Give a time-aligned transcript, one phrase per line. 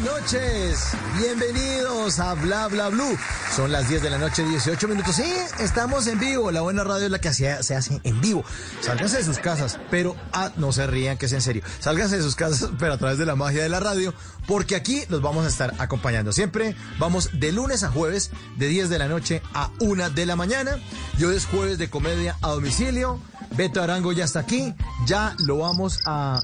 [0.00, 0.92] Buenas noches.
[1.18, 3.18] Bienvenidos a Bla Bla Blue.
[3.54, 5.16] Son las 10 de la noche, 18 minutos.
[5.16, 6.50] Sí, estamos en vivo.
[6.50, 8.42] La buena radio es la que se hace en vivo.
[8.80, 11.62] Sálganse de sus casas, pero ah, no se rían, que es en serio.
[11.80, 14.14] Sálganse de sus casas, pero a través de la magia de la radio,
[14.46, 16.32] porque aquí los vamos a estar acompañando.
[16.32, 20.36] Siempre vamos de lunes a jueves, de 10 de la noche a 1 de la
[20.36, 20.78] mañana.
[21.18, 23.20] Y hoy es jueves de comedia a domicilio.
[23.54, 24.74] Beto Arango ya está aquí.
[25.06, 26.40] Ya lo vamos a.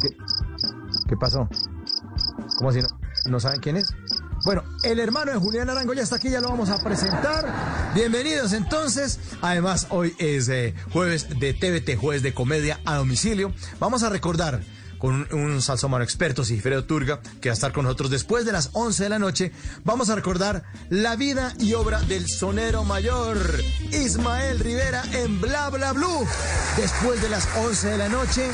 [0.00, 0.08] ¿Qué,
[1.08, 1.48] ¿Qué pasó?
[2.56, 2.88] ¿Cómo así no?
[3.26, 3.86] ¿No saben quién es?
[4.44, 7.92] Bueno, el hermano de Julián Arango ya está aquí, ya lo vamos a presentar.
[7.94, 9.18] Bienvenidos entonces.
[9.40, 13.52] Además, hoy es eh, jueves de TVT, jueves de comedia a domicilio.
[13.80, 14.60] Vamos a recordar
[14.98, 18.52] con un, un salsomano experto, Sigfredo Turga, que va a estar con nosotros después de
[18.52, 19.52] las 11 de la noche.
[19.84, 23.38] Vamos a recordar la vida y obra del sonero mayor,
[23.90, 26.26] Ismael Rivera, en Bla Bla Blue.
[26.76, 28.46] Después de las 11 de la noche,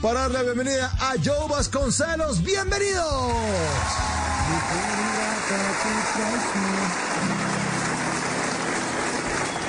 [0.00, 2.42] para darle la bienvenida a Joe Vasconcelos.
[2.42, 3.06] ¡Bienvenidos!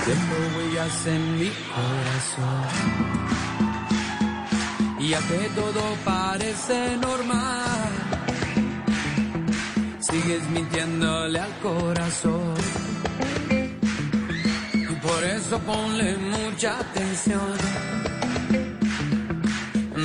[0.08, 2.68] Dejo huellas en mi corazón.
[5.00, 7.90] Y ya que todo parece normal,
[10.00, 12.56] sigues mintiéndole al corazón.
[14.74, 17.58] Y por eso ponle mucha atención.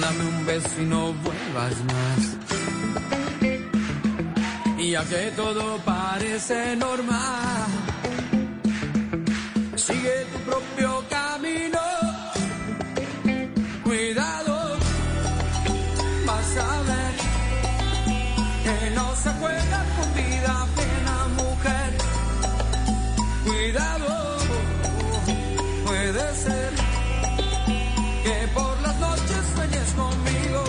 [0.01, 2.43] Dame un beso y no vuelvas más.
[4.93, 7.67] Y ya que todo parece normal,
[9.75, 11.81] sigue tu propio camino.
[13.85, 14.77] Cuidado,
[16.27, 17.15] vas a ver
[18.65, 21.91] que no se juega con vida pena, mujer.
[23.47, 24.37] Cuidado,
[25.87, 26.71] puede ser
[28.25, 30.65] que por las noches sueñes conmigo.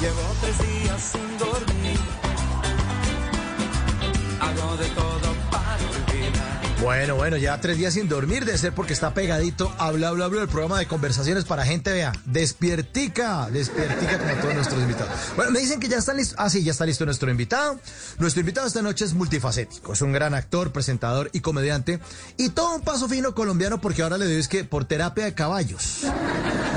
[0.00, 2.09] Llevo tres días sin dormir.
[4.62, 5.09] Hago de todo para olvidar.
[6.82, 10.28] Bueno, bueno, ya tres días sin dormir, de ser porque está pegadito a Bla Bla
[10.28, 15.12] Bla, el programa de conversaciones para gente, vea, despiertica, despiertica como todos nuestros invitados.
[15.36, 16.36] Bueno, me dicen que ya están listos.
[16.38, 17.78] Ah, sí, ya está listo nuestro invitado.
[18.18, 22.00] Nuestro invitado esta noche es multifacético, es un gran actor, presentador y comediante.
[22.38, 25.34] Y todo un paso fino colombiano porque ahora le digo es que por terapia de
[25.34, 26.04] caballos.
[26.04, 26.04] Es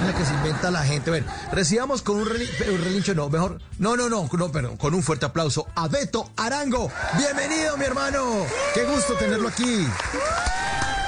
[0.06, 1.12] la que se inventa la gente.
[1.12, 5.02] Bueno, recibamos con un, un relincho, no, mejor, no, no, no, no, perdón, con un
[5.02, 6.92] fuerte aplauso a Beto Arango.
[7.18, 8.46] Bienvenido, mi hermano.
[8.74, 9.88] Qué gusto tenerlo aquí.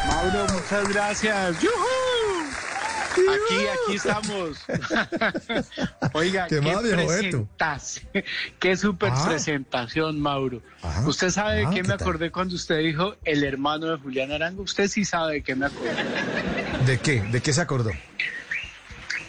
[0.07, 1.57] Mauro, muchas gracias.
[3.16, 4.57] Aquí, aquí estamos.
[6.13, 8.25] Oiga, ¿Qué qué,
[8.59, 9.25] qué super Ah.
[9.28, 10.62] presentación, Mauro.
[10.84, 11.03] Ah.
[11.07, 12.01] Usted sabe de Ah, qué ¿qué me tal?
[12.01, 14.63] acordé cuando usted dijo el hermano de Julián Arango.
[14.63, 15.94] Usted sí sabe de qué me acordé.
[16.85, 17.22] ¿De qué?
[17.22, 17.91] ¿De qué se acordó?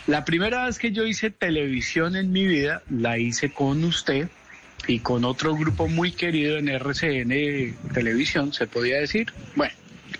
[0.08, 4.28] La primera vez que yo hice televisión en mi vida, la hice con usted
[4.86, 9.32] y con otro grupo muy querido en RCN Televisión, se podía decir.
[9.54, 9.74] Bueno.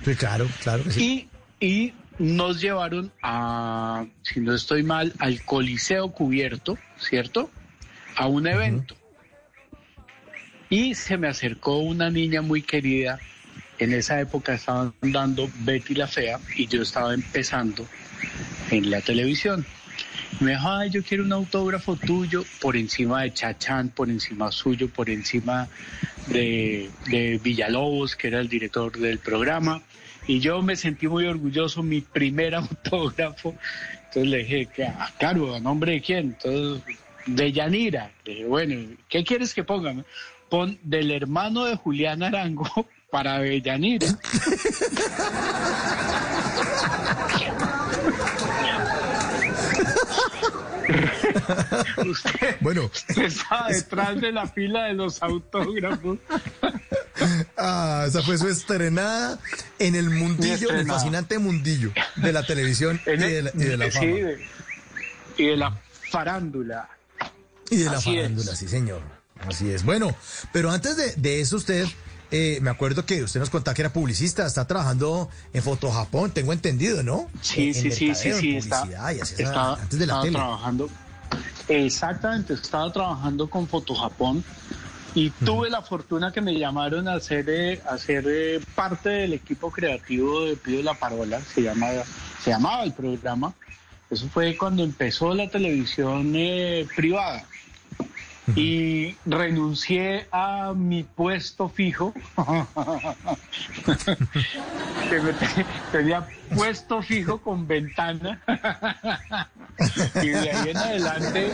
[0.04, 1.28] Sí, claro, claro que sí.
[1.60, 7.50] Y, y nos llevaron a, si no estoy mal, al Coliseo Cubierto, ¿cierto?
[8.16, 8.96] A un evento.
[10.68, 13.20] Y se me acercó una niña muy querida.
[13.78, 17.86] En esa época estaban dando Betty la Fea y yo estaba empezando
[18.70, 19.66] en la televisión.
[20.40, 24.88] Me dijo, ay, yo quiero un autógrafo tuyo por encima de Chachán, por encima suyo,
[24.88, 25.68] por encima
[26.26, 29.82] de, Villalobos, que era el director del programa.
[30.26, 33.54] Y yo me sentí muy orgulloso, mi primer autógrafo.
[34.04, 34.68] Entonces le dije,
[34.98, 36.36] ah, claro, ¿a nombre de quién?
[36.42, 36.82] Entonces,
[37.26, 38.10] de Yanira.
[38.24, 39.94] Le dije, bueno, ¿qué quieres que ponga?
[40.48, 42.68] Pon del hermano de Julián Arango
[43.10, 44.06] para Avellanira.
[52.06, 52.84] usted, Bueno.
[52.92, 56.18] usted estaba detrás de la fila de los autógrafos.
[57.56, 59.38] Ah, esa fue su estrenada
[59.78, 63.76] en el mundillo, en el fascinante mundillo de la televisión y de la, y de
[63.78, 64.06] la sí, fama.
[64.06, 64.46] de-
[65.38, 65.80] y de la
[66.10, 66.90] farándula.
[67.70, 68.58] Y de la Así farándula, es.
[68.58, 69.00] sí, señor.
[69.48, 69.82] Así es.
[69.82, 70.14] Bueno,
[70.52, 71.86] pero antes de, de eso, usted,
[72.30, 76.32] eh, me acuerdo que usted nos contaba que era publicista, está trabajando en Foto Japón,
[76.32, 77.30] tengo entendido, ¿no?
[77.40, 78.86] Sí, En- sí, en sí, sí, sí, está,
[79.20, 80.36] estaba, antes de la tele.
[80.38, 80.90] trabajando.
[81.68, 84.44] Exactamente, estaba trabajando con Foto Japón
[85.14, 89.32] y tuve la fortuna que me llamaron a hacer, eh, a ser eh, parte del
[89.32, 91.86] equipo creativo de Pido la Parola, se, llama,
[92.38, 93.54] se llamaba el programa.
[94.10, 97.44] Eso fue cuando empezó la televisión eh, privada.
[98.54, 102.14] Y renuncié a mi puesto fijo,
[105.92, 108.40] tenía puesto fijo con ventana.
[110.22, 111.50] y de ahí en adelante,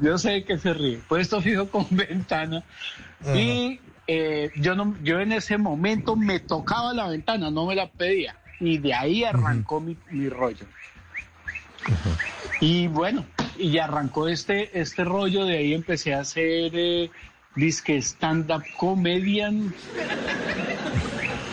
[0.00, 2.62] yo sé que se ríe, puesto fijo con ventana.
[3.34, 7.88] Y eh, yo, no, yo en ese momento me tocaba la ventana, no me la
[7.88, 8.36] pedía.
[8.60, 10.64] Y de ahí arrancó mi, mi rollo.
[12.60, 13.26] Y bueno,
[13.58, 17.10] y arrancó este, este rollo, de ahí empecé a hacer eh,
[17.54, 19.74] disque stand-up comedian.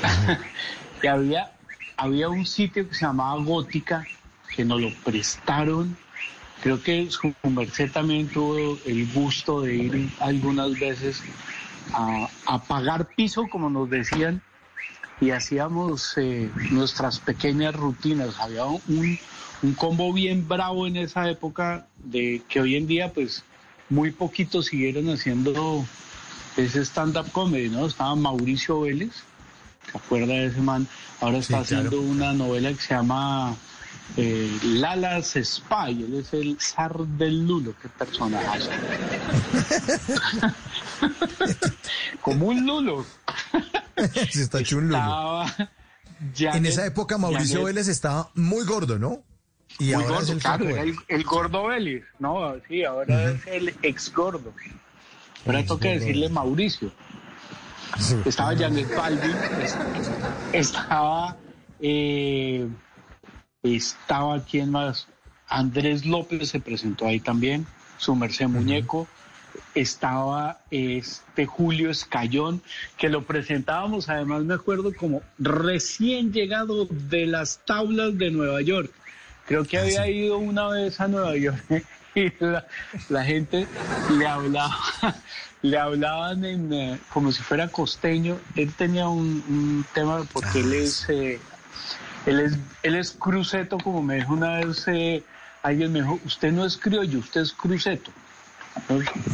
[1.03, 1.51] y había,
[1.98, 4.06] había un sitio que se llamaba Gótica,
[4.56, 5.98] que nos lo prestaron.
[6.62, 7.33] Creo que su
[7.92, 11.24] también tuvo el gusto de ir algunas veces
[11.94, 14.42] a, a pagar piso, como nos decían,
[15.21, 18.39] y hacíamos eh, nuestras pequeñas rutinas.
[18.39, 19.19] Había un,
[19.63, 23.44] un combo bien bravo en esa época de que hoy en día pues
[23.90, 25.86] muy poquitos siguieron haciendo
[26.58, 27.86] ese stand-up comedy, ¿no?
[27.86, 29.12] Estaba Mauricio Vélez,
[29.92, 30.88] ¿se acuerda de ese man?
[31.19, 31.88] Ahora está Sí, claro.
[31.90, 33.56] haciendo una novela que se llama
[34.18, 38.46] eh, Lalas Spy, él es el zar del Lulo, qué personaje.
[42.22, 43.06] Como un Lulo.
[44.31, 44.98] Sí, está hecho un lulo.
[44.98, 45.46] Estaba
[46.19, 49.22] En Janet- esa época Mauricio Janet- Vélez estaba muy gordo, ¿no?
[49.79, 53.31] Y Muy ahora gordo, es el claro, era el, el gordo Vélez, no, sí, ahora
[53.31, 54.53] es el ex gordo.
[55.45, 56.91] Ahora Ex toca decirle Mauricio.
[58.00, 58.15] Sí.
[58.25, 59.77] Estaba Janet Balvin, es-
[60.53, 61.35] estaba,
[61.79, 62.68] eh,
[63.63, 65.07] estaba quién más,
[65.47, 67.65] Andrés López se presentó ahí también,
[67.97, 69.07] su merced muñeco.
[69.75, 72.62] Estaba este Julio Escayón,
[72.97, 78.91] que lo presentábamos, además me acuerdo como recién llegado de las tablas de Nueva York.
[79.51, 81.62] Creo que había ido una vez a Nueva York
[82.15, 82.65] y la,
[83.09, 83.68] la gente
[84.18, 84.77] le hablaba,
[85.62, 88.38] le hablaban en, eh, como si fuera costeño.
[88.56, 91.42] Él tenía un, un tema porque él es, eh,
[92.27, 95.21] él es, él es cruceto, como me dijo una vez eh,
[95.63, 98.09] alguien me dijo, usted no es criollo, usted es cruceto.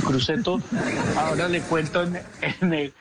[0.03, 0.59] Cruceto,
[1.15, 2.93] ahora le cuento en, en, el-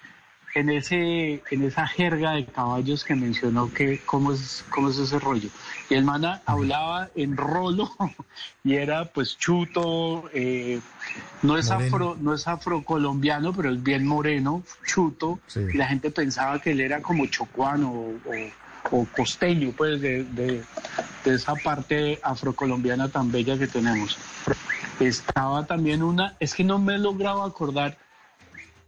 [0.54, 5.18] en ese, en esa jerga de caballos que mencionó que cómo es, cómo es ese
[5.18, 5.48] rollo.
[5.88, 7.90] Y el mana hablaba en rolo
[8.64, 10.80] y era pues chuto, eh,
[11.42, 11.86] no es Moreno.
[11.86, 15.60] afro, no es afrocolombiano, pero es bien moreno, chuto, Sí.
[15.72, 20.24] y la gente pensaba que él era como chocuano o, o- o costeño, pues de,
[20.24, 20.62] de-
[21.24, 24.16] de esa parte afrocolombiana tan bella que tenemos.
[25.00, 27.96] Estaba también una, es que no me he logrado acordar,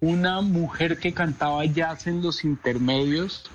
[0.01, 3.51] una mujer que cantaba jazz en los intermedios,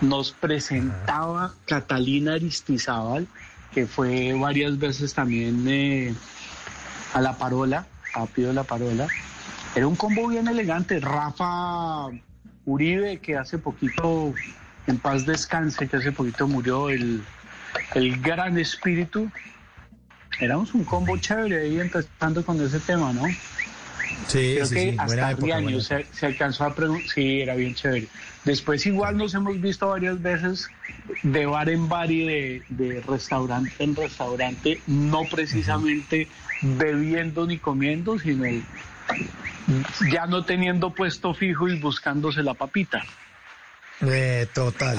[0.00, 3.26] nos presentaba Catalina Aristizábal,
[3.72, 6.14] que fue varias veces también eh,
[7.14, 9.08] a la parola, a Pido la parola.
[9.74, 11.00] Era un combo bien elegante.
[11.00, 12.08] Rafa
[12.64, 14.34] Uribe, que hace poquito,
[14.86, 17.22] en paz descanse, que hace poquito murió, el,
[17.94, 19.30] el gran espíritu.
[20.40, 23.24] Éramos un combo chévere ahí empezando con ese tema, ¿no?
[24.26, 27.08] Sí, Creo sí, que sí, hasta época, Riaño buena se, se alcanzó a preguntar.
[27.08, 28.08] Sí, era bien chévere.
[28.48, 30.70] Después igual nos hemos visto varias veces
[31.22, 36.28] de bar en bar y de, de restaurante en restaurante, no precisamente
[36.62, 38.46] bebiendo ni comiendo, sino
[40.10, 43.02] ya no teniendo puesto fijo y buscándose la papita.
[44.00, 44.98] Eh, total,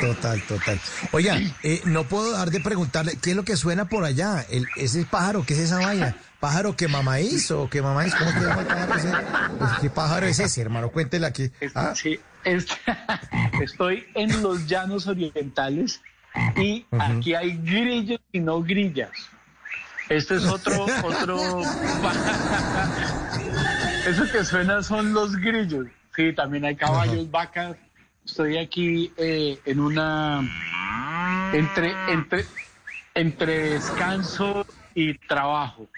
[0.00, 0.80] total, total.
[1.12, 4.42] Oiga, eh, no puedo dejar de preguntarle, ¿qué es lo que suena por allá?
[4.48, 6.16] El, ese pájaro, ¿qué es esa vaina?
[6.40, 8.16] ¿Pájaro que mamá hizo o que mamá hizo?
[8.16, 9.12] ¿Cómo se llama el pájaro ese?
[9.82, 10.90] ¿Qué pájaro es ese, hermano?
[10.90, 11.50] Cuéntele aquí.
[11.74, 12.18] Ah, sí,
[13.60, 16.00] estoy en los llanos orientales
[16.56, 19.10] y aquí hay grillos y no grillas.
[20.08, 21.38] Este es otro, otro.
[24.06, 25.86] Eso que suena son los grillos.
[26.14, 27.76] sí, también hay caballos, vacas.
[28.24, 30.40] Estoy aquí eh, en una
[31.52, 32.44] entre entre
[33.14, 35.88] entre descanso y trabajo.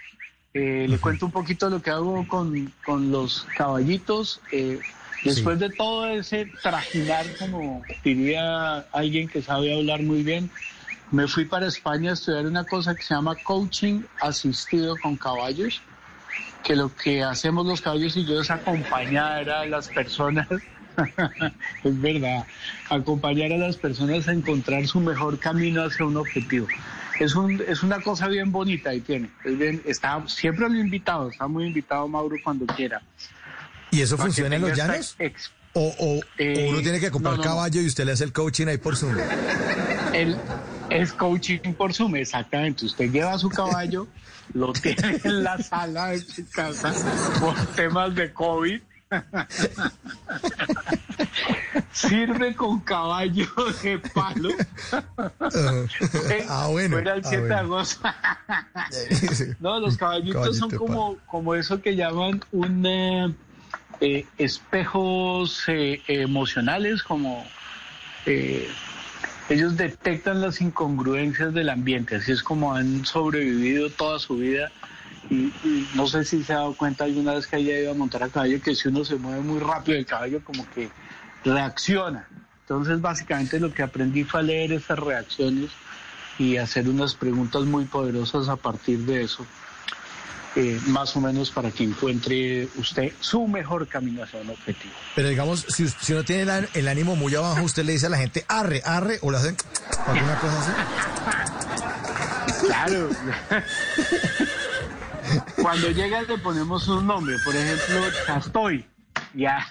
[0.55, 4.41] Eh, le cuento un poquito lo que hago con, con los caballitos.
[4.51, 4.81] Eh,
[5.25, 10.51] después de todo ese trajinar, como diría alguien que sabe hablar muy bien,
[11.11, 15.83] me fui para España a estudiar una cosa que se llama coaching asistido con caballos,
[16.63, 20.49] que lo que hacemos los caballos y yo es acompañar a las personas,
[21.85, 22.47] es verdad,
[22.91, 26.67] acompañar a las personas a encontrar su mejor camino hacia un objetivo.
[27.19, 29.31] Es, un, es una cosa bien bonita y tiene.
[29.45, 33.03] Es está, siempre lo invitado, está muy invitado Mauro cuando quiera.
[33.91, 35.17] ¿Y eso funciona en los llanos?
[35.75, 37.51] O, o, Eh, uno tiene que comprar no, no, no.
[37.51, 39.17] caballo y usted le hace el coaching ahí por Zoom.
[40.13, 40.37] El,
[40.91, 42.87] es coaching por Zoom, exactamente.
[42.87, 44.09] Usted lleva su caballo,
[44.55, 46.93] lo tiene en la sala de su casa
[47.41, 48.81] por temas de COVID.
[51.93, 53.47] Sirve con caballo
[53.83, 54.51] de palo.
[56.49, 56.97] ah, bueno.
[56.97, 57.57] Fuera el ah, 7 de bueno.
[57.57, 58.09] agosto.
[59.61, 63.35] No, los caballitos Caballito son de como, como eso que llaman un eh,
[64.01, 67.45] eh, espejos eh, emocionales, como
[68.27, 68.69] eh,
[69.49, 74.71] ellos detectan las incongruencias del ambiente, así es como han sobrevivido toda su vida.
[75.31, 77.95] Y, y no sé si se ha dado cuenta alguna vez que haya ido a
[77.95, 80.89] montar a caballo que si uno se mueve muy rápido el caballo como que
[81.45, 82.27] reacciona.
[82.63, 85.71] Entonces básicamente lo que aprendí fue a leer esas reacciones
[86.39, 89.45] y hacer unas preguntas muy poderosas a partir de eso,
[90.57, 94.95] eh, más o menos para que encuentre usted su mejor camino hacia un objetivo.
[95.15, 98.07] Pero digamos, si, si uno tiene el, án- el ánimo muy abajo, usted le dice
[98.07, 99.57] a la gente arre, arre, o le hacen
[100.07, 100.73] alguna cosa así.
[102.67, 103.09] Claro.
[105.61, 108.87] Cuando llega le ponemos un nombre, por ejemplo, Chastoy.
[109.35, 109.67] Ya,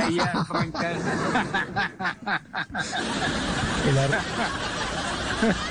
[0.00, 0.90] ahí arranca.
[3.88, 4.20] El, ar-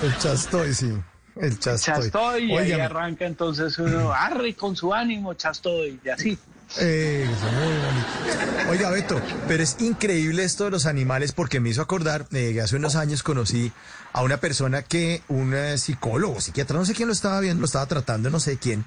[0.02, 0.94] el chastoy, sí.
[1.42, 2.04] El chastoy.
[2.04, 6.38] Chastoy y ahí arranca entonces uno, arre con su ánimo, Chastoy, y así.
[6.80, 8.70] eh, muy bonito.
[8.72, 12.76] Oiga, Beto, pero es increíble esto de los animales porque me hizo acordar eh, hace
[12.76, 13.72] unos años conocí
[14.14, 17.66] a una persona que, un eh, psicólogo, psiquiatra, no sé quién lo estaba viendo, lo
[17.66, 18.84] estaba tratando, no sé quién,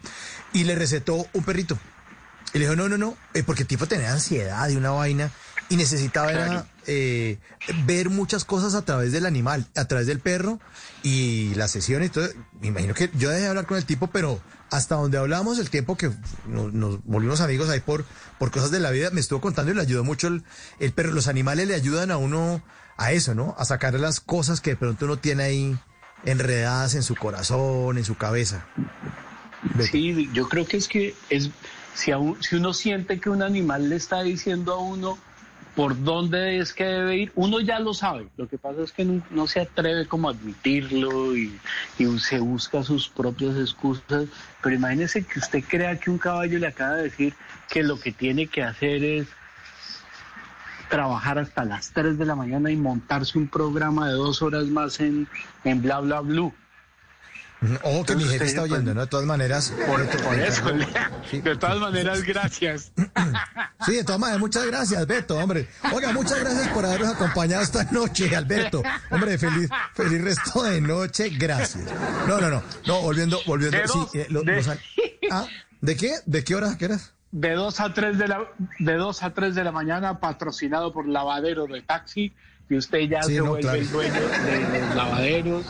[0.53, 1.79] y le recetó un perrito.
[2.53, 5.31] Y le dijo, no, no, no, eh, porque el tipo tenía ansiedad y una vaina
[5.71, 6.67] y necesitaba era, Claro.
[6.87, 7.39] eh,
[7.87, 10.61] ver muchas cosas a través del animal, a través del perro
[11.03, 12.29] y la sesión y todo.
[12.61, 15.71] Me imagino que yo dejé de hablar con el tipo, pero hasta donde hablamos, el
[15.71, 16.11] tiempo que
[16.47, 18.05] nos, nos volvimos amigos ahí por,
[18.39, 20.43] por cosas de la vida, me estuvo contando y le ayudó mucho el,
[20.81, 21.13] el perro.
[21.13, 22.63] Los animales le ayudan a uno
[22.97, 23.55] a eso, ¿no?
[23.59, 25.79] A sacar las cosas que de pronto uno tiene ahí
[26.25, 28.67] enredadas en su corazón, en su cabeza.
[29.91, 31.51] Sí, yo creo que es que es
[31.95, 35.19] si, a un- si uno siente que un animal le está diciendo a uno
[35.75, 38.29] por dónde es que debe ir, uno ya lo sabe.
[38.37, 41.59] Lo que pasa es que no, se atreve como a admitirlo y,
[41.99, 44.27] y se busca sus propias excusas.
[44.63, 47.35] Pero imagínese que usted crea que un caballo le acaba de decir
[47.71, 49.29] que lo que tiene que hacer es
[50.89, 55.01] trabajar hasta las 3 de la mañana y montarse un programa de dos horas más
[55.01, 55.29] en,
[55.65, 56.53] en bla bla blue.
[57.83, 59.03] Oh, que mi jefe está oyendo, ¿no?
[59.03, 59.73] De todas maneras.
[59.87, 60.01] Por,
[60.39, 60.63] eso.
[61.31, 61.41] Sí.
[61.43, 62.93] De todas maneras, gracias.
[63.87, 65.67] Sí, de todas maneras, muchas gracias, Alberto, hombre.
[65.93, 68.83] Oiga, muchas gracias por habernos acompañado esta noche, Alberto.
[69.11, 71.85] Hombre, feliz, feliz resto de noche, gracias.
[72.29, 74.79] No, no, no, no, volviendo, volviendo, De sí, dos, eh, lo- de- los an-
[75.31, 75.47] ah,
[75.81, 76.15] ¿de qué?
[76.27, 76.77] ¿De qué hora?
[76.79, 77.15] ¿Qué horas?
[77.33, 78.41] De 2 a 3 de la
[78.81, 82.35] de 2 a 3 de la mañana patrocinado por Lavadero de Taxi
[82.69, 83.79] y usted ya Sí, se no, vuelve claro.
[83.79, 85.65] el dueño de los lavaderos.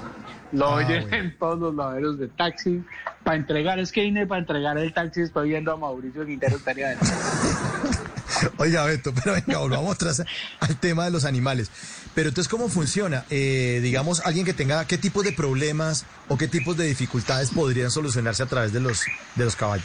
[0.53, 1.17] Lo Ah, oyen bueno.
[1.17, 2.83] en todos los lavaderos de taxi.
[3.23, 6.97] Para entregar, es que vine para entregar el taxi, estoy viendo a Mauricio Quintero Tarea.
[8.57, 10.23] Oiga, Beto, pero venga, volvamos atrás
[10.61, 11.71] al tema de los animales.
[12.15, 13.25] Pero entonces, ¿cómo funciona?
[13.31, 17.91] Eh, digamos, alguien que tenga, ¿qué tipos de problemas o qué tipos de dificultades podrían
[17.91, 19.03] solucionarse a través de los,
[19.37, 19.85] de los caballos?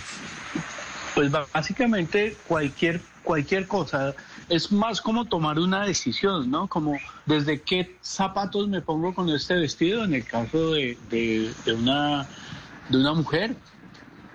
[1.14, 4.14] Pues básicamente cualquier, cualquier cosa.
[4.48, 6.68] Es más como tomar una decisión, ¿no?
[6.68, 11.74] Como desde qué zapatos me pongo con este vestido, en el caso de, de- de
[11.74, 12.30] una,
[12.90, 13.58] de una mujer,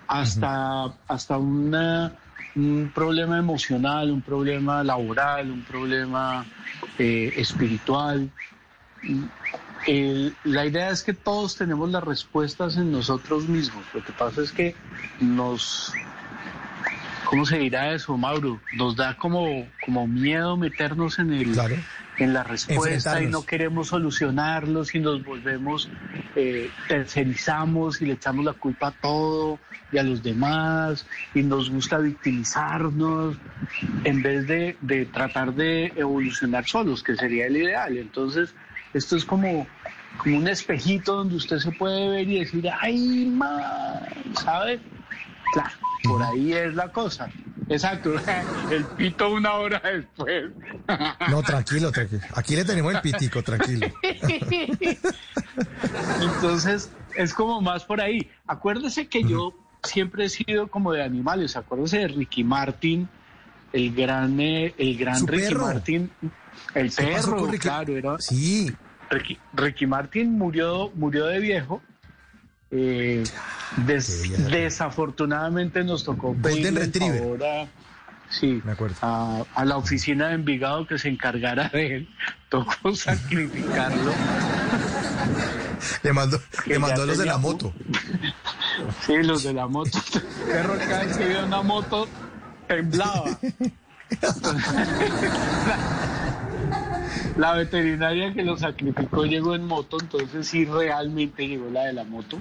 [0.09, 2.13] hasta, hasta una,
[2.57, 6.45] un problema emocional, un problema laboral, un problema
[6.99, 8.29] eh, espiritual.
[9.87, 13.87] El- la idea es que todos tenemos las respuestas en nosotros mismos.
[13.95, 14.77] Lo que pasa es que
[15.21, 15.95] nos
[17.31, 18.61] ¿cómo se dirá eso, Mauro?
[18.73, 21.57] Nos da como, como miedo meternos en el...
[22.19, 25.89] en la respuesta y no queremos solucionarlos y nos volvemos,
[26.35, 29.61] eh, tercerizamos y le echamos la culpa a todo
[29.93, 33.37] y a los demás y nos gusta victimizarnos
[34.05, 37.97] en vez de, de tratar de evolucionar solos, que sería el ideal.
[37.97, 38.55] Entonces,
[38.93, 39.67] esto es como,
[40.19, 44.03] como un espejito donde usted se puede ver y decir, ay, man,
[44.35, 44.81] ¿sabe?
[45.53, 45.71] Claro,
[46.05, 47.31] por ahí es la cosa.
[47.71, 48.13] Exacto,
[48.71, 50.51] el pito una hora después.
[51.31, 52.23] No, tranquilo, tranquilo.
[52.35, 53.87] Aquí le tenemos el pitico, tranquilo.
[56.21, 58.29] Entonces, es como más por ahí.
[58.49, 59.55] Acuérdese que yo
[59.85, 61.57] siempre he sido como de animales.
[61.57, 63.09] Acuérdese de Ricky Martin,
[63.73, 66.11] el gran, eh, el gran Ricky Martin,
[66.75, 68.19] el perro, claro, era.
[68.19, 68.73] Sí.
[69.11, 71.81] Ricky, Ricky Martin murió, murió de viejo
[72.71, 73.25] eh,
[74.49, 77.69] desafortunadamente nos tocó pedir ahora
[78.31, 78.63] sí,
[79.03, 82.09] A, la oficina de Envigado que se encargara de él.
[82.49, 84.13] Tocó sacrificarlo.
[86.03, 87.73] le mandó, le mandó a los de la moto.
[89.07, 89.99] sí, los de la moto.
[90.47, 92.09] Perro cada vez que veía una moto
[92.67, 93.39] temblaba.
[97.37, 102.05] La veterinaria que lo sacrificó llegó en moto, entonces sí realmente llegó la de la
[102.05, 102.39] moto.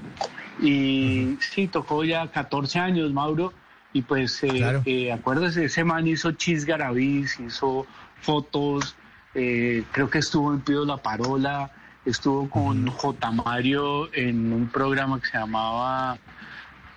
[0.61, 3.53] Y sí, tocó ya 14 años, Mauro.
[3.93, 7.85] Y pues, eh, eh, acuérdese, ese man hizo chisgarabís, hizo
[8.21, 8.95] fotos,
[9.33, 11.71] eh, creo que estuvo en Pido la Parola,
[12.05, 13.31] estuvo con J.
[13.31, 16.17] Mario en un programa que se llamaba,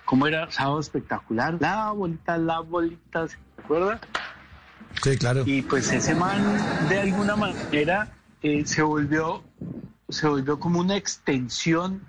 [0.05, 0.51] ¿cómo era?
[0.51, 1.57] Sábado Espectacular.
[1.59, 3.99] La bolita, la bolita, ¿se acuerda?
[5.03, 5.43] Sí, claro.
[5.45, 6.41] Y pues ese man,
[6.89, 8.11] de alguna manera,
[8.41, 9.43] eh, se volvió
[10.09, 12.01] se volvió como una extensión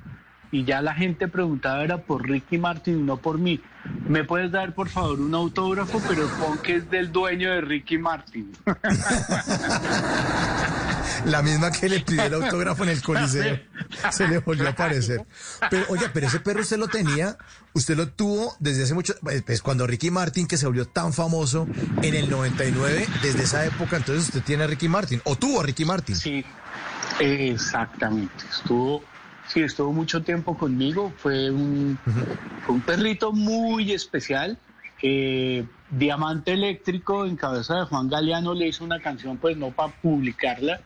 [0.52, 3.60] y ya la gente preguntaba era por Ricky Martin, no por mí.
[4.08, 6.00] ¿Me puedes dar por favor un autógrafo?
[6.08, 8.50] Pero pon que es del dueño de Ricky Martin.
[11.26, 13.58] La misma que le pidió el autógrafo en el coliseo.
[14.10, 15.24] Se le volvió a aparecer.
[15.70, 17.38] Pero, oye, pero ese perro usted lo tenía,
[17.72, 21.12] usted lo tuvo desde hace mucho, pues, pues cuando Ricky Martin, que se volvió tan
[21.12, 21.66] famoso
[22.02, 25.64] en el 99, desde esa época, entonces usted tiene a Ricky Martin, o tuvo a
[25.64, 26.16] Ricky Martin.
[26.16, 26.44] Sí,
[27.20, 28.44] exactamente.
[28.50, 29.02] Estuvo,
[29.54, 31.12] sí, estuvo mucho tiempo conmigo.
[31.16, 31.96] Fue un,
[32.68, 34.58] un perrito muy especial.
[35.90, 40.80] Diamante Eléctrico, en cabeza de Juan Galeano, le hizo una canción, pues no para publicarla,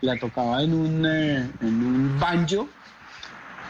[0.00, 2.68] la tocaba en un, eh, en un banjo.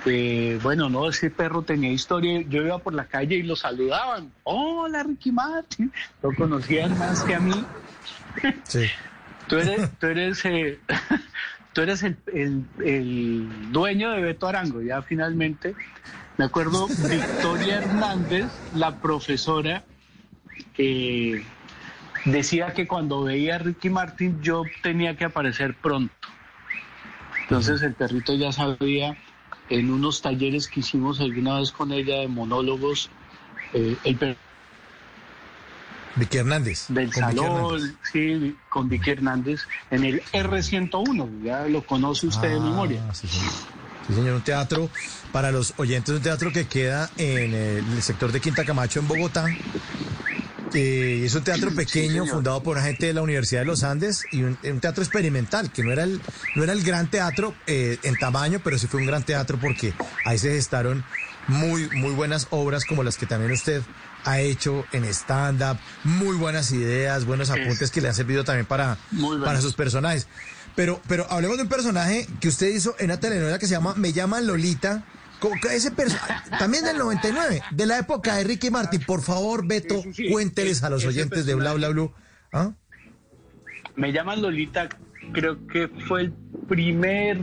[0.05, 2.43] Eh, bueno, no, ese perro tenía historia.
[2.49, 4.33] Yo iba por la calle y lo saludaban.
[4.43, 5.93] Hola, Ricky Martin.
[6.23, 7.65] Lo conocían más que a mí.
[8.65, 8.87] Sí.
[9.49, 10.79] Tú eres, tú eres, eh,
[11.73, 12.17] tú eres el,
[12.85, 15.75] el, dueño de Beto Arango, ya finalmente.
[16.39, 19.85] Me acuerdo, Victoria Hernández, la profesora,
[20.75, 21.43] que
[22.25, 26.15] decía que cuando veía a Ricky Martin yo tenía que aparecer pronto.
[27.43, 29.17] Entonces el perrito ya sabía
[29.69, 33.11] en unos talleres que hicimos alguna vez con ella de monólogos,
[33.75, 34.37] eh, el
[36.17, 36.87] Vicky Hernández.
[36.89, 42.61] Del salón, sí, con Vicky Hernández en el R101, ya lo conoce usted de ah,
[42.61, 43.15] memoria.
[43.15, 43.29] Sí
[44.09, 44.35] señor.
[44.35, 44.91] un teatro,
[45.31, 49.47] para los oyentes, un teatro que queda en el sector de Quinta Camacho, en Bogotá,
[50.75, 54.25] eh, es un teatro pequeño fundado por una gente de la Universidad de los Andes
[54.33, 56.21] y un, teatro experimental, que no era el,
[56.55, 59.93] no era el gran teatro eh, en tamaño, pero sí fue un gran teatro porque
[60.25, 61.05] ahí se gestaron
[61.49, 63.83] muy, muy buenas obras como las que también usted
[64.25, 68.97] ha hecho en stand-up, muy buenas ideas, buenos apuntes que le han servido también para,
[69.45, 70.29] para sus personajes.
[70.75, 73.95] Pero, pero hablemos de un personaje que usted hizo en una telenovela que se llama
[73.97, 75.05] Me llaman Lolita
[75.71, 75.91] ese
[76.59, 79.03] también del 99, de la época de Ricky Martin.
[79.05, 82.13] Por favor, Beto, cuénteles a los oyentes de Bla Bla Blue.
[82.53, 82.73] ¿Ah?
[83.97, 84.89] Me llaman Lolita,
[85.33, 86.33] creo que fue el
[86.69, 87.39] primer,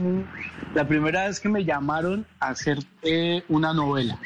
[0.74, 4.18] la primera vez que me llamaron a hacer eh, una novela.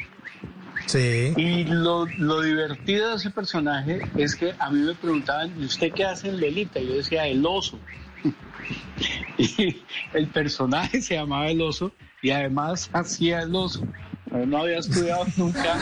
[0.87, 1.33] Sí.
[1.37, 5.92] Y lo, lo, divertido de ese personaje es que a mí me preguntaban, ¿y usted
[5.92, 6.79] qué hace en Lolita?
[6.79, 7.79] Y yo decía, el oso.
[9.38, 11.92] y el personaje se llamaba el oso
[12.23, 13.87] y además hacía el oso.
[14.31, 15.75] No había estudiado nunca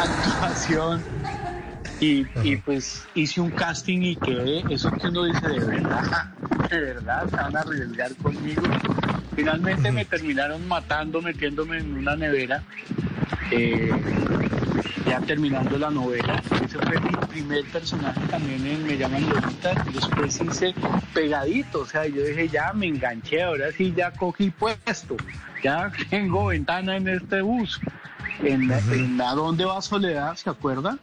[0.00, 1.02] actuación
[2.00, 6.34] y, y, pues hice un casting y quedé, eso que uno dice de verdad,
[6.70, 8.62] de verdad, se van a arriesgar conmigo.
[9.34, 12.62] Finalmente me terminaron matando, metiéndome en una nevera.
[13.50, 13.90] Eh,
[15.06, 16.42] ya terminando la novela.
[16.64, 19.74] Ese fue mi primer personaje también en Me llaman Lolita.
[19.92, 20.74] Después hice
[21.12, 25.16] pegadito, o sea, yo dije, ya me enganché, ahora sí ya cogí puesto,
[25.62, 27.80] ya tengo ventana en este bus.
[28.42, 28.72] En,
[29.20, 30.34] ¿A dónde va Soledad?
[30.36, 30.98] ¿Se acuerda?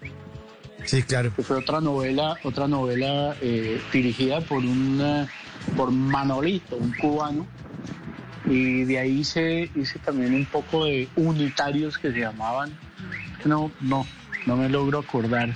[0.89, 1.31] Sí, claro.
[1.35, 5.27] que fue otra novela, otra novela eh, dirigida por un eh,
[5.77, 7.45] por Manolito, un cubano.
[8.45, 12.71] Y de ahí hice, hice también un poco de unitarios que se llamaban,
[13.45, 14.07] no, no,
[14.47, 15.53] no me logro acordar,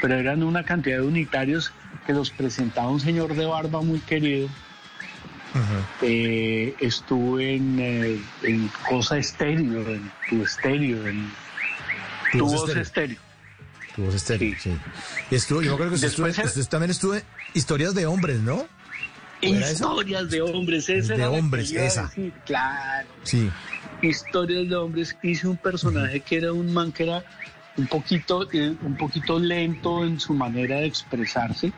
[0.00, 1.72] pero eran una cantidad de unitarios
[2.06, 4.48] que los presentaba un señor de barba muy querido.
[6.02, 11.32] Eh, estuve en, eh, en Cosa Estéreo, en Tu Estéreo, en
[12.30, 12.82] Tu Voz Voz Estéreo.
[12.82, 13.31] Estéreo.
[13.94, 14.70] Tu voz estéreo, sí.
[15.30, 17.22] Estuvo, yo creo que usted, Después usted también estuvo en
[17.54, 18.66] historias de hombres, ¿no?
[19.42, 22.02] Historias de hombres, esa De era la que hombres, esa.
[22.04, 23.08] decir, Claro.
[23.24, 23.50] Sí.
[24.00, 27.24] historias de hombres hice un personaje que era un man que era
[27.76, 31.72] un poquito eh, un poquito lento en su manera de expresarse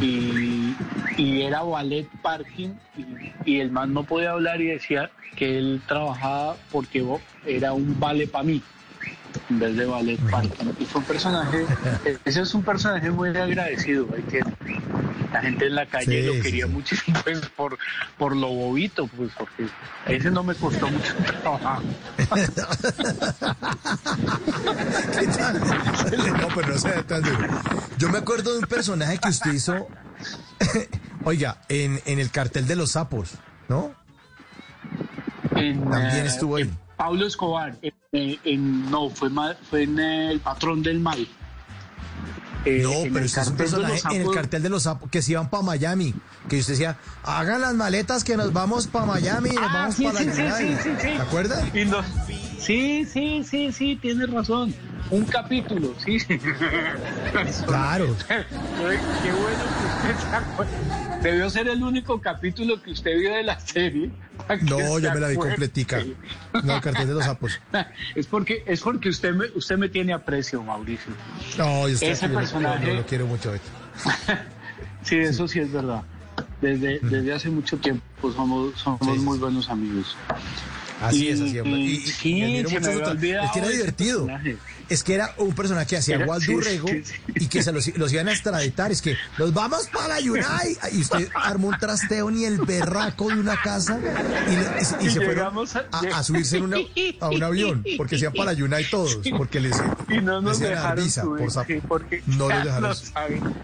[0.00, 0.74] y,
[1.16, 5.80] y era ballet parking y, y el man no podía hablar y decía que él
[5.86, 7.04] trabajaba porque
[7.46, 8.62] era un vale para mí
[9.50, 11.64] en vez de ballet parking y fue un personaje
[12.04, 14.40] eh, ese es un personaje muy agradecido hay que
[15.32, 16.72] la gente en la calle Sí, lo quería sí.
[16.72, 17.78] muchísimo pues, por,
[18.16, 19.66] por lo bobito, pues porque
[20.06, 21.82] ese no me costó mucho trabajo.
[25.18, 25.60] ¿Qué tal?
[26.40, 27.38] No, pero no sea tan duro.
[27.98, 29.86] Yo me acuerdo de un personaje que usted hizo,
[31.24, 33.32] oiga, en, en el cartel de los sapos,
[33.68, 33.92] ¿no?
[35.56, 36.62] En, También eh, estuvo ahí.
[36.64, 39.30] en Pablo Escobar, en, eh, en- no, fue,
[39.70, 41.26] fue en eh, El Patrón del Mal.
[42.64, 45.48] Eh, No, pero es un personaje en el cartel de los sapos que se iban
[45.48, 46.12] para Miami,
[46.48, 49.94] que usted decía, hagan las maletas que nos vamos para Miami y nos Ah, vamos
[49.94, 50.76] sí, para sí, la sí, United".
[50.82, 51.08] sí, sí, sí.
[51.16, 51.68] ¿Se acuerda?
[51.72, 52.02] Y no-
[52.58, 54.74] sí, sí, sí, sí, tienes razón.
[55.10, 56.18] Un capítulo, sí.
[57.66, 58.14] Claro.
[58.26, 60.72] Qué bueno que usted se acuerde.
[61.22, 64.10] Debió ser el único capítulo que usted vio de la serie.
[64.62, 66.02] No, se yo me la vi completica.
[66.62, 67.60] No, el cartel de los sapos.
[68.14, 71.12] Es porque, es porque usted, me, usted me tiene aprecio, Mauricio.
[71.56, 73.52] No, yo Ese aquí, yo- personaje- yo lo quiero mucho.
[75.04, 76.02] Sí, eso sí es verdad.
[76.60, 80.16] Desde, desde hace mucho tiempo somos, somos Sí, sí, muy buenos amigos.
[81.00, 81.62] Así Y- es, así es.
[81.62, 81.80] hombre.
[81.80, 84.26] Y, y- sí, y se me había olvidado Es que era divertido.
[84.26, 84.56] personaje.
[84.88, 87.14] Es que era un personaje que hacía Waldo sí, Rego sí, sí.
[87.36, 88.90] y que se los, los iban a extraditar.
[88.90, 90.92] Es que nos vamos para la United.
[90.92, 93.98] Y usted armó un trasteo ni el berraco de una casa
[95.00, 95.54] y, se fueron
[96.14, 96.78] a, subirse en una-
[97.20, 99.18] a un avión porque se iban para la United todos.
[99.36, 99.76] Porque les,
[100.08, 102.96] Y no nos les iban a dar dejaron visa subir, por porque No los dejaron.
[102.96, 103.54] saben.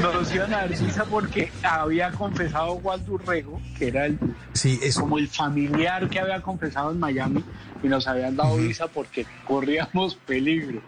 [0.00, 4.18] Nos iban a dar visa porque había confesado Waldo Rego, que era el,
[4.52, 5.00] Sí, eso.
[5.00, 7.44] como el familiar que había confesado en Miami,
[7.82, 10.80] y nos habían dado visa porque corríamos peligro.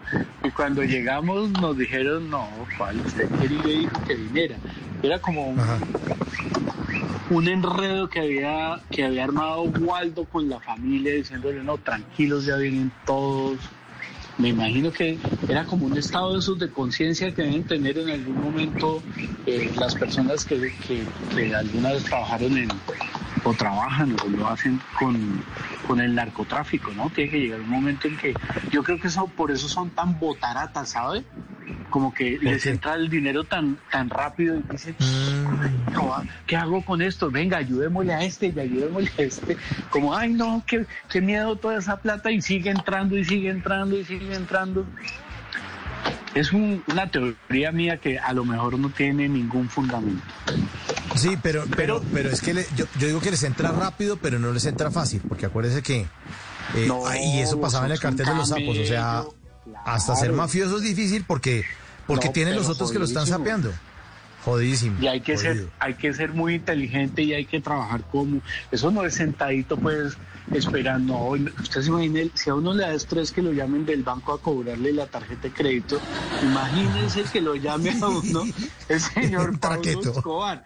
[0.43, 2.99] Y cuando llegamos nos dijeron, no, ¿cuál?
[3.01, 4.55] Usted quería dijo que viniera.
[5.03, 5.53] Era como
[7.29, 12.55] un enredo que había, que había armado Waldo con la familia diciéndole, no, tranquilos, ya
[12.57, 13.59] vienen todos.
[14.37, 18.09] Me imagino que era como un estado de esos de conciencia que deben tener en
[18.09, 19.01] algún momento
[19.45, 22.69] eh, las personas que, que, que alguna vez trabajaron en
[23.45, 25.41] o trabajan o lo hacen con,
[25.85, 27.09] con el narcotráfico, ¿no?
[27.09, 28.35] Tiene que llegar un momento en que
[28.71, 31.23] yo creo que eso por eso son tan botaratas, ¿sabe?
[31.89, 32.71] Como que les qué?
[32.71, 35.93] entra el dinero tan tan rápido y dicen, Mm.
[35.93, 36.13] no,
[36.45, 37.31] ¿qué hago con esto?
[37.31, 39.57] Venga, ayudémosle a este y ayudémosle a este.
[39.89, 43.97] Como, ay, no, qué, qué miedo toda esa plata y sigue entrando y sigue entrando
[43.97, 44.85] y sigue entrando.
[46.33, 50.21] Es un- una teoría mía que a lo mejor no tiene ningún fundamento.
[51.15, 54.37] Sí, pero, pero, Pero- es que le- yo, yo digo que les entra rápido, pero
[54.39, 56.01] no les entra fácil, porque acuérdese que
[56.75, 59.23] eh, No, y eso pasaba en el cartel de los sapos, o sea,
[59.85, 61.63] hasta ser mafioso es difícil porque
[62.07, 63.71] porque No, tienen los otros que lo están sapeando.
[64.43, 65.01] Jodidísimo.
[65.01, 68.41] Y hay que ser, hay que ser muy inteligente y hay que trabajar como.
[68.71, 70.15] Eso no es sentadito, pues,
[70.53, 71.17] esperando.
[71.63, 74.39] Usted se imagina, si a uno le da estrés que lo llamen del banco a
[74.39, 75.99] cobrarle la tarjeta de crédito,
[76.43, 78.43] imagínense que lo llame a uno
[78.89, 79.81] el señor Pablo.
[79.99, 80.63] Escobar.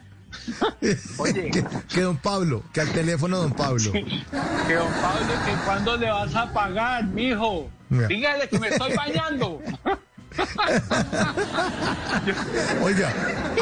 [1.17, 1.49] Oye.
[1.51, 3.91] que, que don Pablo, que al teléfono don Pablo.
[3.91, 7.69] Que don Pablo, que cuándo le vas a pagar, mijo.
[7.89, 8.07] Mira.
[8.07, 9.61] Dígale que me estoy bañando.
[12.83, 13.11] Oiga,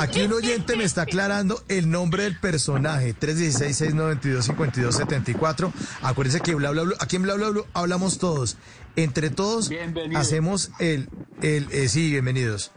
[0.02, 5.72] aquí un oyente me está aclarando el nombre del personaje, 316-692-5274.
[6.02, 8.58] Acuérdense que bla, bla, bla, aquí en bla, bla, bla hablamos todos.
[8.96, 10.22] Entre todos Bienvenidos.
[10.22, 11.08] hacemos el,
[11.42, 12.72] el eh, sí, bienvenidos.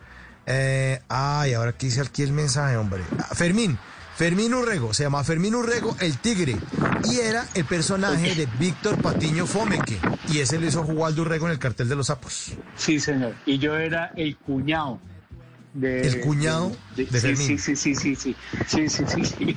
[0.47, 3.03] Eh, ay, ahora aquí dice aquí el mensaje, hombre.
[3.19, 3.79] Ah, Fermín,
[4.17, 6.57] Fermín Urrego, se llama Fermín Urrego el Tigre
[7.05, 9.99] y era el personaje de Víctor Patiño Fomeque
[10.29, 12.53] y ese lo hizo Waldo Urrego en el cartel de los sapos.
[12.77, 13.35] Sí, señor.
[13.47, 15.01] Y yo era el cuñado.
[15.73, 17.47] De, El cuñado de Fermín.
[17.47, 18.37] Sí, sí, sí, sí, sí.
[18.67, 19.57] Sí, sí, sí, sí.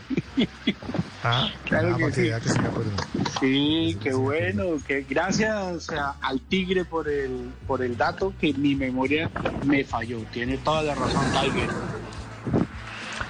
[1.25, 2.21] Ah, Claro que sí.
[2.43, 2.91] que sí me acuerdo.
[3.39, 8.75] Sí, qué bueno, que gracias a- al tigre por el por el dato que mi
[8.75, 9.29] memoria
[9.65, 10.19] me falló.
[10.33, 11.69] Tiene toda la razón, Tiger.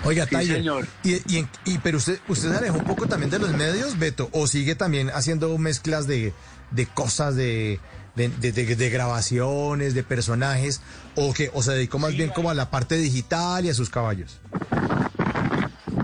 [0.06, 0.88] Oiga, Sí, Tiger, señor.
[1.04, 4.28] Y, y, y- pero usted, usted se alejó un poco también de los medios, Beto,
[4.34, 6.34] o sigue también haciendo mezclas de,
[6.72, 7.80] de cosas de,
[8.16, 10.82] de, de- de- de grabaciones, de personajes,
[11.16, 13.74] o que, o se dedicó más Sí, bien como a la parte digital y a
[13.74, 14.40] sus caballos.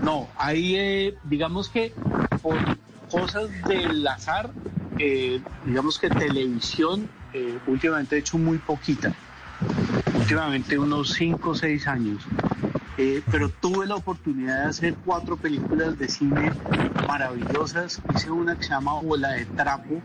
[0.02, 1.92] No, ahí eh, digamos que
[2.42, 2.56] por
[3.10, 4.50] cosas del azar,
[4.98, 9.12] eh, digamos que televisión eh, últimamente he hecho muy poquita.
[10.18, 12.22] Últimamente unos 5 o 6 años.
[13.30, 16.52] Pero tuve la oportunidad de hacer cuatro películas de cine
[17.08, 17.98] maravillosas.
[18.14, 20.02] Hice una que se llama Bola de Trapo,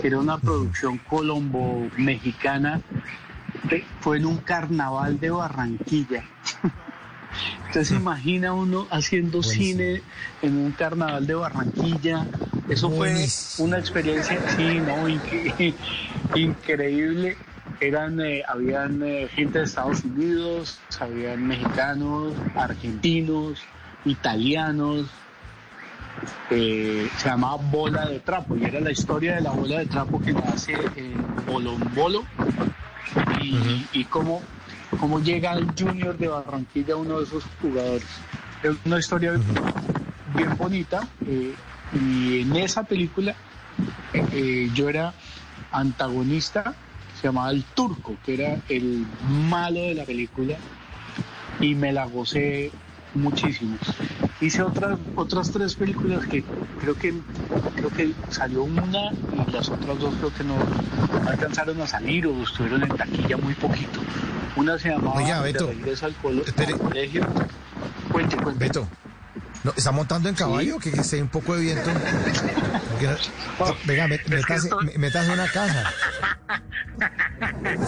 [0.00, 2.80] que era una producción colombo-mexicana.
[4.00, 6.22] Fue en un carnaval de Barranquilla.
[7.74, 9.80] Entonces imagina uno haciendo Buenísimo.
[9.80, 10.02] cine
[10.42, 12.24] en un carnaval de Barranquilla.
[12.68, 13.56] Eso Buenísimo.
[13.56, 15.74] fue una experiencia, sí, no, Incre-
[16.36, 17.36] increíble.
[17.80, 23.58] Eran, eh, habían eh, gente de Estados Unidos, habían mexicanos, argentinos,
[24.04, 25.08] italianos.
[26.50, 30.22] Eh, se llamaba Bola de Trapo y era la historia de la bola de trapo
[30.22, 32.24] que nace en Bolombolo
[33.42, 34.44] y, y cómo,
[34.96, 38.04] cómo llega al Junior de Barranquilla uno de esos jugadores.
[38.62, 39.32] Es una historia
[40.34, 41.54] bien bonita eh,
[41.92, 43.34] y en esa película
[44.12, 45.12] eh, eh, yo era
[45.70, 46.74] antagonista,
[47.20, 49.06] se llamaba el turco, que era el
[49.48, 50.56] malo de la película
[51.60, 52.70] y me la gocé
[53.14, 53.76] muchísimo.
[54.40, 56.44] Hice otras otras tres películas que
[56.80, 57.14] creo que
[57.76, 60.54] creo que salió una y las otras dos creo que no
[61.28, 64.00] alcanzaron a salir o estuvieron en taquilla muy poquito.
[64.56, 67.26] Una se llamaba De Beto, regreso al, colegio.
[68.12, 68.64] Cuente, cuente.
[68.64, 68.88] Beto,
[69.64, 70.78] ¿no, ¿está montando en caballo?
[70.78, 71.90] Que, que sea un poco de viento.
[73.58, 75.92] No- venga, me- Es que métase, esto- me- métase en una casa.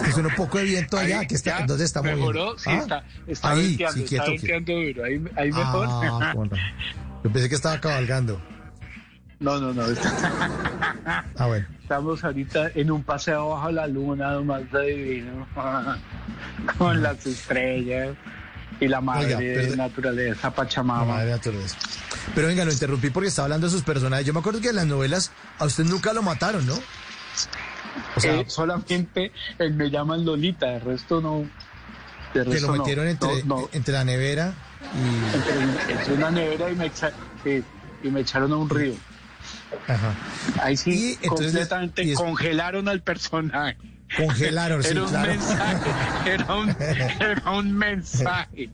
[0.05, 1.19] Es que un poco de viento allá.
[1.21, 2.33] Ahí, que está, ¿Dónde está moviendo?
[2.33, 2.77] Mejoró, sí, ¿Ah?
[2.79, 5.87] está, está Ahí, venteando, sí, está quieto, venteando duro, ahí, ahí mejor.
[5.89, 6.33] Ah.
[7.23, 8.41] Yo pensé que estaba cabalgando.
[9.39, 11.67] No, no, no, está- Ah, bueno.
[11.81, 15.47] estamos ahorita en un paseo bajo la luna, lo más divino,
[16.77, 18.15] con las estrellas
[18.79, 21.05] y la madre Oiga, de naturaleza, La Pachamama.
[21.05, 21.77] madre naturaleza.
[22.35, 24.25] Pero venga, lo interrumpí porque estaba hablando de sus personajes.
[24.25, 26.75] Yo me acuerdo que en las novelas a usted nunca lo mataron, ¿no?
[28.15, 31.49] O sea, Eh, solamente él me llaman Lolita, el resto no.
[32.33, 32.73] Que lo no.
[32.77, 34.53] metieron entre, No, no, entre la nevera
[34.93, 35.35] y...
[35.35, 37.13] entre, entre una nevera y me, echa-
[38.03, 38.93] y me echaron a un río.
[39.87, 40.13] Ajá.
[40.61, 43.77] Ahí sí, Y entonces- completamente y es- congelaron al personaje.
[44.15, 45.31] Congelaron, sí, era un claro.
[45.33, 46.69] mensaje, era un,
[47.19, 48.69] era un mensaje.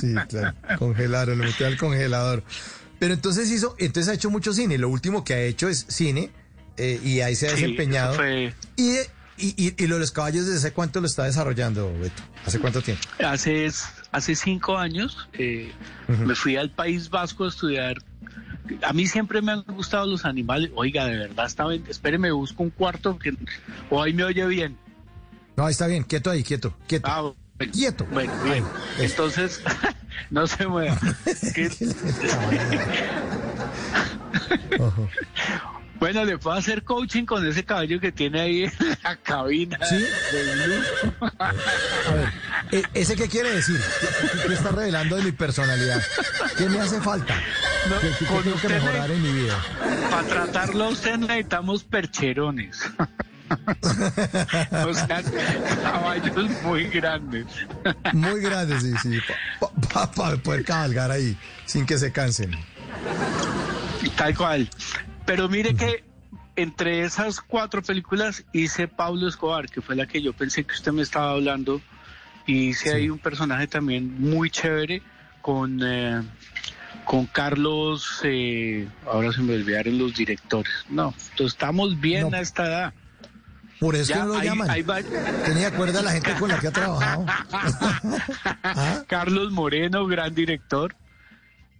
[0.00, 0.54] Sí, claro.
[0.78, 2.42] Congelaron, lo metió al congelador.
[2.98, 4.78] Pero entonces hizo, entonces ha hecho mucho cine.
[4.78, 6.30] Lo último que ha hecho es cine
[6.76, 8.14] eh, y ahí se ha Sí, desempeñado.
[8.14, 8.92] fue Y,
[9.38, 12.22] y, y, y lo de los caballos, ¿desde hace cuánto lo está desarrollando, Beto?
[12.46, 13.02] ¿Hace cuánto tiempo?
[13.22, 13.70] hace,
[14.12, 15.72] hace cinco años eh,
[16.08, 17.96] me fui al País Vasco a estudiar.
[18.82, 20.70] A mí siempre me han gustado los animales.
[20.74, 23.32] Oiga, de verdad, estaba en- espéreme, busco un cuarto que
[23.90, 24.76] o ahí me oye bien.
[25.56, 27.08] No, está bien, quieto ahí, quieto, quieto.
[27.10, 27.20] Ah,
[27.58, 27.72] bueno.
[27.72, 28.06] Quieto.
[28.12, 28.64] Bueno, bien.
[28.98, 29.62] Entonces,
[30.30, 30.98] no se mueva.
[35.98, 39.78] Bueno, le puedo hacer coaching con ese caballo que tiene ahí en la cabina.
[39.86, 39.96] ¿Sí?
[39.96, 40.82] de.
[41.38, 41.52] A
[42.12, 42.32] ver,
[42.72, 43.80] eh, ¿ese qué quiere decir?
[44.00, 46.02] ¿Qué, qué está revelando de mi personalidad?
[46.56, 47.34] ¿Qué me hace falta?
[47.88, 49.58] No, ¿Qué, qué tengo que mejorar en mi vida?
[50.10, 52.82] Para tratarlo a usted necesitamos percherones.
[54.86, 55.22] o sea,
[55.82, 57.46] caballos muy grandes.
[58.12, 59.18] Muy grande, sí, sí.
[59.92, 62.50] Para poder cabalgar ahí sin que se cansen.
[64.16, 64.68] Tal cual.
[65.26, 66.04] Pero mire que
[66.56, 70.92] entre esas cuatro películas hice Pablo Escobar, que fue la que yo pensé que usted
[70.92, 71.80] me estaba hablando.
[72.46, 72.94] Y hice Sí.
[72.96, 75.02] ahí un personaje también muy chévere
[75.42, 76.22] con, eh,
[77.04, 78.20] con Carlos.
[78.22, 80.72] eh, ahora se me olvidaron los directores.
[80.88, 82.36] No, entonces estamos bien No.
[82.36, 82.94] a esta edad.
[83.80, 84.68] Por eso Ya, que no lo llaman.
[85.44, 87.26] Tenía acuerdo a la gente con la que ha trabajado.
[88.62, 89.02] ¿Ah?
[89.06, 90.94] Carlos Moreno, gran director,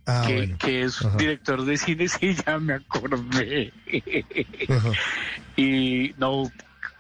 [0.06, 0.56] Ah, que, bueno.
[0.58, 1.16] que es Ajá.
[1.16, 3.72] director de cine, sí, ya me acordé.
[5.56, 6.50] Y no,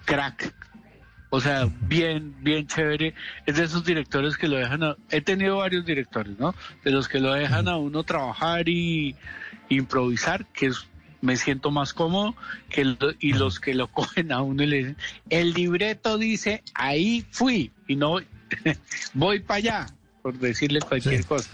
[0.04, 0.52] crack.
[1.30, 3.14] O sea, bien, bien chévere.
[3.46, 4.96] Es de esos directores que lo dejan a...
[5.10, 6.54] He tenido varios directores, ¿no?
[6.84, 9.14] De los que lo dejan a uno trabajar y
[9.68, 10.86] improvisar, que es
[11.22, 12.36] me siento más cómodo
[12.68, 14.96] que el- y los que lo cogen a uno y le dicen
[15.30, 18.18] el libreto dice ahí fui y no
[19.14, 19.86] voy para allá
[20.26, 21.28] por decirle cualquier Sí.
[21.28, 21.48] cosa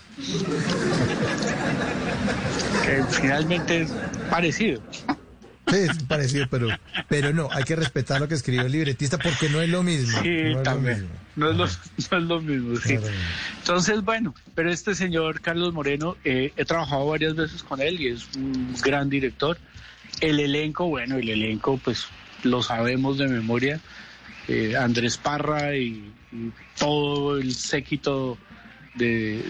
[2.89, 3.91] en finalmente es
[4.31, 4.81] parecido.
[5.69, 6.69] Sí, es parecido, pero,
[7.07, 10.23] pero no, hay que respetar lo que escribió el libretista porque no es lo mismo.
[10.23, 11.07] Sí, no también.
[11.37, 11.67] No es lo,
[12.11, 12.97] no es lo mismo, sí.
[13.59, 18.09] Entonces, bueno, pero este señor Carlos Moreno, eh, he trabajado varias veces con él y
[18.09, 19.59] es un gran director.
[20.21, 22.07] El elenco, bueno, el elenco, pues
[22.43, 23.81] lo sabemos de memoria.
[24.49, 28.39] Eh, Andrés Parra y, y todo el séquito
[28.95, 29.45] de,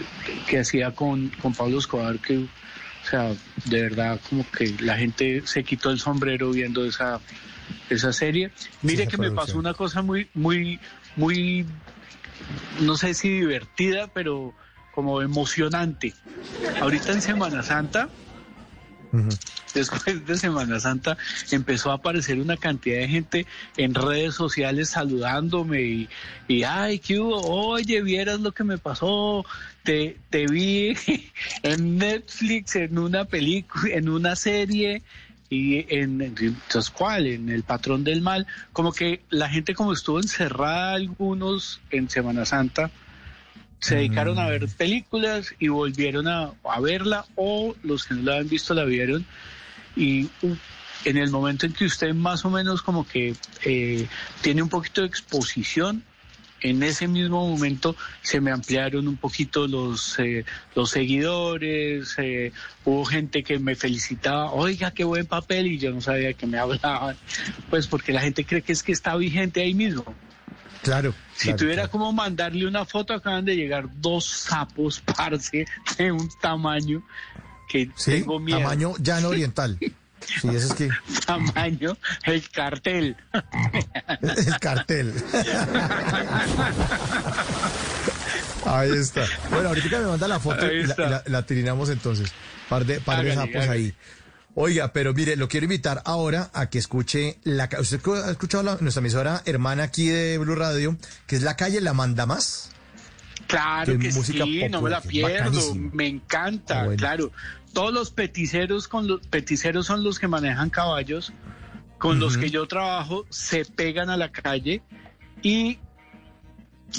[0.47, 2.47] que hacía con, con Pablo Escobar, que, o
[3.09, 3.33] sea,
[3.65, 7.19] de verdad, como que la gente se quitó el sombrero viendo esa,
[7.89, 8.51] esa serie.
[8.81, 10.79] Mire que me pasó una cosa muy, muy,
[11.15, 11.65] muy,
[12.79, 14.53] no sé si divertida, pero
[14.91, 16.13] como emocionante.
[16.81, 18.09] Ahorita en Semana Santa,
[19.11, 19.29] Ujú.
[19.73, 21.17] Después de Semana Santa
[21.51, 23.45] empezó a aparecer una cantidad de gente
[23.77, 26.09] en redes sociales saludándome y,
[26.47, 27.41] y ay, ¿qué hubo?
[27.41, 29.45] Oye, vieras lo que me pasó,
[29.83, 30.95] te, te vi
[31.63, 35.01] en Netflix, en una película, en una serie
[35.49, 37.27] y en, entonces, ¿cuál?
[37.27, 42.45] En El Patrón del Mal, como que la gente como estuvo encerrada algunos en Semana
[42.45, 42.89] Santa,
[43.79, 48.31] se dedicaron a ver películas y volvieron a, a verla o los que no la
[48.33, 49.25] habían visto la vieron
[49.95, 50.55] y uh,
[51.05, 54.07] en el momento en que usted más o menos como que eh,
[54.41, 56.03] tiene un poquito de exposición
[56.61, 62.53] en ese mismo momento se me ampliaron un poquito los eh, los seguidores eh,
[62.85, 66.57] hubo gente que me felicitaba oiga qué buen papel y yo no sabía que me
[66.59, 67.17] hablaban
[67.69, 70.05] pues porque la gente cree que es que está vigente ahí mismo
[70.83, 71.13] Claro.
[71.33, 71.91] si claro, tuviera claro.
[71.91, 75.65] como mandarle una foto, acaban de llegar dos sapos, parce,
[75.97, 77.01] de un tamaño
[77.73, 78.59] que Sí, tengo miedo.
[78.59, 79.77] tamaño llano oriental.
[79.79, 80.89] Sí, ese es que
[81.25, 83.17] Tamaño, el cartel.
[84.21, 85.13] el cartel.
[88.65, 89.25] Ahí está.
[89.51, 92.31] Bueno, ahorita me manda la foto y la, la- la tirinamos entonces.
[92.69, 93.93] Par de, par de sapos ahí.
[94.55, 98.77] Oiga, pero mire, lo quiero invitar ahora a que escuche la ¿Usted ha escuchado la-
[98.79, 100.95] nuestra emisora hermana aquí de Blue Radio,
[101.27, 102.69] que es la calle La Manda Más?
[103.47, 105.89] Claro que música sí, no me la pierdo, bacanísimo.
[105.93, 106.97] me encanta, Ah, bueno.
[106.99, 107.31] claro.
[107.73, 111.33] Todos los peticeros con los peticeros son los que manejan caballos,
[111.97, 114.83] con los que yo trabajo, se pegan a la calle
[115.41, 115.79] y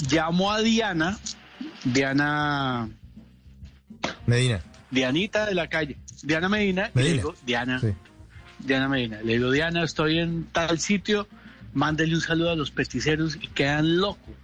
[0.09, 1.17] llamo a Diana,
[1.85, 2.89] Diana
[4.25, 4.61] Medina.
[4.91, 7.93] Dianita de la calle, Diana Medina, y le digo, Diana, Sí.
[8.59, 11.27] Diana Medina, le digo, Diana, estoy en tal sitio,
[11.73, 14.35] mándele un saludo a los peticeros y quedan locos.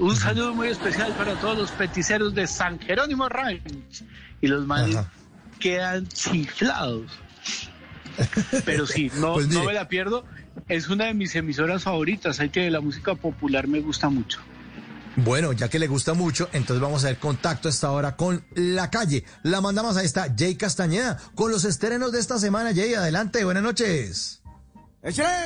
[0.00, 4.02] Un saludo muy especial para todos los peticeros de San Jerónimo Ranch.
[4.40, 5.10] Y los manes Ajá.
[5.58, 7.10] Quedan chiflados.
[8.64, 10.24] Pero sí, no, Pues no me la pierdo.
[10.68, 12.40] Es una de mis emisoras favoritas.
[12.40, 14.40] Hay que la música popular me gusta mucho.
[15.16, 18.44] Bueno, ya que le gusta mucho, entonces vamos a ver contacto a esta hora con
[18.54, 19.24] la calle.
[19.44, 22.74] La mandamos a esta Jay Castañeda con los estrenos de esta semana.
[22.74, 24.43] Jay, adelante, buenas noches.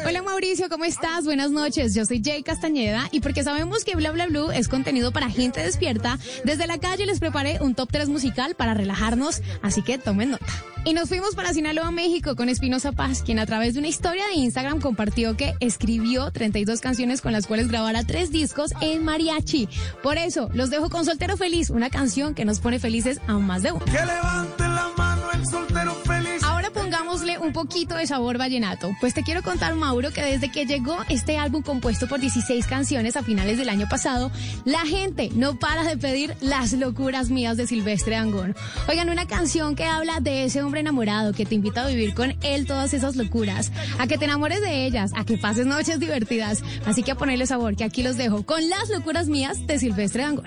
[0.06, 1.24] Hola Mauricio, ¿cómo estás?
[1.24, 1.92] Buenas noches.
[1.92, 5.60] Yo soy Jay Castañeda y porque sabemos que Bla Bla Blue es contenido para gente
[5.60, 10.30] despierta, desde la calle les preparé un top 3 musical para relajarnos, así que tomen
[10.30, 10.46] nota.
[10.84, 14.28] Y nos fuimos para Sinaloa, México con Espinosa Paz, quien a través de una historia
[14.28, 19.68] de Instagram compartió que escribió 32 canciones con las cuales grabara tres discos en mariachi.
[20.04, 23.64] Por eso, los dejo con Soltero Feliz, una canción que nos pone felices a más
[23.64, 23.84] de uno.
[23.86, 26.44] Que levante la mano el soltero feliz.
[26.72, 28.90] Pongámosle un poquito de sabor vallenato.
[29.00, 33.16] Pues te quiero contar, Mauro, que desde que llegó este álbum compuesto por 16 canciones
[33.16, 34.30] a finales del año pasado,
[34.64, 38.54] la gente no para de pedir las locuras mías de Silvestre Angón.
[38.88, 42.36] Oigan, una canción que habla de ese hombre enamorado que te invita a vivir con
[42.42, 46.62] él todas esas locuras, a que te enamores de ellas, a que pases noches divertidas.
[46.84, 50.22] Así que a ponerle sabor, que aquí los dejo con las locuras mías de Silvestre
[50.22, 50.46] Angón.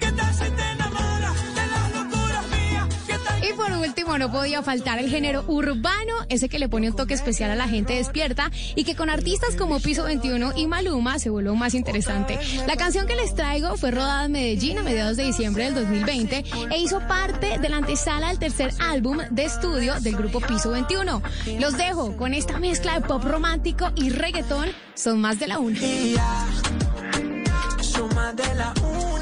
[3.52, 7.14] Y por último, no podía faltar el género urbano, ese que le pone un toque
[7.14, 11.30] especial a la gente despierta y que con artistas como Piso 21 y Maluma se
[11.30, 12.40] volvió más interesante.
[12.66, 16.46] La canción que les traigo fue rodada en Medellín a mediados de diciembre del 2020
[16.72, 21.22] e hizo parte de la antesala del tercer álbum de estudio del grupo Piso 21.
[21.60, 25.80] Los dejo con esta mezcla de pop romántico y reggaetón, son más de la una.
[27.82, 29.21] Suma de la una.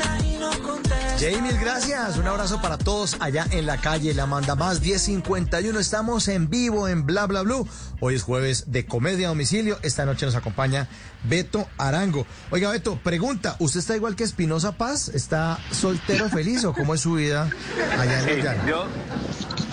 [1.20, 2.18] Jay, mil gracias.
[2.18, 5.78] Un abrazo para todos allá en la calle La Manda Más 1051.
[5.78, 7.68] Estamos en vivo en Bla Bla Blue.
[8.00, 9.78] Hoy es jueves de comedia a domicilio.
[9.82, 10.88] Esta noche nos acompaña
[11.24, 12.26] Beto Arango.
[12.52, 15.10] Oiga, Beto, pregunta, ¿usted está igual que Espinosa Paz?
[15.10, 17.50] ¿Está soltero feliz o cómo es su vida
[17.98, 18.86] allá en Sí, yo,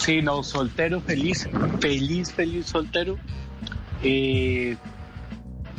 [0.01, 1.49] sí, no, soltero, feliz,
[1.81, 3.19] feliz, feliz, soltero.
[4.03, 4.77] Eh,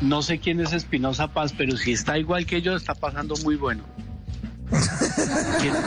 [0.01, 3.57] no sé quién es Espinosa Paz, pero si está igual que yo, está pasando muy
[3.57, 3.83] bueno.
[5.59, 5.73] ¿Quién,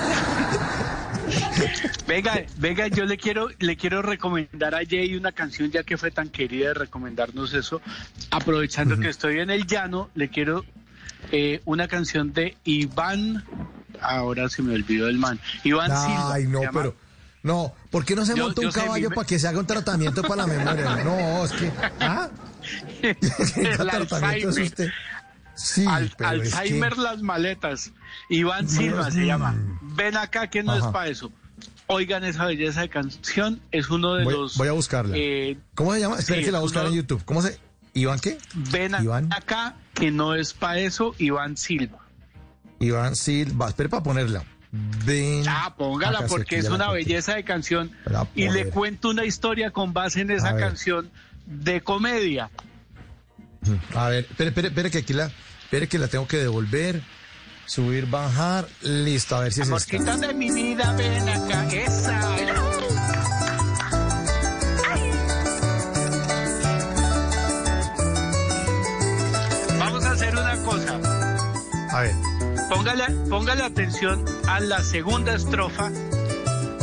[2.07, 6.11] Venga, venga, yo le quiero, le quiero recomendar a Jay una canción, ya que fue
[6.11, 7.81] tan querida de recomendarnos eso.
[8.31, 10.65] Aprovechando que estoy en el llano, le quiero
[11.31, 13.45] eh, una canción de Iván.
[14.01, 15.39] Ahora se me olvidó el man.
[15.63, 16.35] Iván Silva.
[16.35, 16.97] Ay, no, pero.
[17.43, 19.67] No, ¿por qué no se Yo- monta yo un caballo para que se haga un
[19.67, 20.97] tratamiento para la memoria?
[21.05, 21.71] No, es que.
[22.01, 22.29] ¿Ah?
[23.01, 23.17] ¿Qué
[23.63, 24.91] El tratamiento es usted?
[25.55, 27.93] Sí, Al- pero es que- Alzheimer las maletas.
[28.29, 29.55] Iván Silva se llama.
[29.83, 31.31] Ven acá que no es para eso.
[31.87, 33.61] Oigan esa belleza de canción.
[33.73, 34.57] Es uno de Voy, los.
[34.57, 35.17] voy a buscarla.
[35.17, 36.19] eh, ¿Cómo se llama?
[36.19, 37.25] Espera sí, que la buscar uno- en YouTube.
[37.25, 37.59] ¿Cómo se.?
[37.95, 38.39] ¿Iván qué?
[38.55, 39.33] ven Iván.
[39.33, 41.15] acá que no es para eso.
[41.19, 41.99] Iván Silva.
[42.79, 43.69] Iván Silva.
[43.69, 44.45] Espera para ponerla.
[45.05, 45.43] Ven.
[45.49, 47.91] Ah, póngala porque es una belleza de canción.
[48.37, 51.11] Y le cuento una historia con base en esa canción
[51.47, 52.49] de comedia.
[53.97, 55.31] A ver, espere, espere, espere que aquí la.
[55.65, 57.03] Espere que la tengo que devolver.
[57.71, 58.67] Subir, bajar.
[58.83, 60.17] Listo, a ver si es esta.
[60.17, 61.69] De mi vida, ven acá.
[61.73, 62.21] Esa.
[69.79, 71.01] Vamos a hacer una cosa.
[71.91, 72.15] A ver.
[72.69, 75.91] Póngale, póngale atención a la segunda estrofa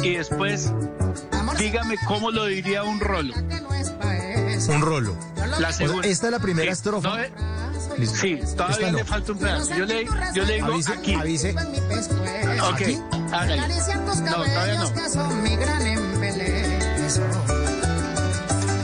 [0.04, 0.72] y después
[1.58, 3.34] dígame cómo lo diría un rolo.
[4.70, 5.18] Un rolo.
[5.60, 6.08] La segunda.
[6.08, 7.08] esta es la primera Sí, estrofa.
[7.10, 7.32] no, eh,
[7.98, 8.18] Listo.
[8.18, 8.98] sí, todavía no.
[8.98, 9.76] le falta un pedazo.
[9.76, 11.14] Yo le, yo le digo Avise, aquí.
[11.16, 11.52] avise.
[11.52, 13.00] Ok, ¿Aquí?
[13.32, 13.58] hágale.
[13.68, 14.94] No, todavía no.
[14.94, 15.78] que son mi gran.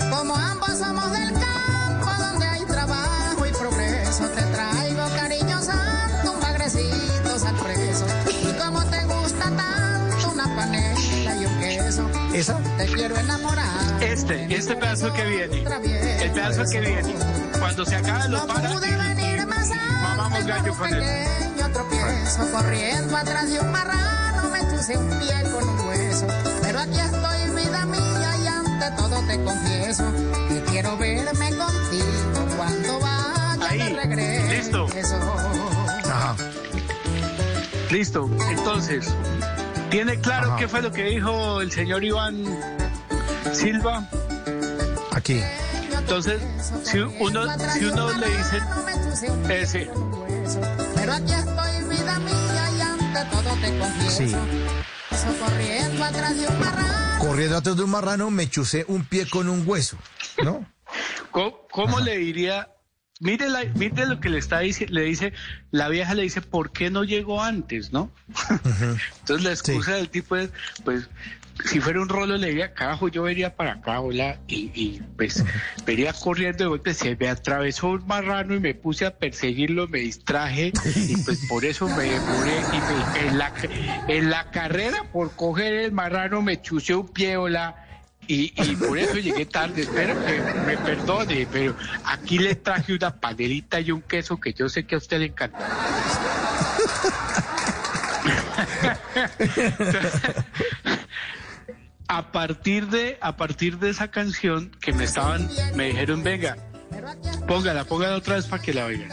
[0.10, 6.40] Como ambos somos del campo donde hay trabajo y progreso, te traigo cariño santo, un
[6.40, 8.06] bagrecito al preso.
[8.42, 12.58] Y como te gusta tanto una panela y un queso, ¿Esa?
[12.78, 14.02] te quiero enamorar.
[14.02, 15.64] Este, este pedazo que viene.
[16.24, 17.14] El pedazo que viene.
[17.64, 19.70] Cuando se acabe lo No para pude venir más
[20.02, 21.00] mamamos gallo con él.
[21.00, 26.28] pequeño tropiezo, corriendo atrás de un marrano, me chuse un pie con un hueso.
[26.62, 30.04] Pero aquí estoy, vida mía, y ante todo te confieso
[30.50, 34.88] que quiero verme contigo cuando vaya Ahí, de regreso.
[34.88, 34.88] listo.
[36.12, 36.36] Ajá.
[37.90, 38.30] Listo.
[38.50, 39.08] Entonces,
[39.90, 40.58] ¿tiene claro Ajá.
[40.58, 42.44] qué fue lo que dijo el señor Iván
[43.54, 44.04] Silva?
[45.12, 45.42] Aquí.
[46.04, 46.42] Entonces,
[46.84, 48.60] si uno, si uno le dice
[49.50, 49.90] ese,
[50.96, 54.18] Pero aquí estoy, vida mía, y ante todo te confieso.
[54.18, 54.36] Sí.
[55.40, 57.20] Corriendo atrás de un marrano.
[57.20, 59.98] Corriendo atrás de un marrano, me chusé un pie con un hueso.
[60.44, 60.66] ¿No?
[61.32, 62.70] ¿cómo, cómo le diría?
[63.20, 65.34] Mire, la- mire lo que le está diciendo, le dice,
[65.72, 68.12] la vieja le dice, ¿por qué no llegó antes, no?
[69.22, 70.50] Entonces la excusa del tipo es,
[70.84, 71.08] pues,
[71.66, 75.44] si fuera un rolo le diría, carajo, yo vería para acá, hola, y, y, pues
[75.86, 80.00] vería corriendo de golpe, se me atravesó un marrano y me puse a perseguirlo, me
[80.00, 83.54] distraje, y pues por eso me demoré, y me- en, la,
[84.08, 87.76] en la carrera por coger el marrano me chusé un pie, hola,
[88.28, 89.82] y, y por eso llegué tarde.
[89.82, 91.76] Espero que me perdone, pero
[92.06, 95.26] aquí le traje una panerita y un queso que yo sé que a usted le
[95.26, 95.60] encanta.
[102.18, 106.56] a partir de a partir de esa canción que me estaban me dijeron venga
[107.48, 109.10] póngala póngala otra vez para que la oigan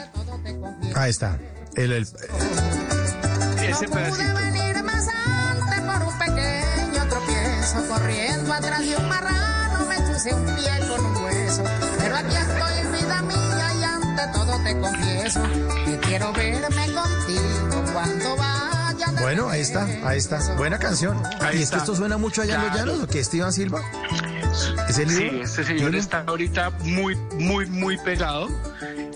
[0.97, 1.39] Ahí está.
[1.77, 8.81] El, el- ese no pude pedacito venir más antes por un pequeño tropiezo, corriendo atrás
[8.81, 11.63] de un marrano, me chuse un pie con un hueso.
[11.99, 15.43] Pero aquí estoy, vida mía, y ante todo te confieso
[15.85, 18.70] que quiero verme contigo cuando vaya.
[19.21, 20.55] Bueno, ahí está, ahí está.
[20.57, 21.21] Buena canción.
[21.41, 23.81] Ahí ¿Y es que esto suena mucho allá en los llanos o qué, Esteban Silva?
[24.89, 28.49] ¿Es el Sí, este señor no- está ahorita muy, muy, muy pegado.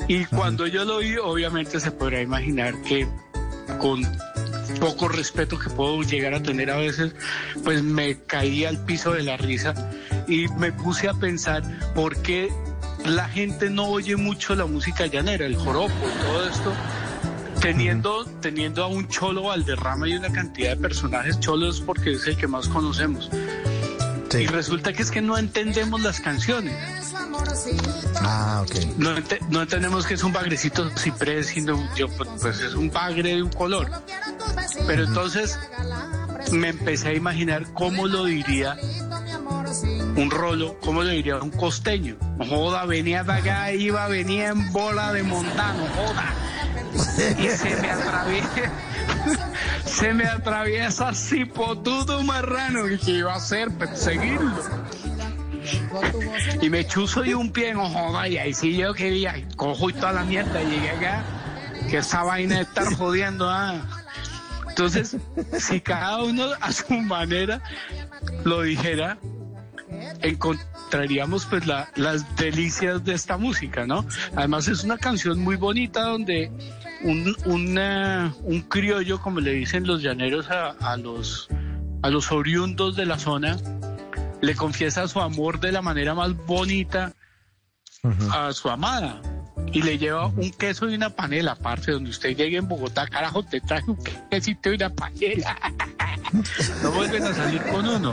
[0.07, 3.09] Y cuando yo lo vi, obviamente se podrá imaginar que
[3.79, 4.03] con
[4.81, 7.13] poco respeto que puedo llegar a tener a veces,
[7.65, 9.73] pues me caí al piso de la risa
[10.29, 11.63] y me puse a pensar
[11.95, 12.53] por qué
[13.05, 16.73] la gente no oye mucho la música llanera, el joropo y todo esto,
[17.65, 22.37] teniendo, teniendo a un cholo Valderrama y una cantidad de personajes cholos porque es el
[22.37, 23.31] que más conocemos.
[24.31, 24.39] Sí.
[24.43, 26.75] Y resulta que es que no entendemos las canciones.
[28.21, 28.75] Ah, ok.
[28.99, 33.37] No, ente- no entendemos que es un bagrecito ciprés, sino yo, pues, es un bagre
[33.37, 33.89] de un color.
[34.87, 35.59] Pero entonces
[36.53, 38.77] me empecé a imaginar cómo lo diría
[40.17, 42.17] un rolo, cómo lo diría un costeño.
[42.49, 46.35] Joda, venía de acá, iba, venía en bola de montano, joda.
[47.39, 48.49] Y se me atraviesa,
[49.85, 54.53] se me atraviesa así potudo marrano y que iba a hacer perseguirlo.
[56.61, 59.93] Y me chuzo y un pie, no joda, y ahí sí yo quería, cojo y
[59.95, 61.25] toda la mierda, y llegué acá,
[61.91, 63.77] que esa vaina de estar jodiendo, ah.
[64.69, 65.17] Entonces,
[65.59, 67.61] si cada uno a su manera
[68.45, 69.19] lo dijera,
[70.21, 74.05] encontraríamos pues la- las delicias de esta música, ¿no?
[74.37, 76.51] Además es una canción muy bonita donde
[77.05, 81.49] un, una- un criollo, como le dicen los llaneros a, a los,
[82.03, 83.57] a los oriundos de la zona,
[84.43, 87.13] le confiesa su amor de la manera más bonita
[88.33, 89.23] a su amada
[89.73, 93.43] y le lleva un queso y una panela, aparte donde usted llegue en Bogotá, carajo,
[93.43, 93.99] te traje un
[94.31, 95.57] quesito y una panela.
[96.83, 98.13] No vuelven a salir con uno.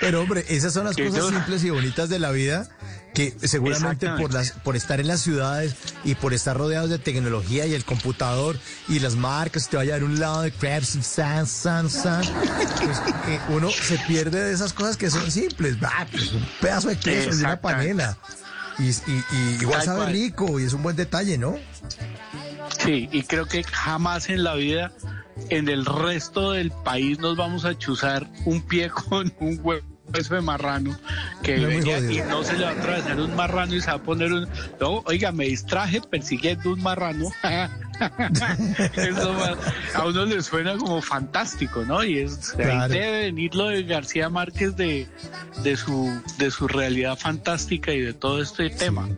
[0.00, 2.66] Pero hombre, esas son las cosas yo- simples y bonitas de la vida
[3.14, 7.66] que seguramente por las por estar en las ciudades y por estar rodeados de tecnología
[7.66, 8.58] y el computador
[8.88, 12.98] y las marcas, te vaya a un lado de crepes, san, san, san, pues,
[13.28, 16.98] eh, uno se pierde de esas cosas que son simples, va, pues, un pedazo de
[16.98, 18.16] queso y una panela.
[18.78, 21.56] Y, y- y igual sabe rico y es un buen detalle, ¿no?
[22.82, 24.92] Sí, y creo que jamás en la vida,
[25.50, 29.56] en el resto del país, nos vamos a chuzar un pie con un
[30.14, 30.96] hueso de marrano
[31.42, 33.94] que No, venía y no se le va a atravesar un marrano y se va
[33.94, 34.48] a poner un...
[34.80, 37.28] No, oiga, me distraje persiguiendo un marrano.
[38.96, 39.36] Eso
[39.94, 42.02] a uno le suena como fantástico, ¿no?
[42.04, 42.94] Y es, de ahí Claro.
[42.94, 45.06] debe venir lo de García Márquez de,
[45.62, 49.08] de, su, de su realidad fantástica y de todo este tema.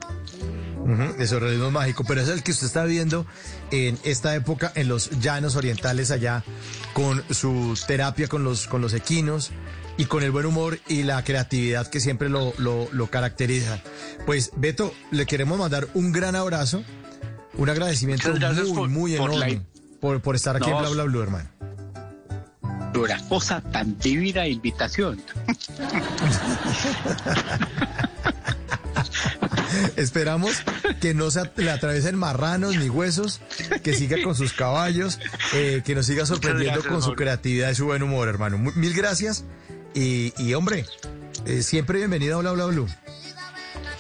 [0.81, 3.25] Ujú, de surrealismo mágico, pero es el que usted está viendo
[3.71, 6.45] en esta época en los llanos orientales allá,
[6.93, 9.51] con su terapia con los, con los equinos
[9.97, 13.81] y con el buen humor y la creatividad que siempre lo, lo, lo caracteriza.
[14.27, 16.83] Pues Beto, le queremos mandar un gran abrazo,
[17.55, 19.67] un agradecimiento muy, por- muy por la- enorme
[20.01, 21.49] por, por estar aquí en No, Bla Bla Blue, hermano.
[22.97, 25.21] Una cosa tan divina invitación.
[29.97, 30.63] Esperamos
[31.01, 33.41] que no se le atraviesen marranos ni huesos,
[33.83, 35.19] que siga con sus caballos,
[35.55, 38.59] eh, que nos siga sorprendiendo gracias, con su creatividad y su buen humor, hermano.
[38.59, 39.45] Mil gracias
[39.95, 40.85] y, y, hombre,
[41.47, 42.89] eh, siempre bienvenido a Bla Bla Blue.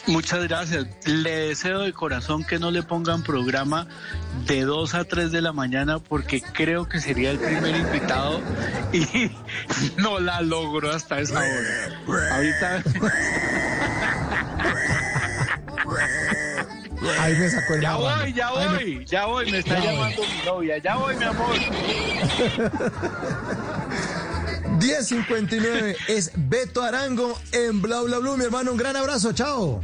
[0.06, 0.86] Muchas gracias.
[1.06, 3.86] Le deseo de corazón que no le pongan programa
[4.46, 8.42] de 2 a 3 de la mañana porque creo que sería el primer invitado
[8.92, 9.30] y
[9.96, 12.34] no la logro hasta esa hora.
[12.34, 12.82] Ahorita
[17.20, 19.80] Ahí me sacó el ya voy, ya Ay, me- voy, ya voy, me está Ya
[19.80, 19.92] voy.
[19.94, 21.54] llamando mi novia, ya voy mi amor.
[24.78, 28.72] 10.59 es Beto Arango en Bla Bla Blue, mi hermano.
[28.72, 29.80] Un gran abrazo, chao.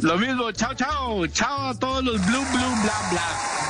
[0.00, 3.64] Lo mismo, chao, chao, chao a todos los blue, blue, bla, bla.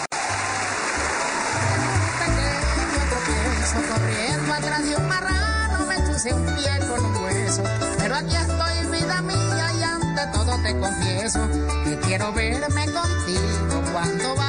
[3.82, 7.62] corriendo atrás de un marrano, me chuse un pie con un hueso.
[7.98, 11.48] Pero aquí estoy, vida mía, y ante todo te confieso
[11.84, 14.43] que quiero verme contigo cuando vaya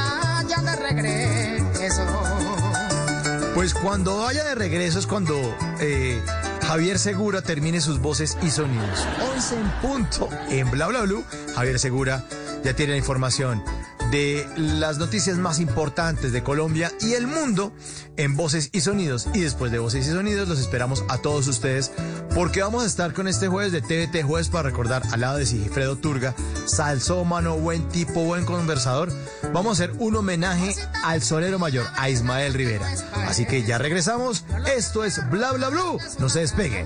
[3.66, 5.34] Pues cuando vaya de regreso es cuando
[5.80, 6.22] eh,
[6.68, 9.08] Javier Segura termine sus voces y sonidos.
[9.34, 11.26] 11 en punto en Bla Bla Blue.
[11.56, 12.24] Javier Segura
[12.64, 13.64] ya tiene la información
[14.12, 17.74] de las noticias más importantes de Colombia y el mundo
[18.18, 19.28] en voces y sonidos.
[19.34, 21.92] Y después de voces y sonidos los esperamos a todos ustedes
[22.34, 25.46] porque vamos a estar con este jueves de TVT Jueves para recordar al lado de
[25.46, 26.36] Sigifredo Turga,
[26.66, 29.12] salsómano, buen tipo, buen conversador.
[29.54, 32.88] Vamos a hacer un homenaje al solero mayor, a Ismael Rivera.
[33.28, 34.46] Así que ya regresamos.
[34.76, 35.98] Esto es Bla Bla Blue.
[36.20, 36.86] No se despeguen.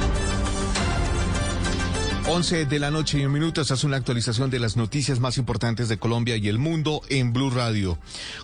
[2.27, 5.37] 11 de la noche y un minuto, esta es una actualización de las noticias más
[5.37, 7.97] importantes de Colombia y el mundo en Blue Radio.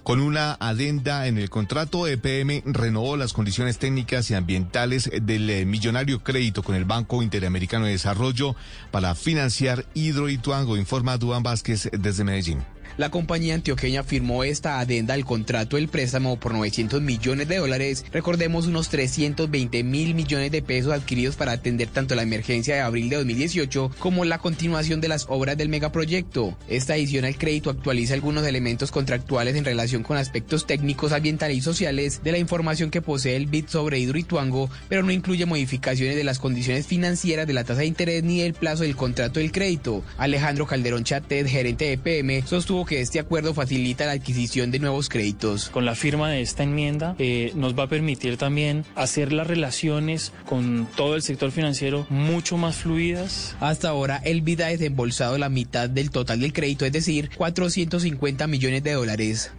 [0.04, 5.66] Con una adenda en el contrato, EPM renovó las condiciones técnicas y ambientales del eh,
[5.66, 8.56] millonario crédito con el Banco Interamericano de Desarrollo
[8.92, 12.77] para financiar Hidroituango, informa Duan Vázquez desde Medellín.
[12.98, 18.04] La compañía antioqueña firmó esta adenda al contrato del préstamo por 900 millones de dólares,
[18.12, 23.10] recordemos unos 320 mil millones de pesos adquiridos para atender tanto la emergencia de abril
[23.10, 26.58] de 2018 como la continuación de las obras del megaproyecto.
[26.68, 31.62] Esta adición al crédito actualiza algunos elementos contractuales en relación con aspectos técnicos, ambientales y
[31.62, 36.24] sociales de la información que posee el BID sobre Hidroituango, pero no incluye modificaciones de
[36.24, 40.04] las condiciones financieras de la tasa de interés ni del plazo del contrato del crédito.
[40.18, 45.10] Alejandro Calderón Chatet, gerente de PM, sostuvo que este acuerdo facilita la adquisición de nuevos
[45.10, 45.70] créditos.
[45.70, 50.34] Con la firma de esta enmienda eh, nos va a permitir también hacer las relaciones
[50.46, 53.56] con todo el sector financiero mucho más fluidas.
[53.60, 58.48] Hasta ahora el BID ha desembolsado la mitad del total del crédito, es decir, 450
[58.48, 59.52] millones de dólares.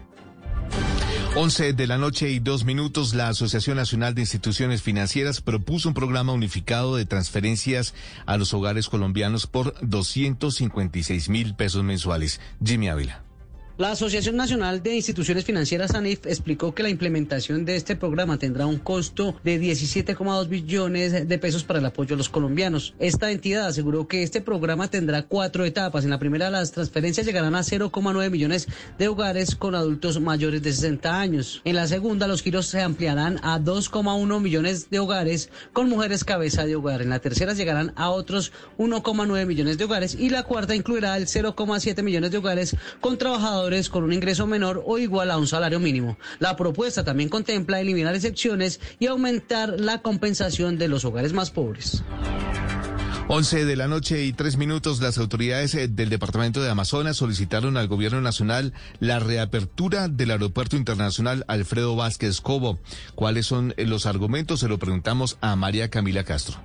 [1.41, 5.95] 11 de la noche y dos minutos, la Asociación Nacional de Instituciones Financieras propuso un
[5.95, 7.95] programa unificado de transferencias
[8.27, 12.41] a los hogares colombianos por 256 mil pesos mensuales.
[12.61, 13.28] Jimmy Ávila.
[13.79, 18.67] La Asociación Nacional de Instituciones Financieras ANIF explicó que la implementación de este programa tendrá
[18.67, 22.95] un costo de 17,2 billones de pesos para el apoyo a los colombianos.
[22.99, 26.03] Esta entidad aseguró que este programa tendrá cuatro etapas.
[26.03, 28.67] En la primera, las transferencias llegarán a 0,9 millones
[28.99, 31.63] de hogares con adultos mayores de 60 años.
[31.65, 36.67] En la segunda, los giros se ampliarán a 2,1 millones de hogares con mujeres cabeza
[36.67, 37.01] de hogar.
[37.01, 41.27] En la tercera, llegarán a otros 1,9 millones de hogares y la cuarta incluirá el
[41.29, 45.79] 0,7 millones de hogares con trabajadores con un ingreso menor o igual a un salario
[45.79, 46.17] mínimo.
[46.39, 52.03] La propuesta también contempla eliminar excepciones y aumentar la compensación de los hogares más pobres.
[53.31, 57.77] 11 de la noche y tres minutos, las autoridades eh, del departamento de Amazonas solicitaron
[57.77, 62.79] al gobierno nacional la reapertura del aeropuerto internacional Alfredo Vázquez Cobo.
[63.15, 64.61] ¿Cuáles son eh, los argumentos?
[64.61, 66.57] Se lo preguntamos a María Camila Castro.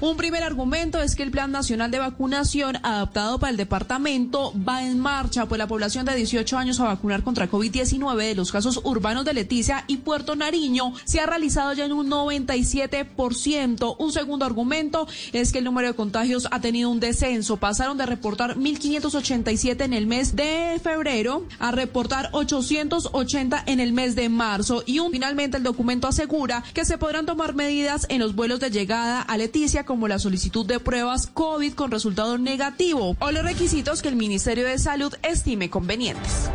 [0.00, 4.84] Un primer argumento es que el Plan Nacional de Vacunación adaptado para el departamento va
[4.84, 8.80] en marcha, pues la población de 18 años a vacunar contra COVID-19 de los casos
[8.84, 13.96] urbanos de Leticia y Puerto Nariño se ha realizado ya en un 97%.
[13.98, 17.56] Un segundo argumento es que el número de contagios ha tenido un descenso.
[17.56, 24.14] Pasaron de reportar 1.587 en el mes de febrero a reportar 880 en el mes
[24.14, 24.84] de marzo.
[24.86, 28.70] Y un, finalmente el documento asegura que se podrán tomar medidas en los vuelos de
[28.70, 34.02] llegada a Leticia como la solicitud de pruebas COVID con resultado negativo o los requisitos
[34.02, 36.50] que el Ministerio de Salud estime convenientes.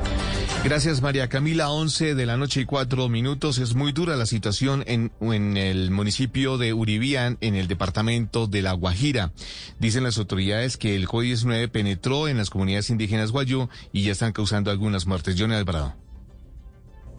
[0.63, 3.57] Gracias María Camila, 11 de la noche y cuatro minutos.
[3.57, 8.61] Es muy dura la situación en, en el municipio de Uribián, en el departamento de
[8.61, 9.33] La Guajira.
[9.79, 14.31] Dicen las autoridades que el COVID-19 penetró en las comunidades indígenas guayú y ya están
[14.31, 15.35] causando algunas muertes.
[15.39, 16.02] Johnny Alvarado.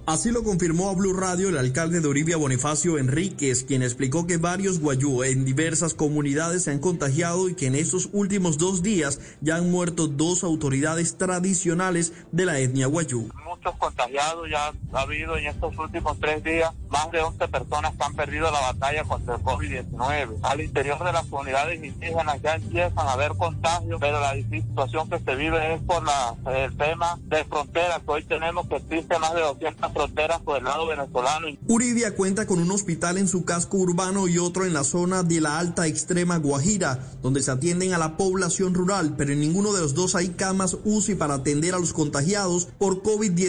[0.07, 4.36] Así lo confirmó a Blue Radio el alcalde de Oribia Bonifacio Enríquez, quien explicó que
[4.36, 9.18] varios guayú en diversas comunidades se han contagiado y que en estos últimos dos días
[9.40, 13.30] ya han muerto dos autoridades tradicionales de la etnia guayú.
[13.55, 18.14] Muchos contagiados ya ha habido en estos últimos tres días, más de 11 personas han
[18.14, 20.38] perdido la batalla contra el COVID-19.
[20.42, 25.20] Al interior de las comunidades indígenas ya empiezan a haber contagios, pero la situación que
[25.20, 29.40] se vive es por la, el tema de fronteras, hoy tenemos que existe más de
[29.42, 31.46] 200 fronteras por el lado venezolano.
[31.68, 35.40] Uribia cuenta con un hospital en su casco urbano y otro en la zona de
[35.40, 39.80] la alta extrema Guajira, donde se atienden a la población rural, pero en ninguno de
[39.80, 43.43] los dos hay camas UCI para atender a los contagiados por COVID-19,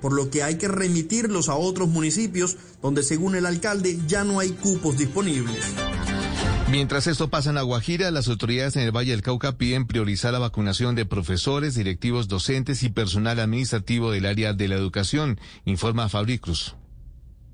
[0.00, 4.40] por lo que hay que remitirlos a otros municipios donde según el alcalde ya no
[4.40, 5.74] hay cupos disponibles.
[6.70, 10.32] Mientras esto pasa en La Guajira, las autoridades en el Valle del Cauca piden priorizar
[10.32, 16.08] la vacunación de profesores, directivos, docentes y personal administrativo del área de la educación, informa
[16.08, 16.76] Fabricruz.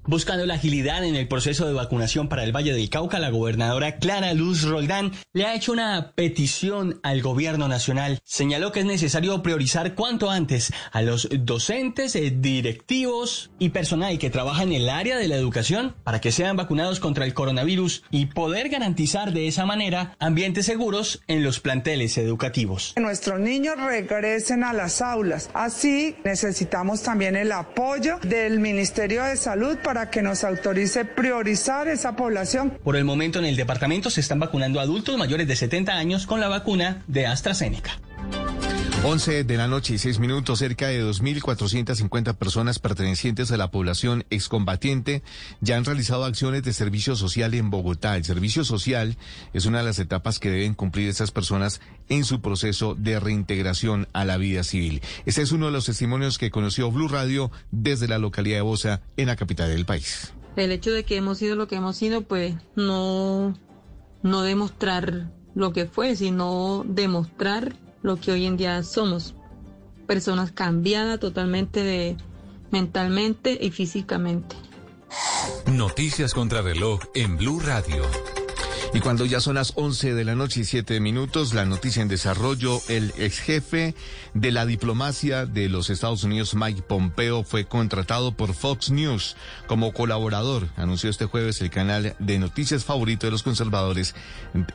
[0.09, 3.97] Buscando la agilidad en el proceso de vacunación para el Valle del Cauca, la gobernadora
[3.97, 8.21] Clara Luz Roldán le ha hecho una petición al gobierno nacional.
[8.23, 14.31] Señaló que es necesario priorizar cuanto antes a los docentes, eh, directivos y personal que
[14.31, 18.27] trabaja en el área de la educación para que sean vacunados contra el coronavirus y
[18.27, 22.95] poder garantizar de esa manera ambientes seguros en los planteles educativos.
[22.97, 25.51] Nuestros niños regresen a las aulas.
[25.53, 31.89] Así necesitamos también el apoyo del Ministerio de Salud para para que nos autorice priorizar
[31.89, 32.79] esa población.
[32.85, 36.39] Por el momento en el departamento se están vacunando adultos mayores de 70 años con
[36.39, 37.93] la vacuna de AstraZeneca.
[39.05, 44.25] 11 de la noche y 6 minutos, cerca de 2.450 personas pertenecientes a la población
[44.31, 45.23] excombatiente
[45.61, 48.17] ya han realizado acciones de servicio social en Bogotá.
[48.17, 49.17] El servicio social
[49.53, 54.09] es una de las etapas que deben cumplir estas personas en su proceso de reintegración
[54.13, 55.03] a la vida civil.
[55.25, 59.03] Este es uno de los testimonios que conoció Blue Radio desde la localidad de Bosa,
[59.17, 60.33] en la capital del país.
[60.57, 63.57] El hecho de que hemos sido lo que hemos sido, pues no,
[64.23, 67.77] no demostrar lo que fue, sino demostrar
[68.07, 69.35] lo que hoy en día somos.
[70.07, 72.17] personas cambiadas totalmente de
[72.71, 74.55] mentalmente y físicamente.
[75.67, 78.05] Noticias contra reloj en Blue Radio.
[78.95, 82.09] Y cuando ya son las 11 de la noche y 7 minutos, la noticia en
[82.09, 83.95] desarrollo, el ex jefe
[84.33, 89.93] de la diplomacia de los Estados Unidos, Mike Pompeo, fue contratado por Fox News como
[89.93, 94.15] colaborador, anunció este jueves el canal de noticias favorito de los conservadores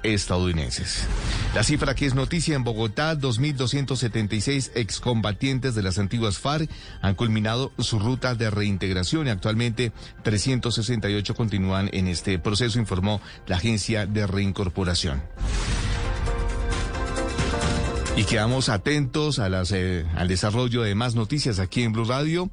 [0.03, 1.07] estadounidenses.
[1.55, 6.69] La cifra que es noticia en Bogotá, 2.276 excombatientes de las antiguas FARC
[7.01, 9.91] han culminado su ruta de reintegración y actualmente
[10.23, 15.21] 368 continúan en este proceso, informó la agencia de reincorporación.
[18.17, 22.51] Y quedamos atentos a eh, al desarrollo de más noticias aquí en Blue Radio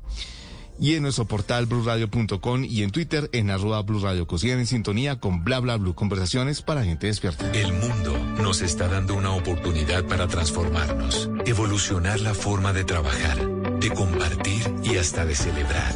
[0.81, 4.27] y en nuestro portal blurradio.com y en Twitter en arroba Blue Radio.
[4.43, 7.51] en sintonía con Bla Bla Blue, conversaciones para gente despierta.
[7.53, 13.39] El mundo nos está dando una oportunidad para transformarnos, evolucionar la forma de trabajar,
[13.81, 15.93] de compartir y hasta de celebrar.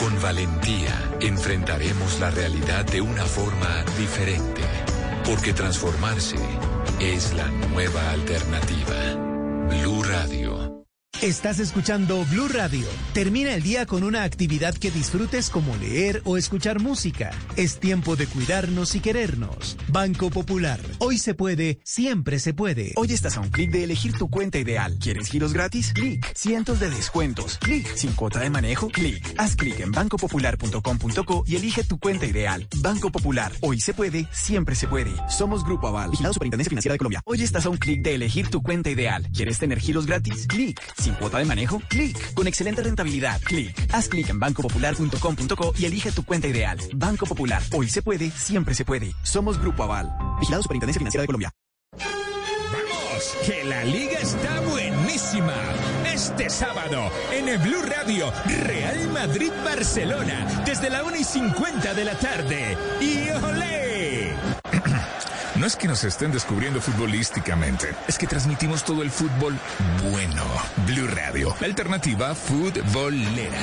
[0.00, 4.62] Con valentía enfrentaremos la realidad de una forma diferente,
[5.26, 6.36] porque transformarse
[7.00, 8.94] es la nueva alternativa.
[9.68, 10.75] Blue Radio.
[11.22, 12.86] Estás escuchando Blue Radio.
[13.14, 17.30] Termina el día con una actividad que disfrutes como leer o escuchar música.
[17.56, 19.78] Es tiempo de cuidarnos y querernos.
[19.88, 20.78] Banco Popular.
[20.98, 22.92] Hoy se puede, siempre se puede.
[22.96, 24.98] Hoy estás a un clic de elegir tu cuenta ideal.
[25.00, 25.94] ¿Quieres giros gratis?
[25.94, 26.30] Clic.
[26.34, 27.56] Cientos de descuentos.
[27.58, 27.96] Clic.
[27.96, 28.90] Sin cuota de manejo.
[28.90, 29.34] Clic.
[29.38, 32.68] Haz clic en bancopopular.com.co y elige tu cuenta ideal.
[32.82, 33.52] Banco Popular.
[33.62, 35.12] Hoy se puede, siempre se puede.
[35.30, 36.10] Somos Grupo Aval.
[36.10, 37.22] Vigilado Superintendencia Financiera de Colombia.
[37.24, 39.26] Hoy estás a un clic de elegir tu cuenta ideal.
[39.34, 40.46] ¿Quieres tener giros gratis?
[40.46, 40.78] Clic.
[41.06, 41.80] Sin cuota de manejo?
[41.88, 42.34] Clic.
[42.34, 43.40] Con excelente rentabilidad.
[43.42, 43.72] Clic.
[43.92, 46.80] Haz clic en bancopopular.com.co y elige tu cuenta ideal.
[46.96, 47.62] Banco Popular.
[47.70, 49.14] Hoy se puede, siempre se puede.
[49.22, 50.12] Somos Grupo Aval.
[50.40, 51.52] Vigilado Superintendencia Financiera de Colombia.
[51.92, 55.54] Vamos, que la liga está buenísima.
[56.12, 58.32] Este sábado, en el Blue Radio,
[58.64, 62.76] Real Madrid-Barcelona, desde la 1 y 50 de la tarde.
[63.00, 64.34] ¡Y olé!
[65.58, 69.58] No es que nos estén descubriendo futbolísticamente, es que transmitimos todo el fútbol
[70.10, 70.44] bueno.
[70.86, 73.60] Blue Radio, la alternativa futbolera.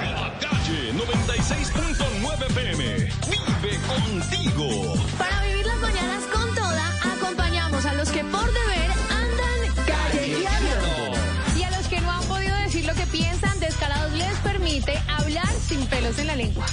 [0.00, 3.08] La calle 96.9 pm.
[3.30, 4.94] Vive contigo.
[5.16, 11.18] Para vivir las mañanas con toda, acompañamos a los que por deber andan callejeando.
[11.56, 15.48] Y a los que no han podido decir lo que piensan, Descarados les permite hablar
[15.68, 16.66] sin pelos en la lengua.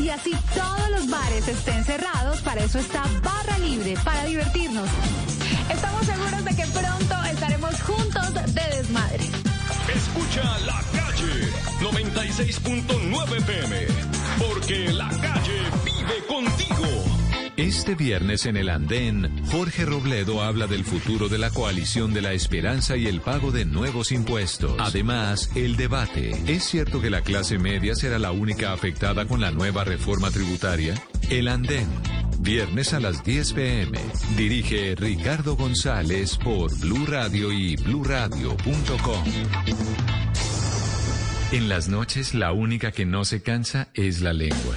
[0.00, 4.88] Y así todos los bares estén cerrados, para eso está Barra Libre, para divertirnos.
[5.70, 9.24] Estamos seguros de que pronto estaremos juntos de desmadre.
[9.94, 11.48] Escucha la calle
[11.80, 13.86] 96.9 pm.
[14.38, 17.07] Porque la calle vive contigo.
[17.58, 22.32] Este viernes en el Andén, Jorge Robledo habla del futuro de la coalición de la
[22.32, 24.76] esperanza y el pago de nuevos impuestos.
[24.78, 26.40] Además, el debate.
[26.46, 30.94] ¿Es cierto que la clase media será la única afectada con la nueva reforma tributaria?
[31.30, 31.88] El Andén.
[32.38, 33.98] Viernes a las 10 pm.
[34.36, 39.24] Dirige Ricardo González por Blue Radio y bluradio.com.
[41.50, 44.76] En las noches la única que no se cansa es la lengua.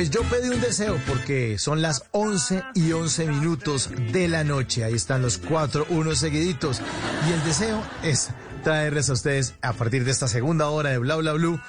[0.00, 4.82] Pues yo pedí un deseo porque son las 11 y 11 minutos de la noche.
[4.82, 6.80] Ahí están los cuatro, unos seguiditos.
[7.28, 8.30] Y el deseo es
[8.64, 11.60] traerles a ustedes, a partir de esta segunda hora de Bla Bla Blue,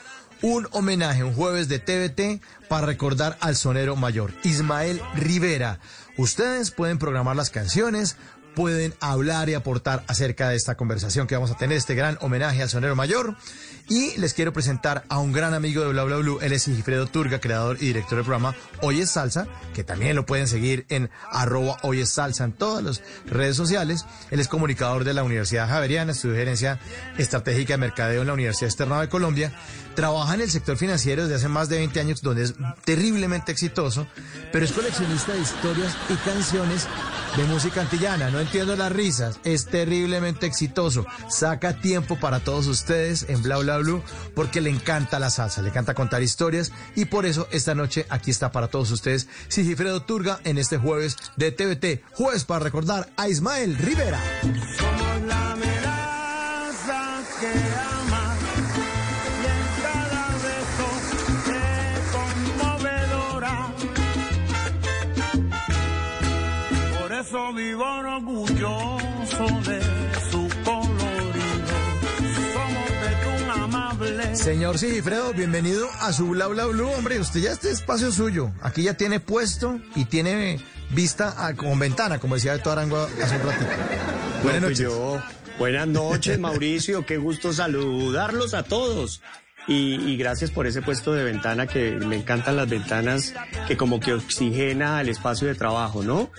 [0.41, 5.81] un homenaje, un jueves de TVT para recordar al sonero mayor, Ismael Rivera.
[6.15, 8.15] Ustedes pueden programar las canciones,
[8.55, 12.61] pueden hablar y aportar acerca de esta conversación que vamos a tener, este gran homenaje
[12.61, 13.35] al sonero mayor.
[13.89, 17.07] Y les quiero presentar a un gran amigo de Bla Bla Blue, él es Sigifredo
[17.07, 21.09] Turga, creador y director del programa Hoy es Salsa, que también lo pueden seguir en
[21.31, 24.05] arroba Hoy es Salsa en todas las redes sociales.
[24.29, 26.79] Él es comunicador de la Universidad Javeriana, estudió gerencia
[27.17, 29.51] estratégica de mercadeo en la Universidad Externa de Colombia.
[29.95, 32.53] Trabaja en el sector financiero desde hace más de 20 años, donde es
[32.85, 34.07] terriblemente exitoso,
[34.51, 36.87] pero es coleccionista de historias y canciones
[37.37, 38.29] de música antillana.
[38.29, 41.05] No entiendo las risas, es terriblemente exitoso.
[41.29, 44.03] Saca tiempo para todos ustedes en Bla Bla Blue
[44.35, 48.31] porque le encanta la salsa, le encanta contar historias y por eso esta noche aquí
[48.31, 53.27] está para todos ustedes Sigifredo Turga en este jueves de TVT, jueves para recordar a
[53.29, 54.19] Ismael Rivera.
[54.77, 55.55] Somos la
[67.31, 69.79] eso vivo orgulloso de
[70.29, 71.71] su colorido.
[72.53, 74.35] Somos de tu amable.
[74.35, 76.89] Señor Sigifredo, bienvenido a su Bla Bla Blue.
[76.91, 78.51] Hombre, usted ya este espacio es suyo.
[78.61, 80.59] Aquí ya tiene puesto y tiene
[80.89, 83.65] vista a- con ventana, como decía Beto Arango hace un ratito.
[84.43, 84.79] Buenas pues noches.
[84.79, 85.21] yo-
[85.57, 87.05] buenas noches, Mauricio.
[87.05, 89.21] Qué gusto saludarlos a todos.
[89.67, 93.35] Y, y gracias por ese puesto de ventana que me encantan las ventanas
[93.67, 96.29] que como que oxigena el espacio de trabajo, ¿no?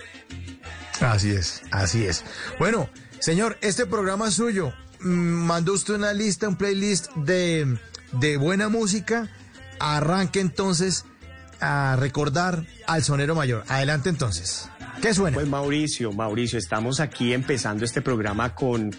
[1.01, 2.23] Así es, así es.
[2.59, 2.89] Bueno,
[3.19, 4.73] señor, este programa es suyo.
[5.01, 7.77] Mm, Mandó usted una lista, un playlist de,
[8.13, 9.29] de buena música.
[9.79, 11.05] Arranque entonces
[11.59, 13.63] a recordar al sonero mayor.
[13.67, 14.69] Adelante entonces.
[15.01, 15.35] ¿Qué suena?
[15.35, 18.95] Pues Mauricio, Mauricio, estamos aquí empezando este programa con,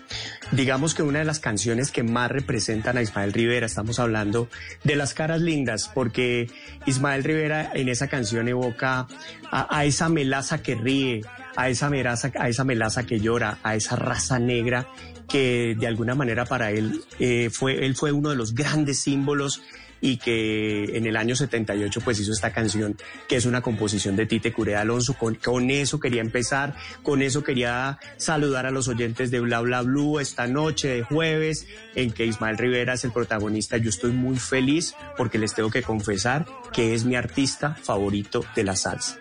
[0.51, 3.65] digamos que una de las canciones que más representan a Ismael Rivera.
[3.65, 4.49] Estamos hablando
[4.83, 6.51] de las caras lindas, porque
[6.85, 9.07] Ismael Rivera en esa canción evoca
[9.51, 11.23] a, a esa melaza que ríe,
[11.57, 14.89] a esa melaza, a esa melaza que llora, a esa raza negra
[15.29, 19.63] que de alguna manera para él eh, fue, él fue uno de los grandes símbolos
[20.01, 22.95] y que en el año 78 pues hizo esta canción
[23.27, 25.15] que es una composición de Tite Curé Alonso.
[25.15, 29.81] Con, con eso quería empezar, con eso quería saludar a los oyentes de Bla Bla
[29.81, 33.79] Blue esta noche de jueves en que Ismael Rivera es el protagonista.
[33.79, 38.65] Yo estoy muy feliz porque les tengo que confesar que es mi artista favorito de
[38.65, 39.19] la salsa.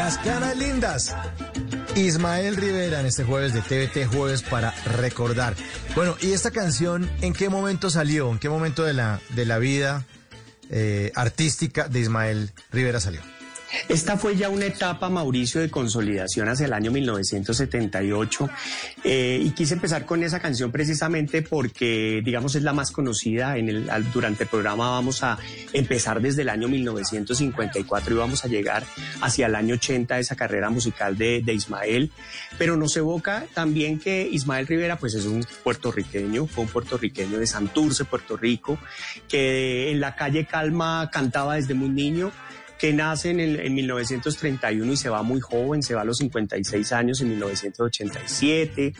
[0.00, 1.14] Las caras lindas.
[1.94, 5.54] Ismael Rivera en este jueves de TVT Jueves para recordar.
[5.94, 8.30] Bueno, ¿y esta canción en qué momento salió?
[8.32, 10.06] ¿En qué momento de la, de la vida
[10.70, 13.20] eh, artística de Ismael Rivera salió?
[13.88, 18.50] Esta fue ya una etapa, Mauricio, de consolidación hacia el año 1978
[19.04, 23.56] eh, y quise empezar con esa canción precisamente porque, digamos, es la más conocida.
[23.56, 25.38] En el, durante el programa vamos a
[25.72, 28.84] empezar desde el año 1954 y vamos a llegar
[29.20, 32.10] hacia el año 80 de esa carrera musical de, de Ismael,
[32.58, 37.46] pero nos evoca también que Ismael Rivera pues es un puertorriqueño, fue un puertorriqueño de
[37.46, 38.78] Santurce, Puerto Rico,
[39.28, 42.32] que en la calle Calma cantaba desde muy niño
[42.80, 46.16] que nace en, el, en 1931 y se va muy joven, se va a los
[46.16, 48.94] 56 años en 1987,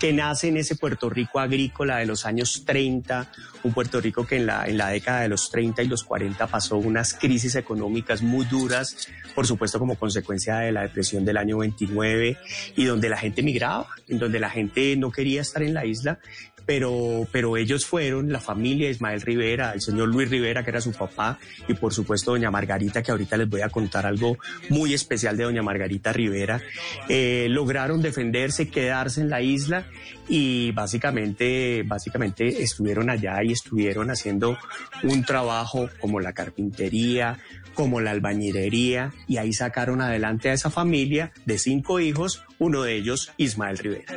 [0.00, 3.30] que nace en ese Puerto Rico agrícola de los años 30,
[3.62, 6.46] un Puerto Rico que en la, en la década de los 30 y los 40
[6.46, 11.58] pasó unas crisis económicas muy duras, por supuesto como consecuencia de la depresión del año
[11.58, 12.38] 29
[12.74, 16.20] y donde la gente migraba, en donde la gente no quería estar en la isla
[16.66, 20.92] pero, pero ellos fueron, la familia Ismael Rivera, el señor Luis Rivera, que era su
[20.92, 21.38] papá,
[21.68, 24.36] y por supuesto doña Margarita, que ahorita les voy a contar algo
[24.68, 26.60] muy especial de doña Margarita Rivera,
[27.08, 29.86] eh, lograron defenderse, quedarse en la isla
[30.28, 34.58] y básicamente, básicamente estuvieron allá y estuvieron haciendo
[35.04, 37.38] un trabajo como la carpintería,
[37.76, 42.96] como la albañilería, y ahí sacaron adelante a esa familia de cinco hijos, uno de
[42.96, 44.14] ellos Ismael Rivera.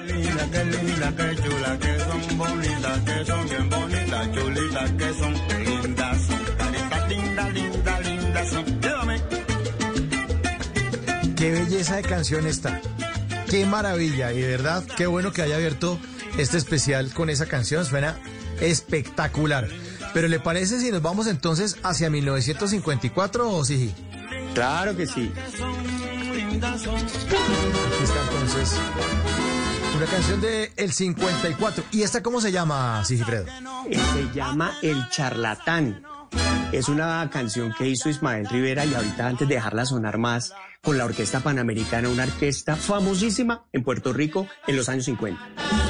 [11.36, 12.82] Qué belleza de canción está.
[13.50, 14.34] Qué maravilla.
[14.34, 16.00] Y de verdad, qué bueno que haya abierto
[16.38, 17.86] este especial con esa canción.
[17.86, 18.18] Suena
[18.62, 19.68] espectacular.
[20.14, 23.94] Pero ¿le parece si nos vamos entonces hacia 1954 o sí?
[24.54, 25.32] Claro que sí.
[25.36, 28.80] Aquí está entonces
[30.00, 31.84] una canción de El 54.
[31.92, 33.46] ¿Y esta cómo se llama, Sigifredo?
[33.92, 36.04] Se llama El Charlatán.
[36.72, 40.98] Es una canción que hizo Ismael Rivera y ahorita antes de dejarla sonar más, con
[40.98, 45.89] la Orquesta Panamericana, una orquesta famosísima en Puerto Rico en los años 50.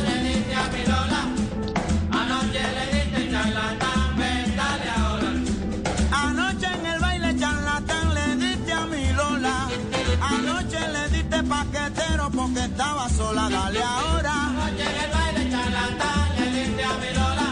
[13.70, 14.34] Dale ahora.
[14.34, 17.50] Anoche en el baile charlatán le diste a mi Lola.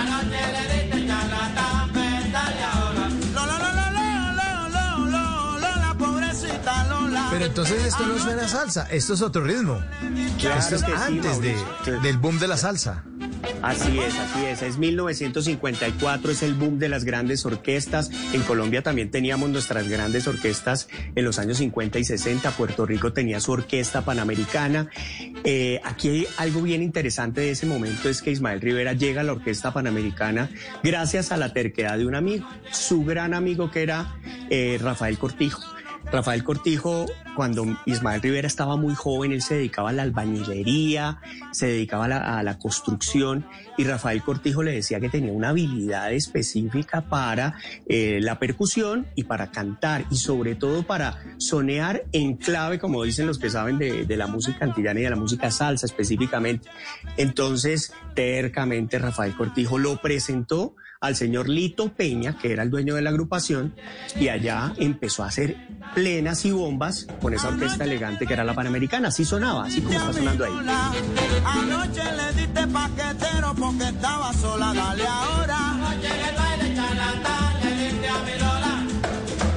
[0.00, 3.08] Anoche le diste charlatán, ven, dale ahora.
[3.32, 7.28] Lola, Lola, Lola, Lola, Lola, Lola, pobrecita Lola.
[7.30, 9.80] Pero entonces esto no suena salsa, esto es otro ritmo.
[10.40, 12.00] Claro esto es que sí, antes de, Mauricio.
[12.00, 13.04] del boom de la salsa.
[13.62, 14.62] Así es, así es.
[14.62, 18.10] Es 1954, es el boom de las grandes orquestas.
[18.32, 22.50] En Colombia también teníamos nuestras grandes orquestas en los años 50 y 60.
[22.52, 24.88] Puerto Rico tenía su orquesta panamericana.
[25.44, 29.24] Eh, aquí hay algo bien interesante de ese momento es que Ismael Rivera llega a
[29.24, 30.50] la orquesta panamericana
[30.82, 34.16] gracias a la terquedad de un amigo, su gran amigo que era
[34.50, 35.62] eh, Rafael Cortijo.
[36.12, 41.18] Rafael Cortijo, cuando Ismael Rivera estaba muy joven, él se dedicaba a la albañilería,
[41.52, 43.46] se dedicaba a la, construcción
[43.78, 47.54] y Rafael Cortijo le decía que tenía una habilidad específica para
[47.86, 53.26] eh, la percusión y para cantar y sobre todo para sonear en clave, como dicen
[53.26, 56.68] los que saben de, de la música antillana y de la música salsa específicamente.
[57.16, 63.02] Entonces, tercamente Rafael Cortijo lo presentó al señor Lito Peña, que era el dueño de
[63.02, 63.74] la agrupación,
[64.18, 65.56] y allá empezó a hacer
[65.94, 69.08] plenas y bombas con esa orquesta elegante que era la Panamericana.
[69.08, 70.52] Así sonaba, así como está sonando ahí.
[71.44, 74.72] Anoche le diste paquetero porque estaba sola.
[74.74, 75.70] Dale ahora.
[75.72, 78.86] Anoche en el baile charlatán le diste a mi Lola.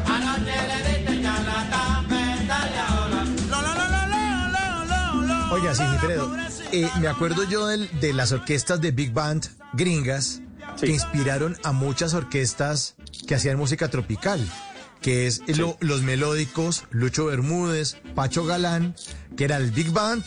[0.07, 3.23] Anoche le diste charlatán, ven, dale ahora.
[3.49, 5.49] Lola, Lola, Lola, Lola, Lola.
[5.53, 6.35] Oiga, Sigifredo,
[6.71, 10.41] eh, me acuerdo yo del- de las orquestas de Big Band gringas
[10.79, 12.95] que inspiraron a muchas orquestas
[13.27, 14.45] que hacían música tropical,
[15.01, 18.95] que es lo- los melódicos, Lucho Bermúdez, Pacho Galán,
[19.37, 20.23] que era el Big Band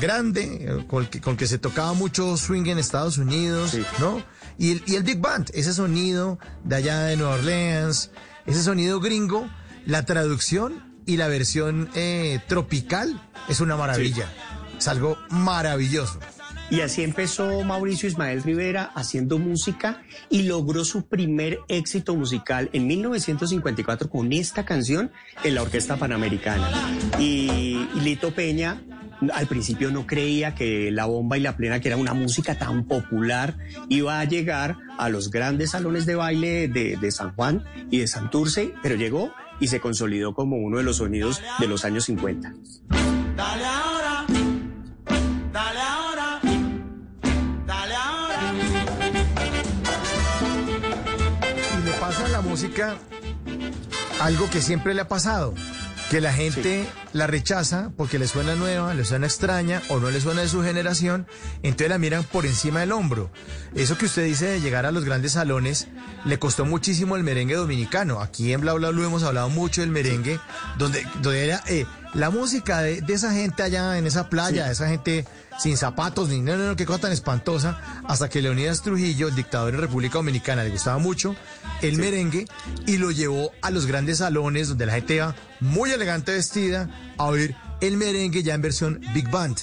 [0.00, 3.76] grande, eh, con el que, con el que se tocaba mucho swing en Estados Unidos,
[3.98, 4.22] ¿no?
[4.58, 8.10] Y el, y el Big Band, ese sonido de allá de Nueva Orleans,
[8.46, 9.48] ese sonido gringo,
[9.86, 14.32] la traducción y la versión eh, tropical es una maravilla.
[14.78, 16.18] Es algo maravilloso.
[16.72, 22.86] Y así empezó Mauricio Ismael Rivera haciendo música y logró su primer éxito musical en
[22.86, 25.10] 1954 con esta canción
[25.44, 26.70] en la Orquesta Panamericana.
[27.18, 28.80] Y, Lito Peña
[29.34, 32.84] al principio no creía que la bomba y la plena, que era una música tan
[32.86, 33.58] popular,
[33.90, 38.06] iba a llegar a los grandes salones de baile de, de San Juan y de
[38.06, 42.54] Santurce, pero llegó y se consolidó como uno de los sonidos de los años 50.
[52.52, 52.98] Música
[54.20, 55.54] algo que siempre le ha pasado,
[56.10, 60.20] que la gente la rechaza porque le suena nueva, le suena extraña o no le
[60.20, 61.26] suena de su generación,
[61.62, 63.30] entonces la miran por encima del hombro.
[63.74, 65.88] Eso que usted dice de llegar a los grandes salones,
[66.26, 68.20] le costó muchísimo el merengue dominicano.
[68.20, 70.38] Aquí en Bla Bla Blue hemos hablado mucho del merengue,
[70.76, 74.72] donde, donde era eh, la música de, de esa gente allá en esa playa, de
[74.72, 75.24] esa gente
[75.62, 79.36] sin zapatos, ni no, no, no, qué cosa tan espantosa, hasta que Leonidas Trujillo, el
[79.36, 81.36] dictador de República Dominicana, le gustaba mucho
[81.82, 82.46] el merengue
[82.84, 87.26] y lo llevó a los grandes salones donde la gente iba muy elegante vestida a
[87.26, 89.56] oír el merengue ya en versión Big Band.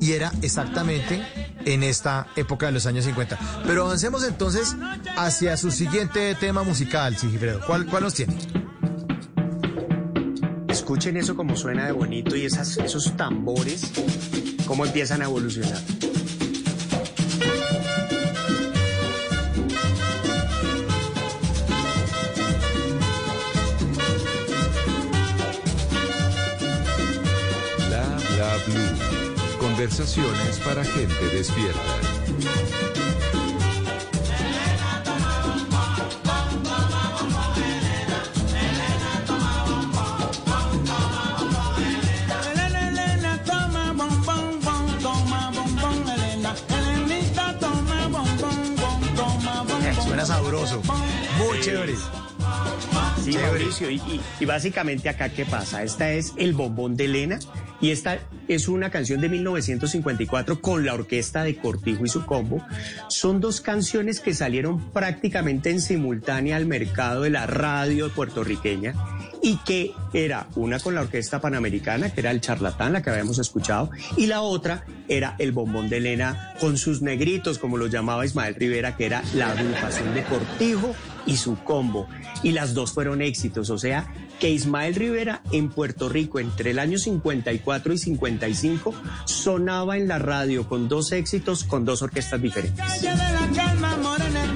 [0.00, 1.26] Y era exactamente
[1.64, 3.38] en esta época de los años 50.
[3.66, 4.76] Pero avancemos entonces
[5.16, 7.60] hacia su siguiente tema musical, Sigifredo.
[7.66, 8.36] ¿Cuál, cuál nos tiene?
[10.68, 13.90] Escuchen eso como suena de bonito y esas, esos tambores,
[14.68, 15.82] cómo empiezan a evolucionar.
[27.88, 29.58] Bla bla blue.
[29.58, 32.07] Conversaciones para gente despierta.
[50.48, 50.82] Sabroso.
[51.38, 51.94] Muy chévere.
[53.22, 53.32] Sí.
[53.36, 55.82] Mauricio, y, y- y básicamente acá, ¿qué pasa?
[55.82, 57.38] Esta es El Bombón de Elena
[57.80, 58.18] y esta
[58.48, 62.64] es una canción de 1954 con la orquesta de Cortijo y su combo.
[63.08, 68.94] Son dos canciones que salieron prácticamente en simultánea al mercado de la radio puertorriqueña
[69.42, 73.38] y que era una con la Orquesta Panamericana, que era el charlatán, la que habíamos
[73.38, 78.26] escuchado, y la otra era el bombón de Elena con sus negritos, como lo llamaba
[78.26, 80.94] Ismael Rivera, que era la agrupación de Cortijo
[81.26, 82.08] y su combo.
[82.42, 86.78] Y las dos fueron éxitos, o sea, que Ismael Rivera en Puerto Rico entre el
[86.78, 92.84] año 54 y 55 sonaba en la radio con dos éxitos con dos orquestas diferentes.
[92.84, 94.54] Calle de la calma morena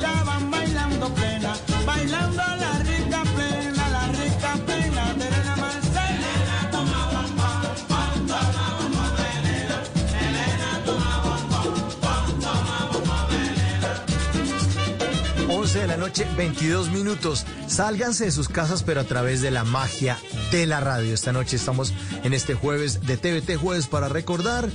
[15.73, 17.47] 11 de la noche, 22 minutos.
[17.67, 20.19] Sálganse de sus casas, pero a través de la magia
[20.51, 21.15] de la radio.
[21.15, 21.95] Esta noche estamos
[22.25, 24.69] en este jueves de TVT Jueves para recordar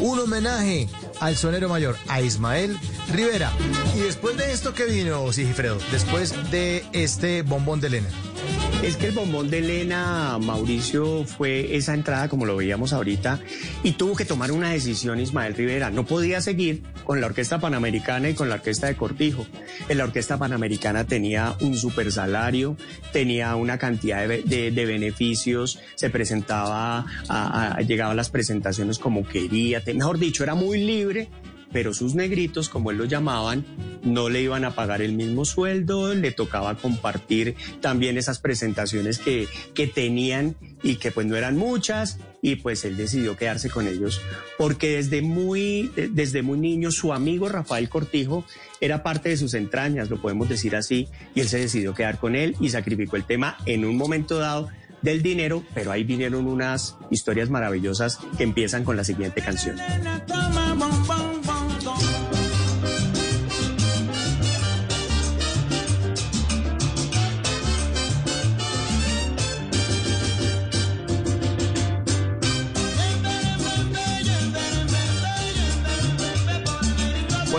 [0.00, 0.88] un homenaje
[1.20, 2.76] al sonero mayor, a Ismael
[3.12, 3.52] Rivera.
[3.94, 8.08] Y después de esto que vino, Sigifredo, después de este bombón de Elena.
[8.82, 13.38] Es que el bombón de Elena, Mauricio, fue esa entrada, como lo veíamos ahorita,
[13.82, 15.90] y tuvo que tomar una decisión Ismael Rivera.
[15.90, 19.46] No podía seguir con la Orquesta Panamericana y con la Orquesta de Cortijo.
[19.90, 22.78] En la Orquesta Panamericana tenía un super salario,
[23.12, 30.18] tenía una cantidad de, beneficios, se presentaba, a, llegaba a las presentaciones como quería, mejor
[30.18, 31.28] dicho, era muy libre
[31.72, 33.64] pero sus negritos, como él lo llamaban,
[34.02, 39.46] no le iban a pagar el mismo sueldo, le tocaba compartir también esas presentaciones que,
[39.74, 44.20] que tenían y que pues no eran muchas y pues él decidió quedarse con ellos
[44.56, 48.44] porque desde muy, de- desde muy niño su amigo Rafael Cortijo
[48.80, 52.34] era parte de sus entrañas, lo podemos decir así, y él se decidió quedar con
[52.34, 54.68] él y sacrificó el tema en un momento dado
[55.02, 59.76] del dinero, pero ahí vinieron unas historias maravillosas que empiezan con la siguiente canción.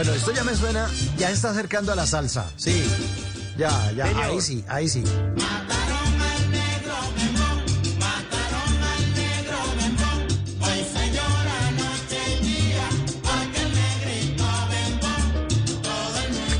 [0.04, 2.52] Bueno, esto ya me suena, ya está acercando a la salsa.
[2.58, 2.84] Sí,
[3.56, 4.24] ya, ya, Señor.
[4.24, 5.04] ahí sí, ahí sí.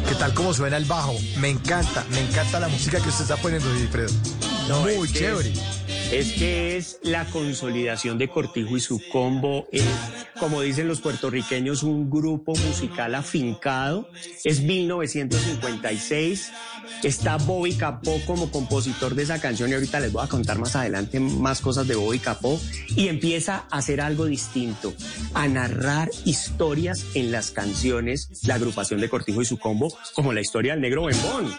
[0.08, 1.16] ¿Qué tal cómo suena el bajo?
[1.40, 4.12] Me encanta, me encanta la música que usted está poniendo, Sigifredo.
[4.70, 5.52] No, Muy es que chévere.
[5.52, 9.66] Es, es que es la consolidación de Cortijo y su combo.
[9.72, 9.84] Es,
[10.42, 14.10] como dicen los puertorriqueños, un grupo musical afincado.
[14.44, 16.52] Es 1956.
[17.04, 20.76] Está Bobby Capó como compositor de esa canción y ahorita les voy a contar más
[20.76, 22.60] adelante más cosas de Bobby Capó.
[22.96, 24.96] Y empieza a hacer algo distinto,
[25.36, 30.42] a narrar historias en las canciones, la agrupación de Cortijo y su combo, como la
[30.42, 31.54] historia del negro Bembón.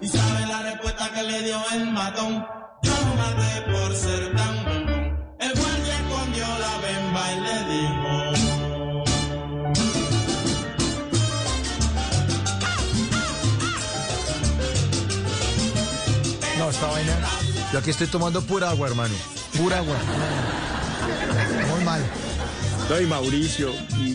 [0.00, 2.46] Y sabe la respuesta que le dio el matón.
[2.82, 4.59] Yo maté por ser tan
[7.20, 7.50] bemba y le.
[16.58, 17.12] No, esta vaina.
[17.72, 19.14] Yo aquí estoy tomando pura agua, hermano.
[19.56, 19.96] Pura agua.
[21.70, 22.02] Muy mal.
[22.90, 23.72] No, y Mauricio,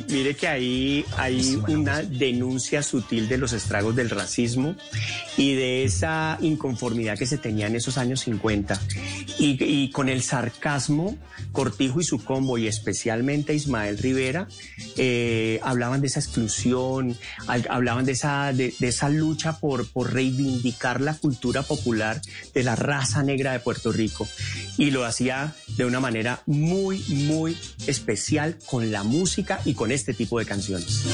[0.10, 4.76] mire que ahí hay una denuncia sutil de los estragos del racismo
[5.38, 8.78] y de esa inconformidad que se tenía en esos años 50.
[9.40, 11.18] Y, y con el sarcasmo,
[11.54, 14.50] Cortijo y su combo, y especialmente Ismael Rivera,
[14.98, 17.18] eh, hablaban de esa exclusión,
[17.70, 22.22] hablaban de esa, de, de esa lucha por, por reivindicar la cultura popular
[22.54, 24.28] de la raza negra de Puerto Rico.
[24.78, 27.58] Y lo hacía de una manera muy, muy
[27.88, 31.06] especial con la música y con este tipo de canciones.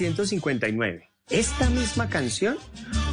[0.00, 1.10] 1959.
[1.30, 2.58] Esta misma canción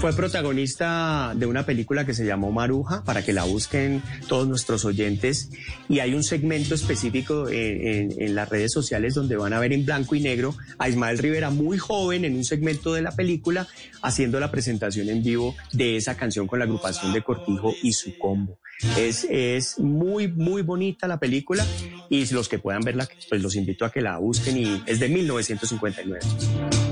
[0.02, 4.84] fue protagonista de una película que se llamó Maruja, para que la busquen todos nuestros
[4.84, 5.52] oyentes.
[5.90, 10.16] Y hay un segmento específico en, las redes sociales donde van a ver en blanco
[10.16, 13.68] y negro a Ismael Rivera muy joven en un segmento de la película
[14.02, 18.18] haciendo la presentación en vivo de esa canción con la agrupación de Cortijo y su
[18.18, 18.58] combo.
[18.98, 21.64] Es, es muy, muy bonita la película
[22.10, 25.10] y los que puedan verla, pues los invito a que la busquen y es de
[25.10, 26.91] 1959.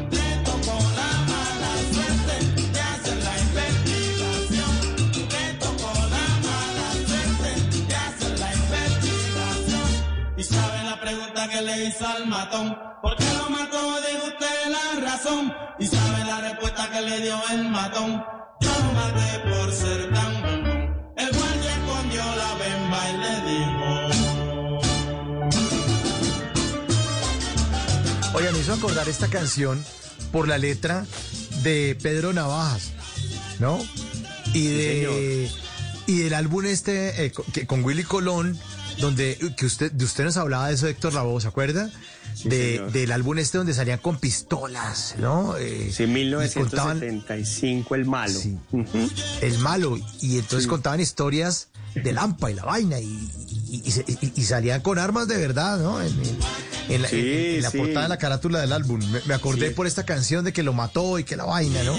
[10.43, 12.75] Hizo al matón?
[13.01, 13.77] ¿Por qué lo mató?
[14.01, 15.51] Diga usted la razón.
[15.79, 18.23] Y sabe la respuesta que le dio el matón.
[18.61, 21.13] Yo lo maté por ser tan bombón.
[21.17, 23.85] El guardia escondió la bemba y le dijo.
[28.33, 29.83] Oye, me hizo acordar esta canción
[30.31, 31.05] por la letra
[31.63, 32.91] de Pedro Navajas,
[33.59, 33.79] ¿no?
[34.53, 35.49] Y de
[36.07, 38.57] y del álbum este eh, co- que- con Willy Colón,
[38.99, 41.89] donde que usted de usted nos hablaba de eso, Héctor Lavoe, ¿se acuerda?
[42.43, 42.91] De, señor.
[42.91, 45.57] del álbum este donde salían con pistolas, ¿no?
[45.57, 46.07] Eh, Sí, y
[46.53, 48.39] contaban 1975, el malo.
[49.41, 50.69] el malo y entonces Sí.
[50.69, 53.05] contaban historias del AMPA y la vaina y,
[53.69, 56.01] y- y se- y- y salían con armas de verdad, ¿no?
[56.01, 56.37] En, en-
[56.89, 57.77] en la, Sí, en- en la sí.
[57.77, 58.99] portada de la carátula del álbum.
[59.11, 59.73] Me, me acordé Sí.
[59.73, 61.95] por esta canción de que lo mató y que la vaina, ¿no?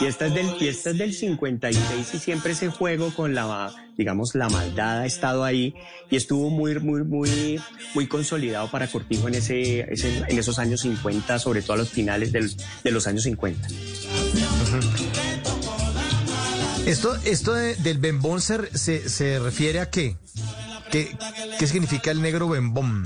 [0.00, 3.72] Y esta es del, y esta es del 56 y siempre ese juego con la,
[3.96, 5.74] digamos, la maldad ha estado ahí
[6.10, 7.60] y estuvo muy, muy, muy,
[7.94, 9.80] muy consolidado para Cortijo en ese,
[10.28, 12.54] en esos años 50, sobre todo a los finales del-
[12.84, 13.68] de los años 50.
[16.86, 20.16] Esto, esto de- del bembón se, se, se refiere a qué?
[20.90, 21.16] qué?
[21.58, 23.02] ¿Qué significa el negro bembón?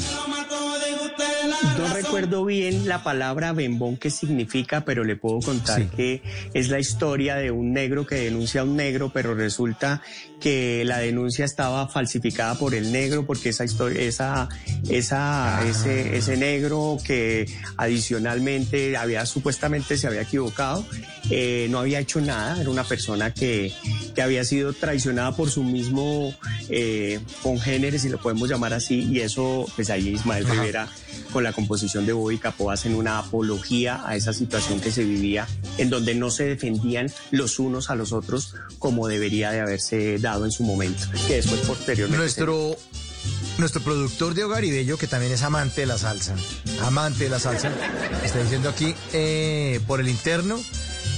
[1.62, 6.22] No recuerdo bien la palabra bembón qué significa, pero le puedo contar que
[6.54, 10.02] es la historia de un negro que denuncia a un negro, pero resulta
[10.40, 14.48] que la denuncia estaba falsificada por el negro porque esa historia, esa,
[14.88, 17.46] esa, ese, ese negro que
[17.76, 20.86] adicionalmente había supuestamente se había equivocado,
[21.30, 23.72] eh, no había hecho nada, era una persona que,
[24.14, 26.34] que había sido traicionada por su mismo
[26.70, 30.54] eh, congénere, si lo podemos llamar así, y eso, pues ahí Ismael Ajá.
[30.54, 30.88] Rivera
[31.32, 35.46] con la composición de Bobby Capó hacen una apología a esa situación que se vivía,
[35.78, 40.44] en donde no se defendían los unos a los otros como debería de haberse dado
[40.44, 42.18] en su momento, que después posteriormente...
[42.22, 42.76] Nuestro,
[43.58, 46.34] nuestro productor Diego Garibello, que también es amante de la salsa,
[46.82, 47.70] amante de la salsa,
[48.24, 50.58] está diciendo aquí eh, por el interno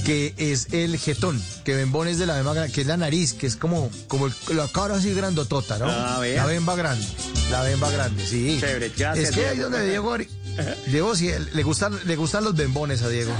[0.05, 3.47] que es el jetón, que bembón es de la bemba, que es la nariz, que
[3.47, 5.85] es como, como el- la cara así grandotota, ¿no?
[5.87, 7.05] Ah, la bemba grande,
[7.51, 8.57] la bemba grande, sí.
[8.59, 10.15] Chévere, gracias, Es que ahí donde Diego,
[10.87, 13.31] Diego sí, le gustan, le gustan los bembones a Diego.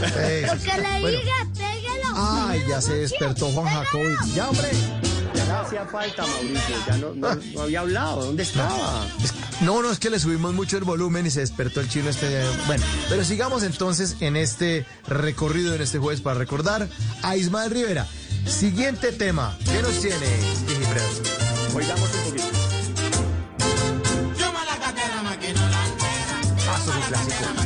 [0.00, 0.68] Sí, sí, Lo sí.
[0.70, 1.18] que le Bueno.
[1.20, 2.14] diga, pégalo.
[2.48, 4.14] Ay, ya se despertó Juan Jacobi.
[4.34, 4.70] Ya, hombre.
[5.34, 9.06] Ya hacía falta, Mauricio, ya no, no- no había hablado, ¿dónde estaba?
[9.22, 12.08] Es- No, no, es que le subimos mucho el volumen y se despertó el chino
[12.08, 12.42] este.
[12.66, 16.88] Bueno, pero sigamos entonces en este recorrido, en este jueves para recordar
[17.22, 18.06] a Ismael Rivera.
[18.46, 19.58] Siguiente tema.
[19.66, 20.26] ¿Qué nos tiene?
[21.72, 22.48] Oigamos un poquito.
[26.58, 27.59] Esto es un clásico.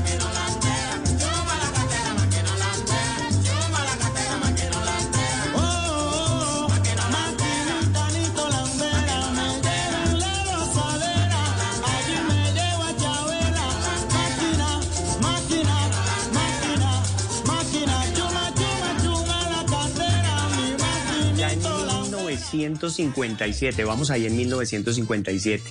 [22.54, 25.62] 1957, vamos ahí en 1957.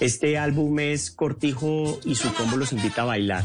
[0.00, 3.44] Este álbum es Cortijo y su combo los invita a bailar.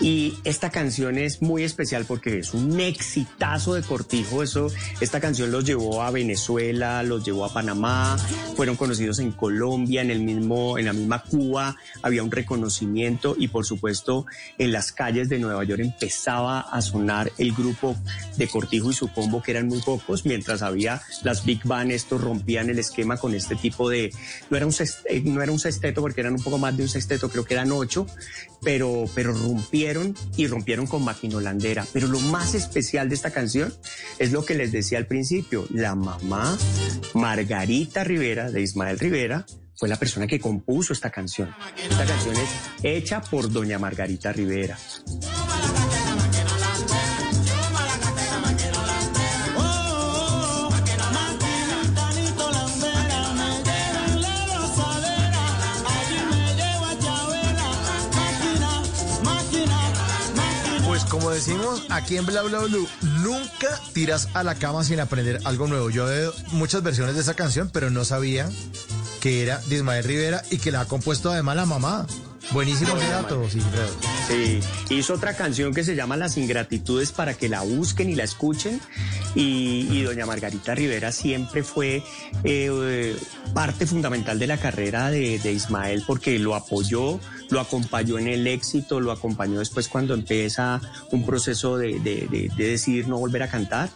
[0.00, 4.42] Y esta canción es muy especial porque es un exitazo de Cortijo.
[4.42, 4.70] Eso,
[5.00, 8.16] esta canción los llevó a Venezuela, los llevó a Panamá,
[8.56, 13.48] fueron conocidos en Colombia, en el mismo, en la misma Cuba, había un reconocimiento y
[13.48, 14.26] por supuesto
[14.58, 17.96] en las calles de Nueva York empezaba a sonar el grupo
[18.36, 22.20] de Cortijo y su combo, que eran muy pocos, mientras había las Big Band, estos
[22.20, 24.12] rompían el esquema con este tipo de,
[24.50, 26.82] no era un, ses- eh, no era un sexteto porque eran un poco más de
[26.84, 28.06] un sexteto, creo que eran ocho,
[28.62, 31.86] pero, pero rompieron y rompieron con maquinolandera.
[31.92, 33.72] Pero lo más especial de esta canción
[34.18, 36.56] es lo que les decía al principio, la mamá
[37.14, 41.54] Margarita Rivera, de Ismael Rivera, fue la persona que compuso esta canción.
[41.90, 42.48] Esta canción es
[42.84, 44.78] hecha por doña Margarita Rivera.
[61.24, 62.86] Como decimos aquí en Bla Bla Blue,
[63.22, 65.88] nunca tiras a la cama sin aprender algo nuevo.
[65.88, 68.50] Yo veo muchas versiones de esa canción, pero no sabía
[69.22, 72.06] que era de Ismael Rivera y que la ha compuesto además la mamá.
[72.52, 73.88] Buenísimo dato, Sigfredo.
[74.28, 74.60] Sí,
[74.90, 78.78] hizo otra canción que se llama Las Ingratitudes para que la busquen y la escuchen.
[79.34, 82.02] Y, y doña Margarita Rivera siempre fue
[82.44, 83.16] eh,
[83.54, 87.18] parte fundamental de la carrera de, de Ismael porque lo apoyó,
[87.50, 90.80] lo acompañó en el éxito, lo acompañó después cuando empieza
[91.10, 93.90] un proceso de, de- de- de decidir no volver a cantar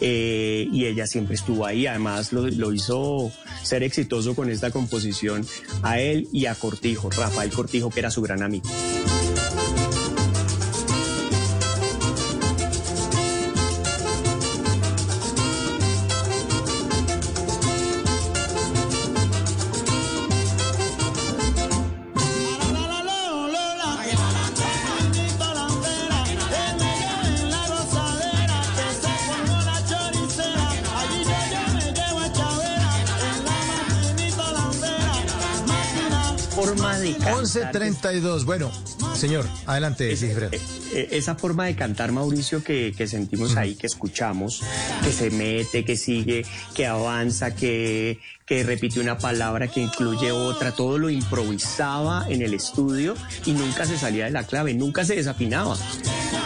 [0.00, 3.30] eh, y ella siempre estuvo ahí, además lo, lo hizo
[3.62, 5.46] ser exitoso con esta composición
[5.82, 8.68] a él y a Cortijo, Rafael Cortijo que era su gran amigo.
[37.72, 38.44] 9.32.
[38.44, 38.70] Bueno,
[39.14, 40.50] señor, adelante, es, eh,
[40.92, 44.62] eh, Esa forma de cantar, Mauricio, que, sentimos ahí, que escuchamos,
[45.02, 50.72] que se mete, que sigue, que avanza, que, que repite una palabra, que incluye otra,
[50.72, 53.14] todo lo improvisaba en el estudio
[53.46, 55.76] y nunca se salía de la clave, nunca se desafinaba.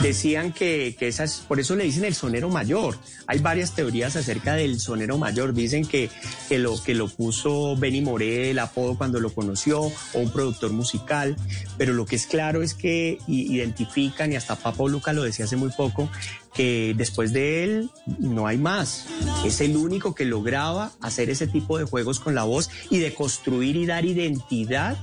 [0.02, 2.96] Decían que, que esa es, por eso le dicen el sonero mayor.
[3.26, 5.52] Hay varias teorías acerca del sonero mayor.
[5.52, 6.08] Dicen que,
[6.48, 10.72] que, lo, que lo puso Benny Moré, el apodo cuando lo conoció, o un productor
[10.72, 11.36] musical.
[11.76, 15.56] Pero lo que es claro es que identifican, y hasta Papo Luca lo decía hace
[15.56, 16.08] muy poco,
[16.54, 19.06] que después de él no hay más.
[19.44, 23.14] Es el único que lograba hacer ese tipo de juegos con la voz y de
[23.14, 24.96] construir y dar identidad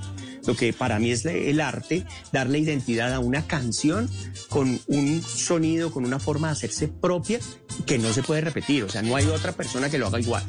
[0.47, 4.09] lo que para mí es el arte, darle identidad a una canción
[4.49, 7.39] con un sonido, con una forma de hacerse propia
[7.85, 8.83] que no se puede repetir.
[8.83, 10.43] O sea, no hay otra persona que lo haga igual.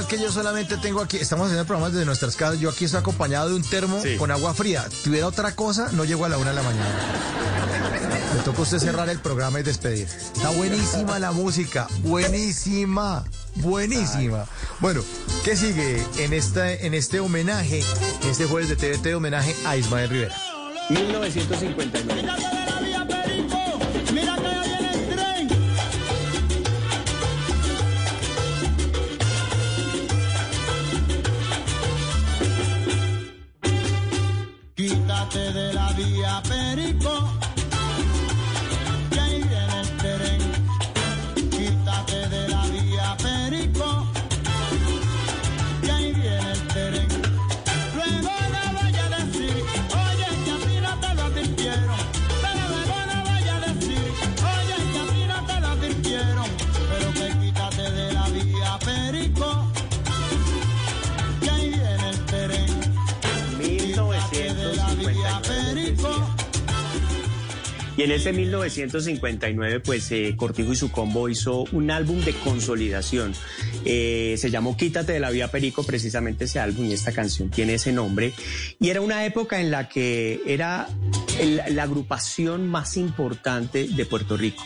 [0.00, 3.00] Mal que yo solamente tengo aquí, estamos haciendo programas desde nuestras casas, yo aquí estoy
[3.00, 4.86] acompañado de un termo con agua fría.
[5.04, 6.94] Tuviera otra cosa, no llego a la una de la mañana.
[8.34, 10.06] Le toca usted cerrar el programa y despedir.
[10.06, 13.24] Está buenísima la música, buenísima,
[13.56, 14.46] buenísima.
[14.80, 15.02] Bueno,
[15.44, 17.82] ¿qué sigue en, esta, en este homenaje,
[18.24, 20.34] este jueves de TVT homenaje a Ismael Rivera?
[20.90, 22.89] 1959.
[68.60, 73.32] 1959, pues eh, Cortijo y su combo hizo un álbum de consolidación.
[73.84, 77.74] Eh, se llamó Quítate de la Vía Perico, precisamente ese álbum y esta canción tiene
[77.74, 78.34] ese nombre.
[78.78, 80.88] Y era una época en la que era
[81.44, 84.62] la agrupación más importante de Puerto Rico.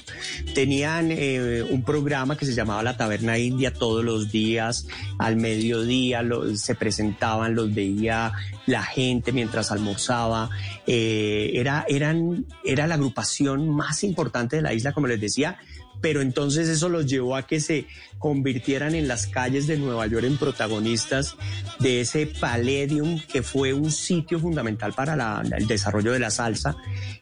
[0.55, 4.87] Tenían eh, un programa que se llamaba La Taberna India todos los días,
[5.19, 6.23] al mediodía
[6.55, 8.33] se presentaban, los veía
[8.67, 10.51] la gente mientras almorzaba.
[10.87, 15.59] Eh, era, eran, era la agrupación más importante de la isla, como les decía,
[16.05, 17.87] pero entonces eso los llevó a que se
[18.19, 21.35] convirtieran en las calles de Nueva York en protagonistas
[21.81, 26.77] de ese Palladium que fue un sitio fundamental para el desarrollo de la salsa.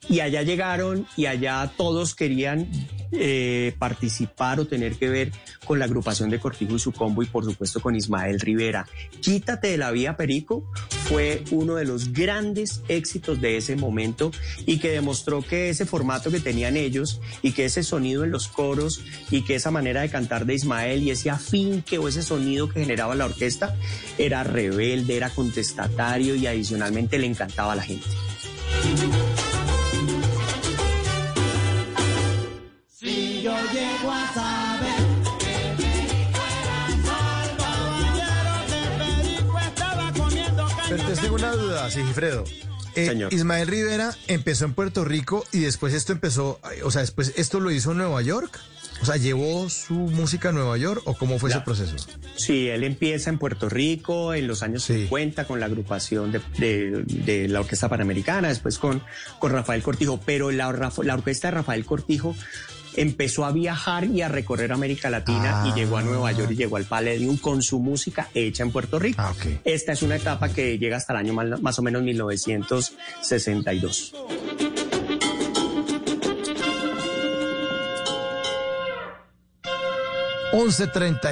[0.08, 2.66] Y allá llegaron y allá todos querían
[3.12, 5.30] eh, participar o tener que ver
[5.64, 8.88] con la agrupación de Cortijo y su combo y por supuesto con Ismael Rivera.
[9.20, 10.68] Quítate de la vía Perico
[11.08, 14.30] fue uno de los grandes éxitos de ese momento
[14.66, 18.48] y que demostró que ese formato que tenían ellos y que ese sonido en los
[18.48, 22.68] coros y que esa manera de cantar de Ismael y ese afinque o ese sonido
[22.68, 23.76] que generaba la orquesta
[24.18, 28.06] era rebelde, era contestatario y adicionalmente le encantaba a la gente.
[32.88, 34.71] Si yo llego a
[40.96, 42.44] Pero te tengo una duda, Sigifredo.
[42.94, 47.58] Eh, Ismael Rivera empezó en Puerto Rico y después esto empezó, o sea, después esto
[47.60, 48.60] lo hizo en Nueva York.
[49.00, 51.96] O sea, ¿llevó su música a Nueva York o cómo fue La- ese proceso?
[52.36, 57.02] Sí, él empieza en Puerto Rico en los años 50 con la agrupación de, de-
[57.06, 59.02] de la Orquesta Panamericana, después con,
[59.40, 60.70] con Rafael Cortijo, pero la,
[61.02, 62.36] la orquesta de Rafael Cortijo
[62.96, 66.76] empezó a viajar y a recorrer América Latina y llegó a Nueva York y llegó
[66.76, 69.22] al Palladium con su música hecha en Puerto Rico.
[69.64, 74.14] Esta es una etapa que llega hasta el año más o menos 1962.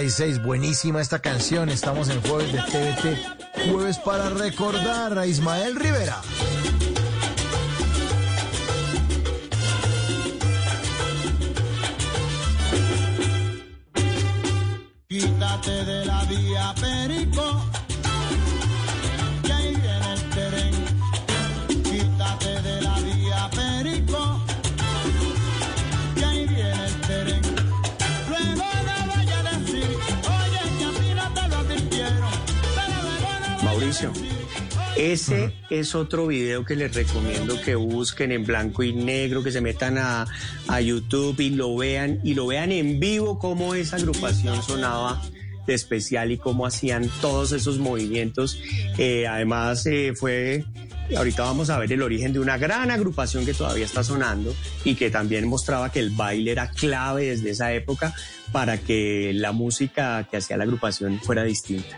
[0.09, 1.69] seis, buenísima esta canción.
[1.69, 6.21] Estamos en jueves de TVT, jueves para recordar a Ismael Rivera.
[15.61, 17.63] Quítate de la vía, Perico.
[19.45, 20.75] Que ahí viene el tren.
[21.83, 24.41] Quítate de la vía, Perico.
[26.15, 27.43] Que ahí viene el tren.
[28.31, 32.31] Luego no vaya a decir, oye, que a ti no te lo advirtieron.
[32.75, 34.13] Pero Mauricio,
[34.97, 39.61] ese es otro video que les recomiendo que busquen en blanco y negro, que se
[39.61, 40.27] metan a,
[40.69, 45.21] a YouTube y lo vean, y lo vean en vivo cómo esa agrupación sonaba
[45.67, 48.61] especial y cómo hacían todos esos movimientos.
[48.99, 50.65] Eh, además, eh, fue,
[51.17, 54.55] ahorita vamos a ver el origen de una gran agrupación que todavía está sonando
[54.85, 58.15] y que también mostraba que el baile era clave desde esa época
[58.53, 61.97] para que la música que hacía la agrupación fuera distinta.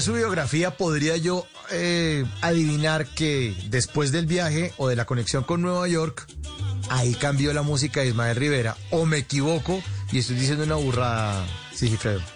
[0.00, 5.62] Su biografía, podría yo eh, adivinar que después del viaje o de la conexión con
[5.62, 6.26] Nueva York,
[6.90, 8.76] ahí cambió la música de Ismael Rivera.
[8.90, 12.33] O me equivoco y estoy diciendo una burrada, Sigifredo.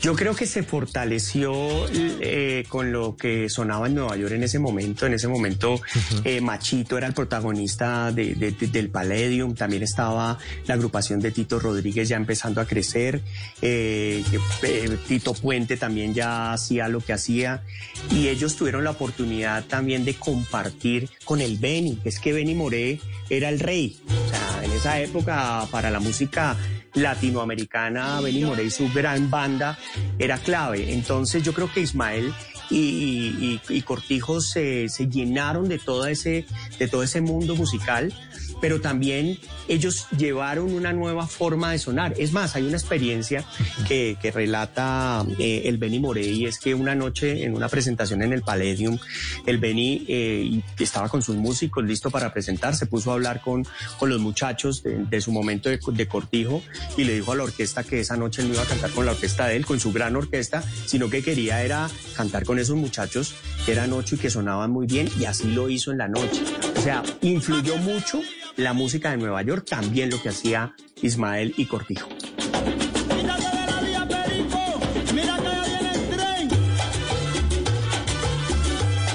[0.00, 1.52] Yo creo que se fortaleció
[1.92, 5.04] eh, con lo que sonaba en Nueva York en ese momento.
[5.06, 5.78] En ese momento,
[6.24, 9.54] eh, Machito era el protagonista de- de- de- del Palladium.
[9.54, 13.20] También estaba la agrupación de Tito Rodríguez ya empezando a crecer.
[13.60, 14.24] Eh,
[14.62, 17.62] eh, Tito Puente también ya hacía lo que hacía.
[18.10, 21.98] Y ellos tuvieron la oportunidad también de compartir con el Benny.
[22.04, 24.00] Es que Benny Moré era el rey.
[24.08, 26.56] O sea, en esa época, para la música
[26.94, 29.78] latinoamericana, Benny Moré y su gran banda
[30.18, 30.92] era clave.
[30.92, 32.32] Entonces yo creo que Ismael
[32.70, 36.44] y, y- y Cortijo se, se llenaron de todo, ese,
[36.78, 38.12] de todo ese mundo musical,
[38.60, 39.38] pero también
[39.68, 42.14] ellos llevaron una nueva forma de sonar.
[42.18, 43.44] Es más, hay una experiencia
[43.88, 48.32] que, que relata eh, el Benny Morey es que una noche en una presentación en
[48.34, 48.98] el Palladium,
[49.46, 53.66] el Benny eh, estaba con sus músicos listo para presentar, se puso a hablar con,
[53.98, 56.62] con los muchachos de, de su momento de, de cortijo
[56.98, 59.06] y le dijo a la orquesta que esa noche él no iba a cantar con
[59.06, 62.76] la orquesta de él, con su gran orquesta, sino que quería era cantar con esos
[62.76, 63.34] muchachos
[63.64, 66.42] que eran ocho y que sonaban muy bien y así lo hizo en la noche.
[66.76, 68.20] O sea, influyó mucho
[68.56, 72.08] la música de Nueva York, también lo que hacía Ismael y Cortijo.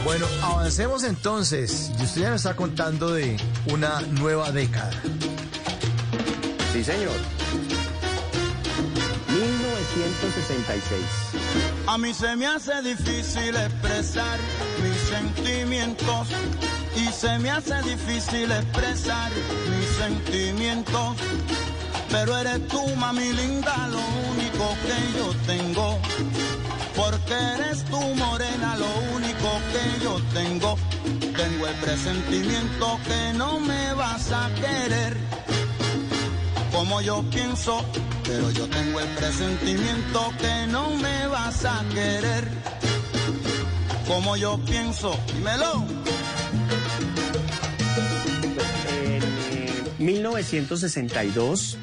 [0.04, 1.92] Bueno, avancemos entonces.
[2.00, 3.38] Y usted ya nos está contando de
[3.72, 4.92] una nueva década.
[6.72, 7.35] Sí, señor.
[9.96, 11.02] 1966.
[11.88, 14.38] A mí se me hace difícil expresar
[14.84, 16.28] mis sentimientos
[16.96, 21.16] y se me hace difícil expresar mis sentimientos.
[22.10, 24.00] Pero eres tú, mami linda, lo
[24.32, 26.00] único que yo tengo.
[26.96, 30.78] Porque eres tú, morena, lo único que yo tengo.
[31.36, 35.18] Tengo el presentimiento que no me vas a querer
[36.76, 37.86] como yo pienso,
[38.28, 42.48] pero yo tengo el presentimiento que no me vas a querer.
[44.08, 45.86] Como yo pienso, dímelo.
[48.90, 51.78] En eh, 1962,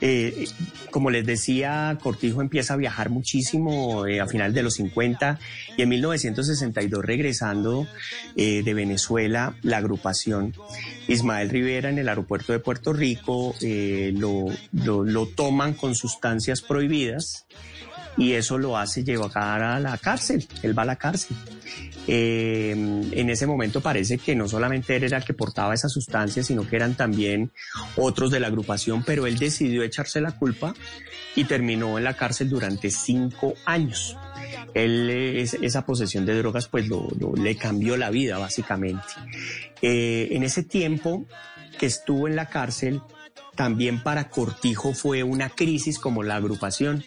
[0.00, 0.46] eh,
[0.90, 5.38] como les decía, Cortijo empieza a viajar muchísimo eh, a finales de los 50
[5.76, 7.86] y en 1962 regresando
[8.36, 10.54] eh, de Venezuela, la agrupación
[11.08, 14.46] Ismael Rivera en el aeropuerto de Puerto Rico lo-
[15.04, 17.46] lo toman con sustancias prohibidas
[18.20, 21.36] y eso lo hace llevar a la cárcel, él va a la cárcel.
[22.06, 26.42] Eh, en ese momento parece que no solamente él era el que portaba esa sustancia,
[26.42, 27.50] sino que eran también
[27.96, 30.74] otros de la agrupación, pero él decidió echarse la culpa
[31.36, 34.16] y terminó en la cárcel durante cinco años.
[34.74, 39.06] Él, es- esa posesión de drogas, pues lo- le cambió la vida, básicamente.
[39.82, 41.26] Eh, en ese tiempo
[41.78, 43.00] que estuvo en la cárcel,
[43.56, 47.04] también para Cortijo fue una crisis como la agrupación.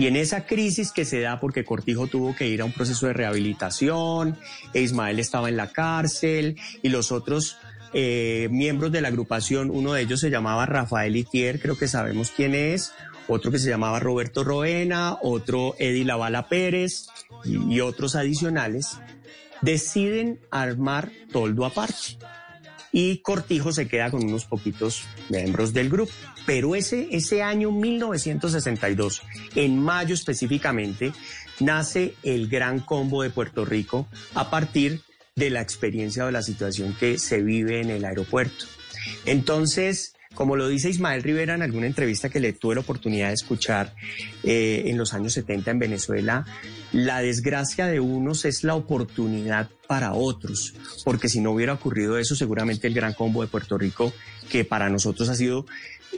[0.00, 3.06] Y en esa crisis que se da porque Cortijo tuvo que ir a un proceso
[3.06, 4.38] de rehabilitación,
[4.72, 7.58] e Ismael estaba en la cárcel y los otros
[7.92, 12.32] eh, miembros de la agrupación, uno de ellos se llamaba Rafael Itier, creo que sabemos
[12.34, 12.94] quién es,
[13.28, 17.08] otro que se llamaba Roberto Roena, otro Eddie Lavala Pérez
[17.44, 18.96] y, otros adicionales,
[19.60, 22.16] deciden armar toldo aparte
[22.90, 26.12] y Cortijo se queda con unos poquitos miembros del grupo.
[26.50, 29.22] Pero ese, ese año 1962,
[29.54, 31.12] en mayo específicamente,
[31.60, 35.00] nace el Gran Combo de Puerto Rico a partir
[35.36, 38.64] de la experiencia o de la situación que se vive en el aeropuerto.
[39.26, 43.34] Entonces, como lo dice Ismael Rivera en alguna entrevista que le tuve la oportunidad de
[43.34, 43.94] escuchar
[44.42, 46.46] eh, en los años 70 en Venezuela,
[46.92, 50.74] la desgracia de unos es la oportunidad para otros,
[51.04, 54.12] porque si no hubiera ocurrido eso, seguramente el Gran Combo de Puerto Rico,
[54.48, 55.66] que para nosotros ha sido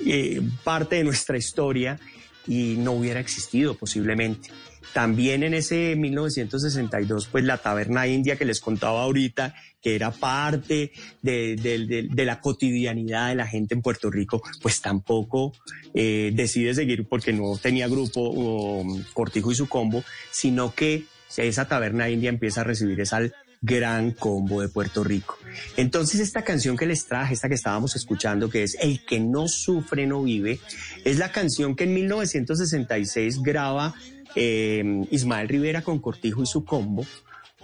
[0.07, 1.99] eh, parte de nuestra historia,
[2.47, 4.51] y no hubiera existido posiblemente.
[4.93, 10.93] También en ese 1962, pues la taberna india que les contaba ahorita, que era parte
[11.23, 15.55] de, la cotidianidad de la gente en Puerto Rico, pues tampoco
[15.95, 21.05] eh, decide seguir porque no tenía grupo o, um, Cortijo y su combo, sino que
[21.39, 23.21] esa taberna india empieza a recibir esa
[23.63, 25.39] gran combo de Puerto Rico.
[25.77, 29.49] Entonces esta canción que les traje, esta que estábamos escuchando, que es El que no
[29.49, 30.61] sufre no vive,
[31.05, 33.95] es la canción que en 1966 graba
[34.35, 37.07] eh, Ismael Rivera con Cortijo y su combo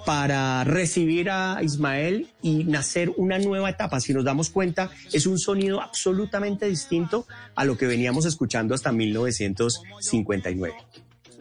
[0.06, 4.00] para recibir a Ismael y nacer una nueva etapa.
[4.00, 7.26] Si nos damos cuenta, es un sonido absolutamente distinto
[7.56, 10.74] a lo que veníamos escuchando hasta 1959.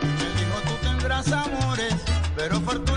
[0.01, 1.95] Me dijo tú tendrás amores,
[2.35, 2.96] pero fortuna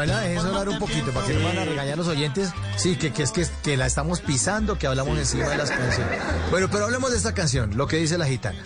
[0.00, 2.50] Ahí la dejé sonar un poquito para que no van a regañar los oyentes.
[2.76, 6.20] Sí, que, que es que, que la estamos pisando, que hablamos encima de las canciones.
[6.50, 8.58] Bueno, pero hablemos de esta canción, lo que dice la gitana.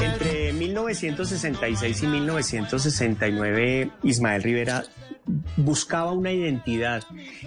[0.00, 4.84] Entre 1966 y 1969, Ismael Rivera
[5.58, 7.02] buscaba una identidad.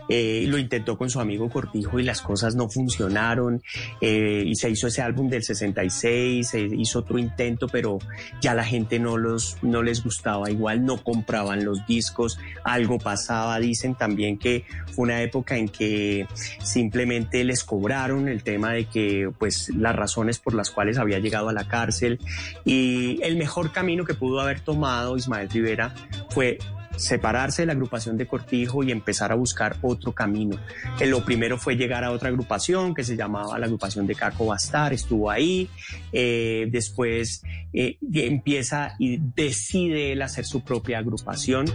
[0.10, 3.62] Eh, lo intentó con su amigo Cortijo y las cosas no funcionaron.
[4.02, 8.00] eh, y se hizo ese álbum del 66, se hizo otro intento, pero
[8.42, 13.60] ya la gente no, los, no les gustaba igual, no compraban los discos, algo pasaba.
[13.60, 16.28] Dicen también que fue una época en que
[16.64, 21.50] simplemente les cobraron el tema de que, pues, las razones por las cuales había llegado
[21.50, 22.20] a la cárcel.
[22.66, 25.94] Y el mejor camino que pudo haber tomado Ismael Rivera
[26.30, 26.60] fue
[27.02, 30.58] separarse de la agrupación de Cortijo y empezar a buscar otro camino.
[31.00, 34.46] Eh, Lo primero fue llegar a otra agrupación que se llamaba la agrupación de Caco
[34.46, 35.68] Bastar, estuvo ahí,
[36.14, 41.66] eh, después eh, empieza y decide él hacer su propia agrupación.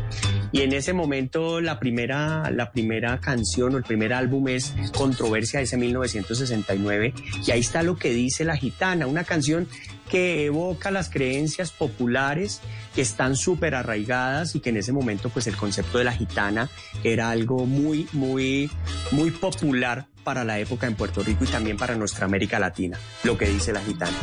[0.52, 5.60] Y en ese momento la primera, la primera canción o el primer álbum es Controversia,
[5.60, 7.12] ese 1969
[7.46, 9.68] y ahí está lo que dice La Gitana, una canción
[10.08, 12.60] que evoca las creencias populares
[12.94, 16.68] que están súper arraigadas y que en ese momento pues el concepto de la gitana
[17.04, 18.70] era algo muy, muy,
[19.10, 23.36] muy popular para la época en Puerto Rico y también para nuestra América Latina, lo
[23.38, 24.16] que dice la gitana.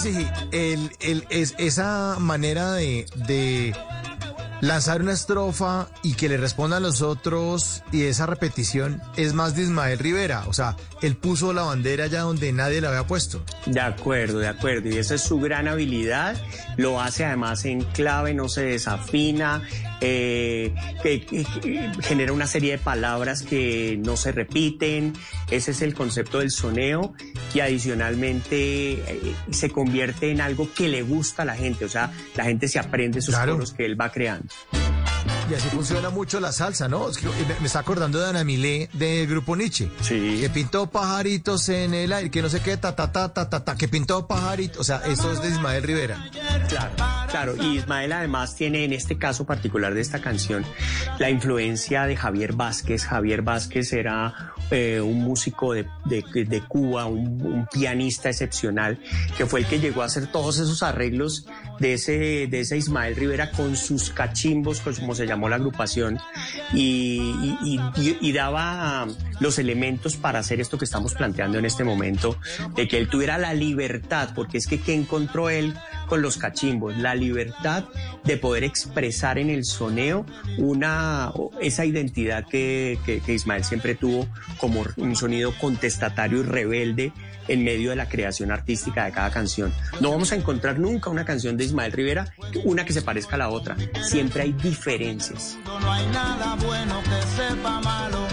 [0.00, 3.74] Sí, el, el, es, esa manera de, de
[4.60, 9.62] lanzar una estrofa y que le respondan los otros y esa repetición es más de
[9.62, 10.44] Ismael Rivera.
[10.46, 13.42] O sea, él puso la bandera allá donde nadie la había puesto.
[13.66, 14.88] De acuerdo, de acuerdo.
[14.88, 16.36] Y esa es su gran habilidad.
[16.76, 19.62] Lo hace además en clave, no se desafina,
[20.00, 21.46] eh, que,
[22.02, 25.14] genera una serie de palabras que no se repiten.
[25.50, 27.14] Ese es el concepto del soneo
[27.54, 31.84] y adicionalmente eh, se convierte en algo que le gusta a la gente.
[31.84, 34.48] O sea, la gente se aprende esos coros que él va creando.
[35.50, 37.08] Y así funciona mucho la salsa, ¿no?
[37.08, 39.90] Es que me, me está acordando de Ana Milé del grupo Nietzsche.
[40.00, 40.38] Sí.
[40.40, 43.64] Que pintó pajaritos en el aire, que no sé qué, ta, ta, ta, ta, ta,
[43.64, 44.78] ta, que pintó pajaritos.
[44.78, 46.24] O sea, eso es de Ismael Rivera.
[46.68, 46.92] Claro,
[47.28, 47.56] claro.
[47.60, 50.64] Y Ismael además tiene en este caso particular de esta canción
[51.18, 53.04] la influencia de Javier Vázquez.
[53.04, 58.98] Javier Vázquez era eh, un músico de, de- Cuba, un, pianista excepcional,
[59.36, 61.46] que fue el que llegó a hacer todos esos arreglos
[61.78, 66.18] de ese, de ese Ismael Rivera con sus cachimbos, como se llamó la agrupación,
[66.72, 67.78] y,
[68.32, 69.06] daba
[69.40, 72.36] los elementos para hacer esto que estamos planteando en este momento,
[72.76, 75.74] de que él tuviera la libertad, porque es que ¿qué encontró él
[76.06, 76.96] con los cachimbos?
[76.96, 77.84] La libertad
[78.24, 80.26] de poder expresar en el soneo
[80.58, 87.12] una, esa identidad que, que- que Ismael siempre tuvo como un sonido contestatario y rebelde
[87.48, 89.72] en medio de la creación artística de cada canción.
[90.00, 92.32] No vamos a encontrar nunca una canción de Ismael Rivera,
[92.64, 93.76] una que se parezca a la otra.
[94.04, 95.58] Siempre hay diferencias.
[95.64, 98.26] No hay nada bueno que sepa malo,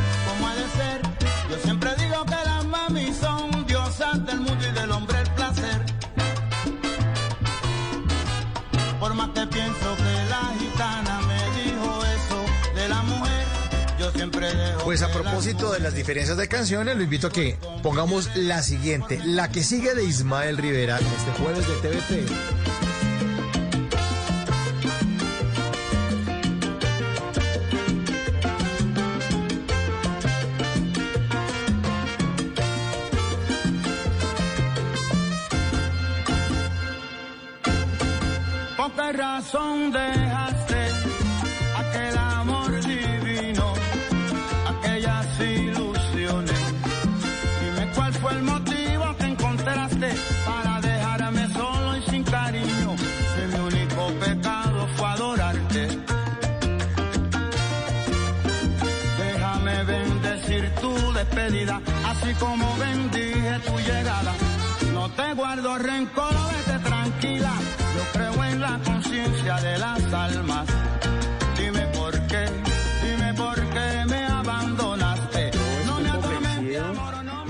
[14.88, 19.20] Pues a propósito de las diferencias de canciones, lo invito a que pongamos la siguiente,
[19.26, 22.26] la que sigue de Ismael Rivera este jueves de TVT.
[38.78, 40.27] ¿Por qué razón dejaste
[62.40, 64.34] como bendije tu llegada.
[64.94, 67.54] No te guardo rencor, vete tranquila.
[67.96, 70.68] Yo creo en la conciencia de las almas.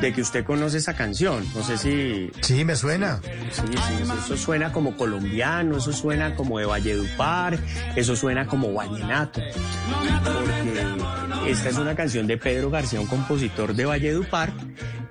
[0.01, 1.45] De que usted conoce esa canción.
[1.55, 2.29] No sé si.
[2.41, 3.19] Sí, me suena.
[3.51, 7.59] Sí, sí, eso suena como colombiano, eso suena como de Valledupar,
[7.95, 9.41] eso suena como vallenato.
[10.23, 14.51] Porque esta es una canción de Pedro García, un compositor de Valledupar,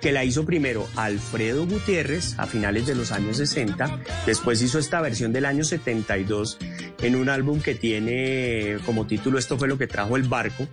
[0.01, 5.01] que la hizo primero Alfredo Gutiérrez a finales de los años 60, después hizo esta
[5.01, 6.59] versión del año 72
[7.01, 10.69] en un álbum que tiene como título Esto fue lo que trajo el barco.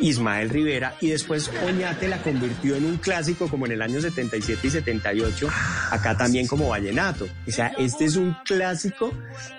[0.00, 4.66] Ismael Rivera y después Oñate la convirtió en un clásico como en el año 77
[4.66, 5.48] y 78,
[5.90, 7.28] acá también como vallenato.
[7.46, 9.12] O sea, este es un clásico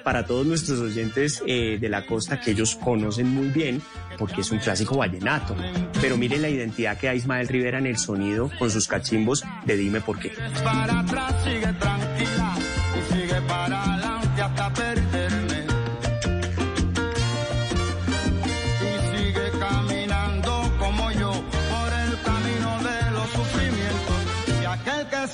[0.03, 3.81] para todos nuestros oyentes eh, de la costa que ellos conocen muy bien
[4.17, 5.55] porque es un clásico vallenato.
[5.99, 9.77] Pero miren la identidad que da Ismael Rivera en el sonido con sus cachimbos de
[9.77, 10.31] Dime por qué.
[10.63, 12.57] Para atrás sigue tranquila
[12.97, 15.10] y sigue para adelante hasta perderme.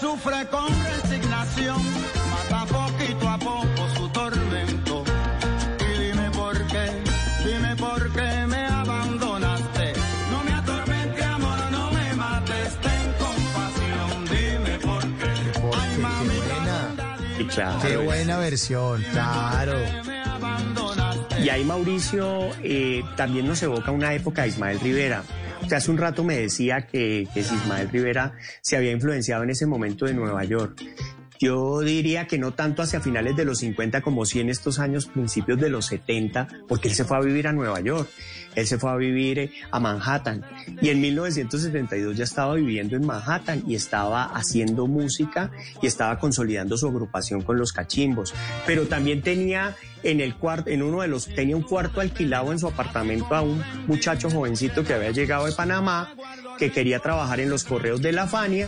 [0.07, 1.81] Sufre con resignación
[2.31, 5.03] mata poquito a poco su tormento.
[5.85, 6.85] Y dime por qué,
[7.45, 9.85] dime por qué me abandonaste.
[10.31, 14.09] No me atormente, amor, no me mates, ten compasión.
[14.35, 15.31] Dime por qué.
[15.81, 16.77] Ay, mamita,
[17.39, 19.77] Y claro, Qué buena versión, claro.
[21.43, 25.23] Y ahí Mauricio eh, también nos evoca una época de Ismael Rivera.
[25.67, 29.49] Sea, hace un rato me decía que, que si Ismael Rivera se había influenciado en
[29.49, 30.81] ese momento de Nueva York.
[31.39, 35.05] Yo diría que no tanto hacia finales de los 50 como sí en estos años,
[35.05, 38.09] principios de los 70, porque él se fue a vivir a Nueva York,
[38.55, 40.43] él se fue a vivir eh, a Manhattan.
[40.81, 46.75] Y en 1972 ya estaba viviendo en Manhattan y estaba haciendo música y estaba consolidando
[46.75, 48.33] su agrupación con los cachimbos,
[48.65, 52.59] pero también tenía en el cuarto, en uno de los, tenía un cuarto alquilado en
[52.59, 56.13] su apartamento a un muchacho jovencito que había llegado de Panamá,
[56.57, 58.67] que quería trabajar en los correos de la Fania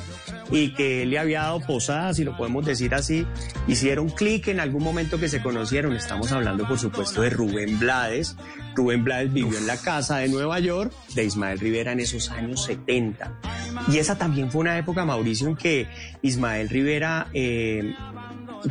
[0.51, 3.25] y que él le había dado posada, si lo podemos decir así.
[3.67, 5.95] Hicieron clic en algún momento que se conocieron.
[5.95, 8.35] Estamos hablando, por supuesto, de Rubén Blades.
[8.75, 12.63] Rubén Blades vivió en la casa de Nueva York de Ismael Rivera en esos años
[12.65, 13.39] 70.
[13.87, 15.87] Y esa también fue una época, Mauricio, en que
[16.21, 17.93] Ismael Rivera eh,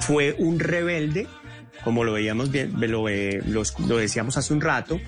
[0.01, 1.26] fue un rebelde
[1.89, 5.01] como lo veíamos bien, lo, los- lo decíamos hace un rato,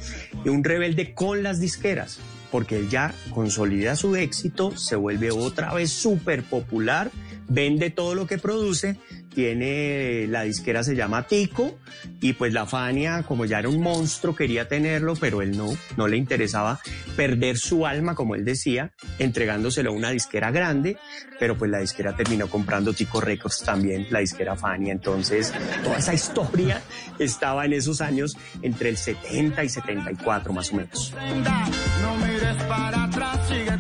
[0.47, 2.19] un rebelde con las disqueras,
[2.51, 7.11] porque él ya consolida su éxito, se vuelve otra vez súper popular,
[7.51, 8.97] vende todo lo que produce,
[9.35, 11.79] tiene, la disquera se llama Tico,
[12.21, 16.09] y pues la Fania, como ya era un monstruo, quería tenerlo, pero él no, no
[16.09, 16.81] le interesaba
[17.17, 20.97] perder su alma, como él decía, entregándoselo a una disquera grande,
[21.39, 25.53] pero pues la disquera terminó comprando Tico Records también, la disquera Fania, entonces
[25.83, 26.83] toda esa historia
[27.19, 31.15] estaba en esos años entre el 70 y 74 más o menos.
[32.03, 33.77] No mires para atrás, sigue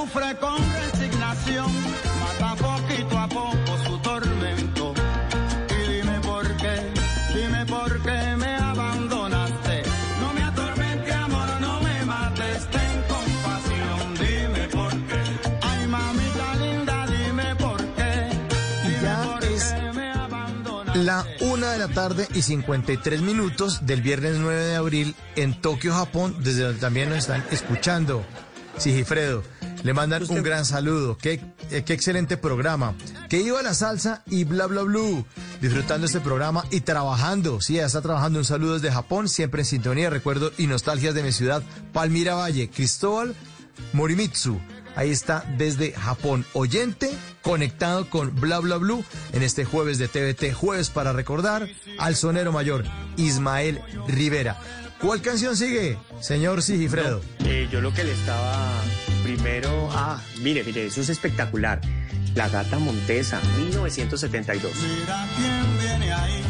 [0.00, 1.70] sufre con resignación
[2.20, 4.94] mata poquito a poco su tormento.
[5.68, 6.76] Y dime por qué,
[7.34, 9.82] dime por qué me abandonaste.
[10.20, 14.14] No me atormente, amor, no me mates, ten compasión.
[14.24, 15.20] Dime por qué.
[15.62, 18.30] Ay, mamita linda, dime por qué.
[18.88, 19.74] Y ya es
[20.94, 25.92] la una de la tarde y 53 minutos del viernes 9 de abril en Tokio,
[25.92, 28.24] Japón, desde donde también nos están escuchando.
[28.78, 29.42] Sigifredo,
[29.82, 31.16] le mandan un gran saludo.
[31.16, 31.40] Qué,
[31.70, 32.94] eh, qué excelente programa.
[33.28, 35.24] Que iba la salsa y bla bla blue.
[35.60, 37.60] Disfrutando este programa y trabajando.
[37.60, 38.38] Sí, ya está trabajando.
[38.38, 40.10] Un saludo desde Japón, siempre en sintonía.
[40.10, 41.62] Recuerdo y nostalgias de mi ciudad,
[41.92, 43.34] Palmira Valle, Cristóbal
[43.92, 44.60] Morimitsu.
[44.96, 46.44] Ahí está desde Japón.
[46.52, 47.10] Oyente
[47.42, 50.52] conectado con Bla Bla Blue en este jueves de TVT.
[50.52, 52.84] Jueves para recordar al sonero mayor
[53.16, 54.58] Ismael Rivera.
[55.00, 57.22] ¿Cuál canción sigue, señor Sigifredo?
[57.44, 58.82] Eh, yo lo que le estaba
[59.36, 61.80] primero, ah, mire, mire, eso es espectacular.
[62.34, 64.72] La Gata Montesa, 1972.
[64.74, 66.42] Mira quién viene ahí.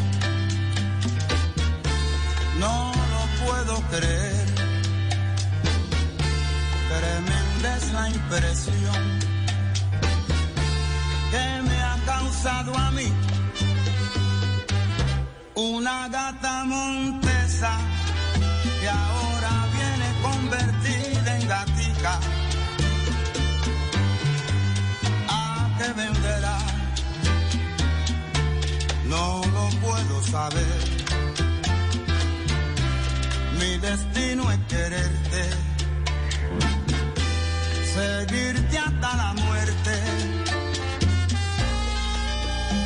[2.59, 4.45] No lo puedo creer.
[6.89, 9.19] Tremenda es la impresión
[11.31, 13.11] que me ha causado a mí.
[15.55, 17.20] Una gata montesa
[29.21, 30.77] No lo puedo saber.
[33.59, 35.43] Mi destino es quererte,
[37.97, 39.93] seguirte hasta la muerte.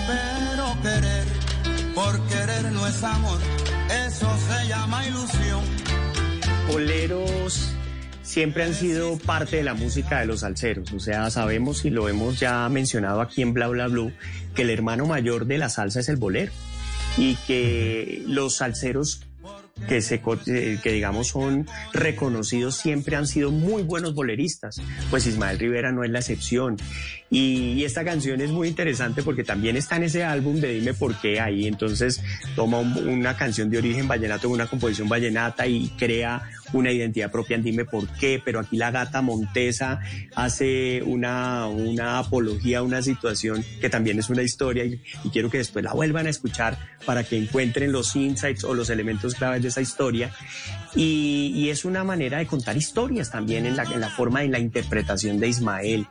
[0.10, 1.28] Pero querer,
[1.96, 3.40] por querer no es amor,
[4.08, 5.64] eso se llama ilusión.
[6.68, 7.54] Boleros
[8.36, 10.92] siempre han sido parte de la música de los salseros.
[10.92, 14.12] O sea, sabemos y lo hemos ya mencionado aquí en Bla Bla Blue,
[14.54, 16.52] que el hermano mayor de la salsa es el bolero.
[17.18, 19.26] Y que los salseros
[19.88, 24.82] que, se, eh, que digamos son reconocidos siempre han sido muy buenos boleristas.
[25.10, 26.78] Pues Ismael Rivera no es la excepción.
[27.30, 31.16] Y, esta canción es muy interesante porque también está en ese álbum de Dime por
[31.20, 31.68] qué ahí.
[31.68, 32.22] Entonces
[32.56, 37.64] toma una canción de origen vallenato, una composición vallenata y crea una identidad propia en
[37.64, 40.00] Dime por qué, pero aquí la gata Montesa
[40.36, 45.58] hace una, una apología a una situación que también es una historia y, quiero que
[45.60, 49.82] después la vuelvan a escuchar para que encuentren los insights o los elementos claves esa
[49.82, 50.32] historia.
[50.96, 54.60] Y, es una manera de contar historias también en la, en la forma, en la
[54.60, 56.08] interpretación de Ismael.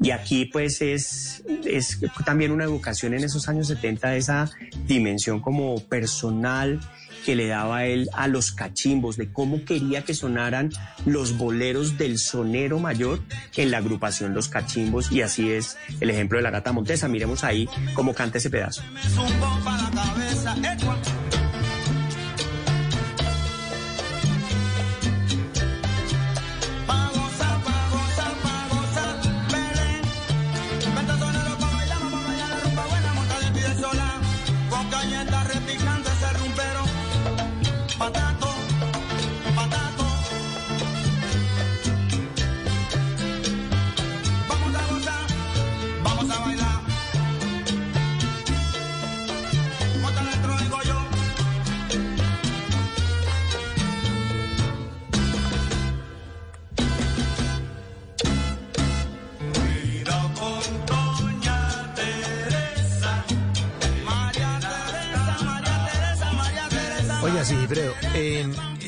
[0.00, 4.50] Y aquí pues es, es también una educación en esos años 70, esa
[4.86, 6.80] dimensión como personal
[7.24, 10.70] que le daba él a los cachimbos, de cómo quería que sonaran
[11.06, 13.20] los boleros del sonero mayor
[13.56, 17.08] en la agrupación Los Cachimbos, y así es el ejemplo de la gata Montesa.
[17.08, 18.82] Miremos ahí cómo canta ese pedazo.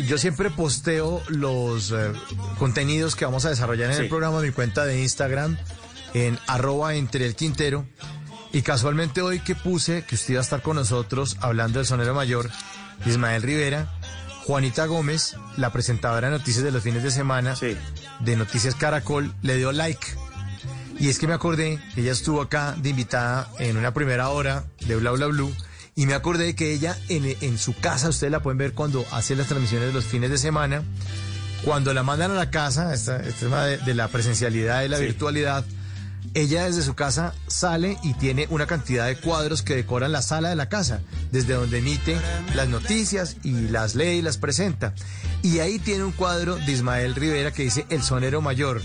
[0.06, 2.12] Yo siempre posteo los eh,
[2.58, 5.56] contenidos que vamos a desarrollar en el programa en mi cuenta de Instagram,
[6.12, 7.86] en arroba entre el Quintero.
[8.52, 12.14] Y casualmente hoy que puse que usted iba a estar con nosotros hablando del sonero
[12.14, 12.50] mayor,
[13.04, 13.92] Ismael Rivera,
[14.46, 17.56] Juanita Gómez, la presentadora de noticias de los fines de semana
[18.20, 20.06] de Noticias Caracol, le dio like.
[21.00, 24.64] Y es que me acordé que ella estuvo acá de invitada en una primera hora
[24.86, 25.52] de Bla Bla Blue
[25.96, 29.36] y me acordé de que ella en, su casa, ustedes la pueden ver cuando hace
[29.36, 30.82] las transmisiones de los fines de semana,
[31.64, 35.64] cuando la mandan a la casa, este tema de, la presencialidad y la virtualidad,
[36.34, 40.48] ella desde su casa sale y tiene una cantidad de cuadros que decoran la sala
[40.48, 41.00] de la casa,
[41.30, 42.16] desde donde emite
[42.54, 44.94] las noticias y las lee y las presenta.
[45.42, 48.82] Y ahí tiene un cuadro de Ismael Rivera que dice El Sonero Mayor.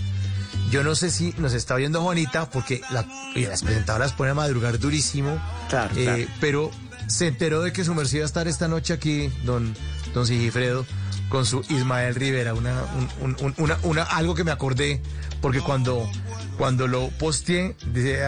[0.70, 5.42] Yo no sé si nos está viendo Juanita, porque las presentadoras ponen a madrugar durísimo.
[5.68, 6.70] Claro, eh, Pero
[7.10, 9.74] se enteró de que su merced a estar esta noche aquí, don,
[10.14, 10.86] don Sigifredo,
[11.28, 12.84] con su Ismael Rivera, una,
[13.58, 15.00] una, una, algo que me acordé,
[15.40, 16.08] porque cuando,
[16.60, 18.20] cuando lo posteé, dice,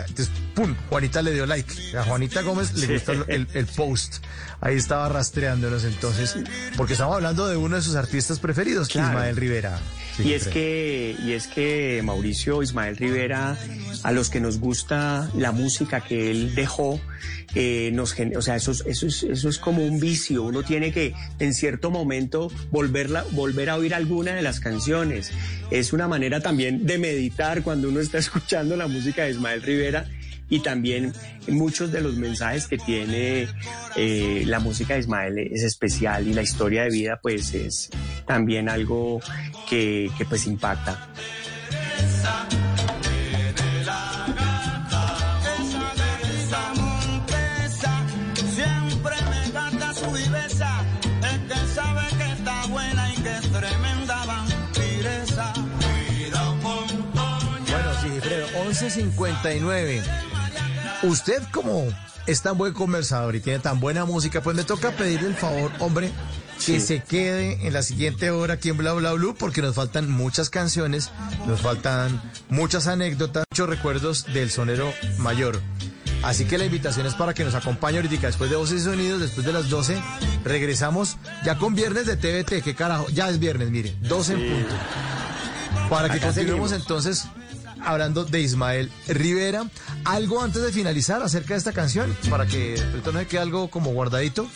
[0.55, 1.71] pum, Juanita le dio like.
[1.99, 4.25] A Juanita Gómez le gustó el, el post.
[4.63, 6.37] Ahí estaba rastreándonos entonces,
[6.79, 9.79] porque estamos hablando de uno de sus artistas preferidos, Ismael Rivera.
[10.19, 13.59] y es que, y es que Mauricio Ismael Rivera,
[14.03, 17.01] a los que nos gusta la música que él dejó,
[17.55, 20.43] eh, nos, o sea, eso, eso, es, eso es como un vicio.
[20.45, 25.33] Uno tiene que, en cierto momento, volverla, volver a oír alguna de las canciones.
[25.71, 30.07] Es una manera también de meditar cuando uno está escuchando la música de Ismael Rivera
[30.49, 31.13] y también
[31.49, 33.49] muchos de los mensajes que tiene
[33.97, 37.91] eh, la música de Ismael es especial y la historia de vida pues es
[38.27, 39.21] también algo
[39.69, 41.12] que, que pues impacta.
[58.95, 60.03] Bueno, 59.
[61.05, 61.87] Usted como
[62.27, 65.73] es tan buen conversador y tiene tan buena música, pues me toca pedirle el favor,
[65.81, 66.11] hombre,
[66.65, 70.11] que se quede en la siguiente hora aquí en Bla Bla Blue porque nos faltan
[70.11, 71.11] muchas canciones,
[71.47, 75.61] nos faltan muchas anécdotas, muchos recuerdos del sonero mayor.
[76.23, 79.21] Así que la invitación es para que nos acompañe ahorita después de Voces y Sonidos,
[79.21, 80.01] después de las 12,
[80.45, 84.75] regresamos ya con viernes de TVT, que carajo, ya es viernes, mire, 12 en punto.
[85.89, 87.27] Para que continuemos entonces
[87.85, 89.67] hablando de Ismael Rivera.
[90.05, 93.93] Algo antes de finalizar acerca de esta canción, para que no se quede algo como
[93.93, 94.49] guardadito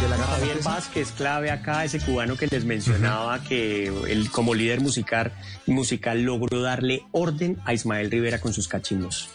[0.00, 4.80] de la Javier Vázquez, clave acá, ese cubano que les mencionaba que él como líder
[4.80, 5.32] musical,
[5.66, 9.28] musical logró darle orden a Ismael Rivera con sus cachinos.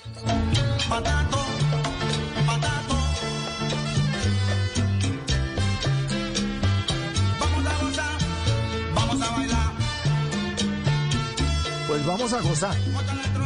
[11.88, 12.76] Pues vamos a gozar.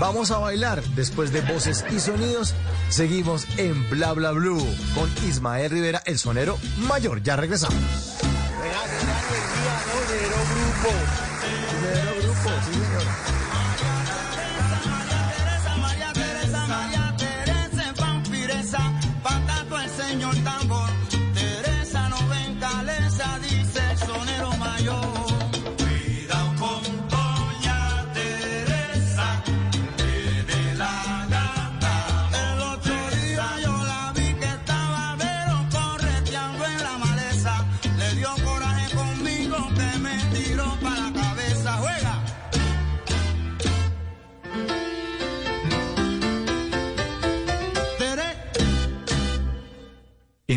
[0.03, 2.53] Vamos a bailar después de voces y sonidos.
[2.89, 4.59] Seguimos en Bla Bla Blue
[4.93, 6.57] con Ismael Rivera, el sonero
[6.89, 7.23] mayor.
[7.23, 7.79] Ya regresamos.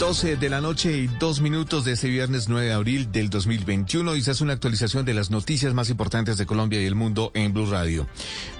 [0.00, 4.16] 12 de la noche y dos minutos de este viernes 9 de abril del 2021
[4.16, 7.30] y se hace una actualización de las noticias más importantes de Colombia y el mundo
[7.34, 8.08] en Blue Radio.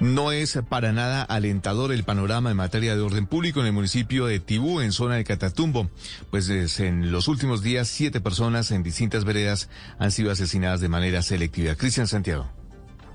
[0.01, 4.27] No es para nada alentador el panorama en materia de orden público en el municipio
[4.27, 5.89] de Tibú, en zona de Catatumbo,
[6.31, 11.23] pues en los últimos días siete personas en distintas veredas han sido asesinadas de manera
[11.23, 11.75] selectiva.
[11.75, 12.60] Cristian Santiago.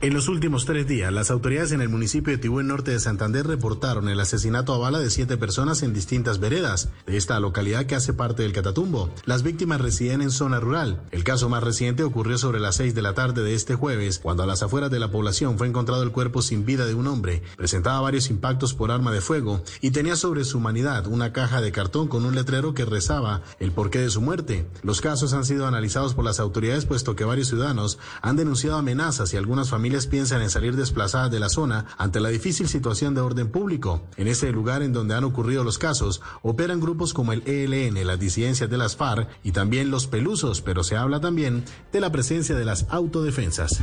[0.05, 2.99] En los últimos tres días, las autoridades en el municipio de Tibú, en norte de
[2.99, 7.87] Santander, reportaron el asesinato a bala de siete personas en distintas veredas de esta localidad
[7.87, 9.09] que hace parte del Catatumbo.
[9.25, 11.01] Las víctimas residen en zona rural.
[11.09, 14.43] El caso más reciente ocurrió sobre las seis de la tarde de este jueves, cuando
[14.43, 17.41] a las afueras de la población fue encontrado el cuerpo sin vida de un hombre.
[17.57, 21.71] Presentaba varios impactos por arma de fuego y tenía sobre su humanidad una caja de
[21.71, 24.67] cartón con un letrero que rezaba el porqué de su muerte.
[24.83, 29.33] Los casos han sido analizados por las autoridades puesto que varios ciudadanos han denunciado amenazas
[29.33, 33.21] y algunas familias piensan en salir desplazadas de la zona ante la difícil situación de
[33.21, 34.03] orden público.
[34.17, 38.19] En este lugar en donde han ocurrido los casos, operan grupos como el ELN, las
[38.19, 41.63] disidencias de las FARC y también los pelusos, pero se habla también
[41.93, 43.81] de la presencia de las autodefensas.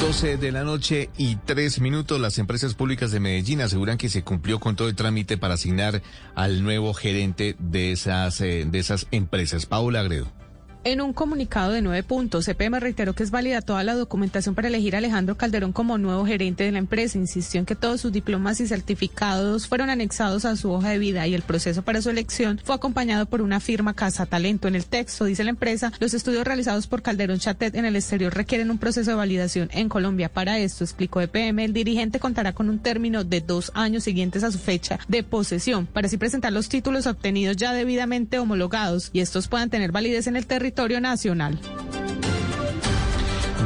[0.00, 4.24] 12 de la noche y tres minutos, las empresas públicas de Medellín aseguran que se
[4.24, 6.00] cumplió con todo el trámite para asignar
[6.34, 9.66] al nuevo gerente de esas, eh, de esas empresas.
[9.66, 10.39] Paula Agredo.
[10.82, 14.68] En un comunicado de nueve puntos, CPM reiteró que es válida toda la documentación para
[14.68, 17.18] elegir a Alejandro Calderón como nuevo gerente de la empresa.
[17.18, 21.26] Insistió en que todos sus diplomas y certificados fueron anexados a su hoja de vida
[21.26, 24.68] y el proceso para su elección fue acompañado por una firma Casa Talento.
[24.68, 28.34] En el texto, dice la empresa, los estudios realizados por Calderón Chatet en el exterior
[28.34, 30.30] requieren un proceso de validación en Colombia.
[30.30, 34.50] Para esto, explicó EPM, el dirigente contará con un término de dos años siguientes a
[34.50, 39.46] su fecha de posesión para así presentar los títulos obtenidos ya debidamente homologados y estos
[39.46, 40.69] puedan tener validez en el territorio
[41.00, 41.58] nacional.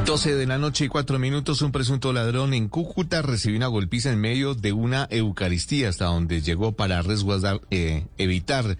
[0.04, 4.12] 12 de la noche y cuatro minutos, un presunto ladrón en Cúcuta recibió una golpiza
[4.12, 8.76] en medio de una Eucaristía hasta donde llegó para resguardar, eh, evitar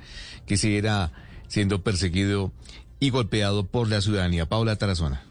[0.47, 1.13] que siguiera
[1.49, 2.53] siendo perseguido
[3.01, 4.47] y golpeado por la ciudadanía.
[4.47, 5.23] Paula Tarazona.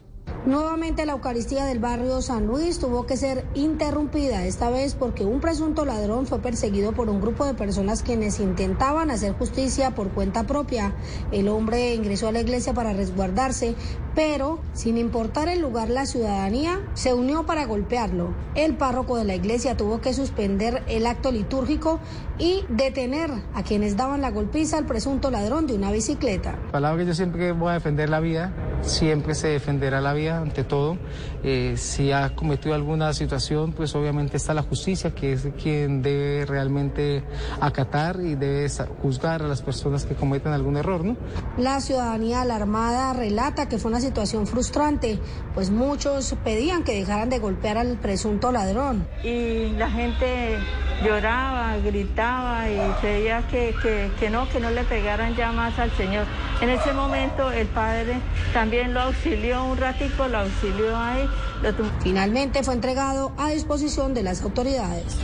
[0.46, 5.40] Nuevamente la Eucaristía del barrio San Luis tuvo que ser interrumpida, esta vez porque un
[5.40, 10.44] presunto ladrón fue perseguido por un grupo de personas quienes intentaban hacer justicia por cuenta
[10.44, 10.92] propia.
[11.32, 13.74] El hombre ingresó a la iglesia para resguardarse,
[14.14, 18.34] pero sin importar el lugar, la ciudadanía se unió para golpearlo.
[18.54, 22.00] El párroco de la iglesia tuvo que suspender el acto litúrgico
[22.38, 26.58] y detener a quienes daban la golpiza al presunto ladrón de una bicicleta.
[26.70, 28.52] Palabra que yo siempre voy a defender la vida,
[28.86, 30.96] siempre se defenderá la vida ante todo.
[31.42, 36.46] Eh, si ha cometido alguna situación, pues obviamente está la justicia, que es quien debe
[36.46, 37.22] realmente
[37.60, 38.68] acatar y debe
[39.02, 41.16] juzgar a las personas que cometen algún error, ¿no?
[41.58, 45.18] La ciudadanía alarmada relata que fue una situación frustrante,
[45.54, 49.06] pues muchos pedían que dejaran de golpear al presunto ladrón.
[49.22, 50.58] y la gente
[51.04, 55.90] lloraba, gritaba y pedía que, que, que no, que no le pegaran ya más al
[55.92, 56.24] Señor.
[56.60, 58.14] En ese momento el padre
[58.52, 61.28] también lo auxilió un ratico, lo auxilió ahí.
[61.62, 61.72] Lo
[62.02, 65.16] Finalmente fue entregado a disposición de las autoridades.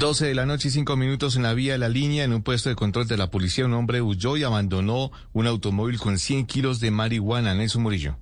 [0.00, 2.42] 12 de la noche y cinco minutos en la vía de la línea, en un
[2.42, 6.46] puesto de control de la policía, un hombre huyó y abandonó un automóvil con 100
[6.46, 7.54] kilos de marihuana.
[7.54, 8.16] Nelson Murillo.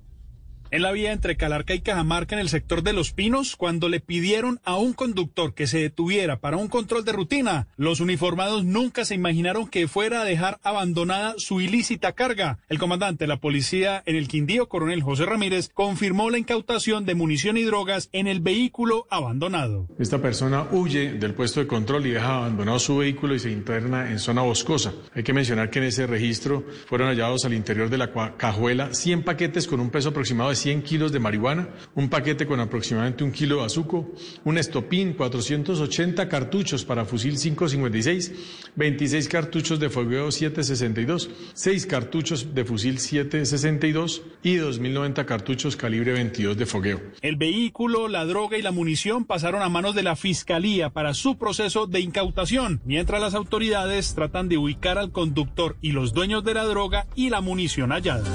[0.71, 3.99] En la vía entre Calarca y Cajamarca en el sector de Los Pinos cuando le
[3.99, 7.67] pidieron a un conductor que se detuviera para un control de rutina.
[7.77, 12.59] Los uniformados nunca se imaginaron que fuera a dejar abandonada su ilícita carga.
[12.69, 17.15] El comandante de la policía en el Quindío, coronel José Ramírez, confirmó la incautación de
[17.15, 19.87] munición y drogas en el vehículo abandonado.
[19.99, 24.11] Esta persona huye del puesto de control y deja abandonado su vehículo y se interna
[24.11, 24.93] en zona boscosa.
[25.13, 29.23] Hay que mencionar que en ese registro fueron hallados al interior de la cajuela 100
[29.23, 33.31] paquetes con un peso aproximado de 100 kilos de marihuana, un paquete con aproximadamente un
[33.31, 34.01] kilo de azúcar,
[34.43, 38.31] un estopín, 480 cartuchos para fusil 556,
[38.75, 46.57] 26 cartuchos de fogueo 762, 6 cartuchos de fusil 762 y 2.090 cartuchos calibre 22
[46.57, 47.01] de fogueo.
[47.21, 51.37] El vehículo, la droga y la munición pasaron a manos de la Fiscalía para su
[51.37, 56.53] proceso de incautación, mientras las autoridades tratan de ubicar al conductor y los dueños de
[56.53, 58.25] la droga y la munición hallada.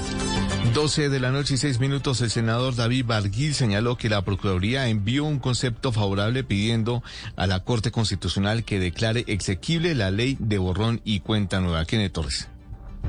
[0.75, 4.89] 12 de la noche y 6 minutos, el senador David Barguil señaló que la Procuraduría
[4.89, 7.03] envió un concepto favorable pidiendo
[7.35, 11.85] a la Corte Constitucional que declare exequible la ley de borrón y cuenta nueva.
[11.87, 12.50] Kenneth Torres.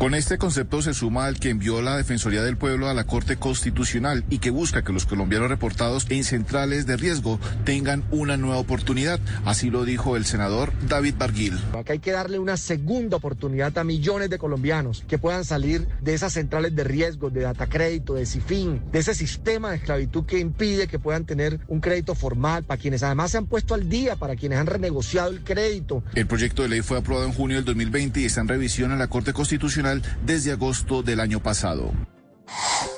[0.02, 3.36] Con este concepto se suma al que envió la Defensoría del Pueblo a la Corte
[3.36, 8.58] Constitucional y que busca que los colombianos reportados en centrales de riesgo tengan una nueva
[8.58, 9.20] oportunidad.
[9.46, 11.60] Así lo dijo el senador David Barguil.
[11.78, 16.16] Acá hay que darle una segunda oportunidad a millones de colombianos que puedan salir de
[16.16, 20.40] esas centrales de riesgo, de data crédito, de CIFIN, de ese sistema de esclavitud que
[20.40, 24.16] impide que puedan tener un crédito formal para quienes además se han puesto al día,
[24.16, 26.04] para quienes han renegociado el crédito.
[26.16, 28.98] El proyecto de ley fue aprobado en junio del 2020 y está en revisión en
[28.98, 29.91] la Corte Constitucional
[30.24, 31.92] desde agosto del año pasado.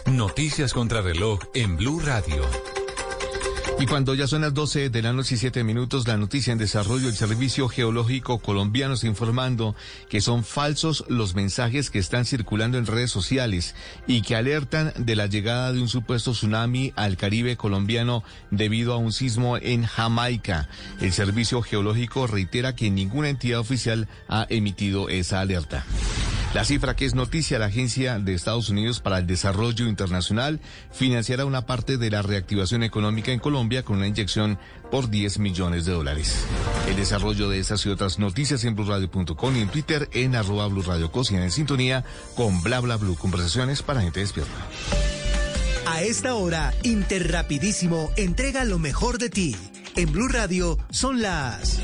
[0.06, 2.44] Noticias contra reloj en Blue Radio.
[3.80, 6.60] Y cuando ya son las 12 de la noche y 7 minutos, la noticia en
[6.60, 9.76] desarrollo, el Servicio Geológico Colombiano está informando
[10.10, 13.76] que son falsos los mensajes que están circulando en redes sociales
[14.08, 18.98] y que alertan de la llegada de un supuesto tsunami al Caribe colombiano debido a
[18.98, 20.70] un sismo en Jamaica.
[21.02, 25.84] El Servicio Geológico reitera que ninguna entidad oficial ha emitido esa alerta.
[26.54, 30.60] La cifra que es noticia, la Agencia de Estados Unidos para el Desarrollo Internacional
[30.92, 34.60] financiará una parte de la reactivación económica en Colombia con una inyección
[34.92, 36.46] por 10 millones de dólares.
[36.88, 41.36] El desarrollo de estas y otras noticias en blurradio.com y en Twitter en arroba y
[41.36, 42.06] en sintonía
[42.36, 44.54] con bla bla blue, conversaciones para gente despierta.
[45.88, 49.56] A esta hora, Interrapidísimo entrega lo mejor de ti.
[49.96, 51.80] En Blue Radio son las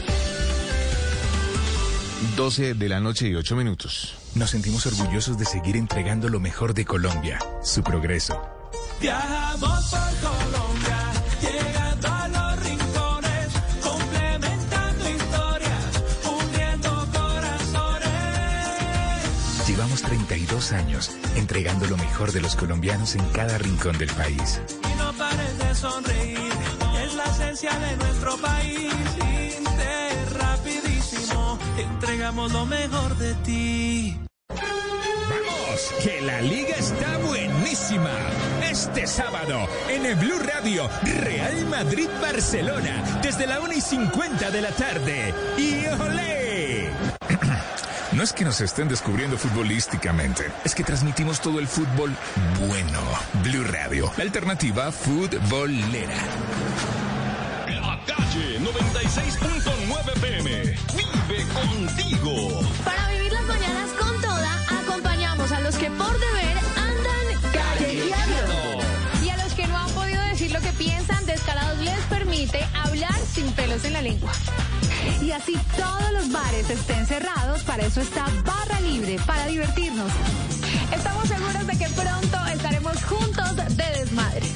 [2.35, 4.15] 12 de la noche y 8 minutos.
[4.39, 8.41] Nos sentimos orgullosos de seguir entregando lo mejor de Colombia, su progreso.
[9.01, 9.99] Viajamos por
[10.31, 11.11] Colombia,
[11.41, 13.49] llegando a los rincones,
[13.83, 18.07] complementando historias, uniendo corazones.
[19.67, 24.61] Llevamos 32 años entregando lo mejor de los colombianos en cada rincón del país.
[24.89, 26.53] Y no pares de sonreír,
[27.03, 28.93] es la esencia de nuestro país.
[30.31, 34.28] Rapidísimo, entregamos lo mejor de ti.
[34.49, 38.11] Vamos, que la liga está buenísima.
[38.69, 44.71] Este sábado, en el Blue Radio, Real Madrid-Barcelona, desde la 1 y 50 de la
[44.71, 45.33] tarde.
[45.57, 46.89] ¡Y olé!
[48.11, 52.13] No es que nos estén descubriendo futbolísticamente, es que transmitimos todo el fútbol
[52.67, 52.99] bueno.
[53.43, 56.17] Blue Radio, la alternativa futbolera.
[57.67, 60.75] La calle 96.9 PM.
[60.97, 62.61] Vive contigo.
[62.83, 63.18] Para
[73.33, 74.31] sin pelos en la lengua.
[75.21, 80.11] Y así todos los bares estén cerrados, para eso está Barra Libre, para divertirnos.
[80.93, 84.47] Estamos seguros de que pronto estaremos juntos de desmadre.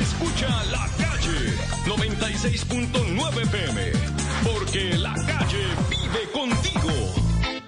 [0.00, 1.56] Escucha la calle
[1.86, 3.92] 96.9 PM.
[4.44, 7.21] Porque la calle vive contigo.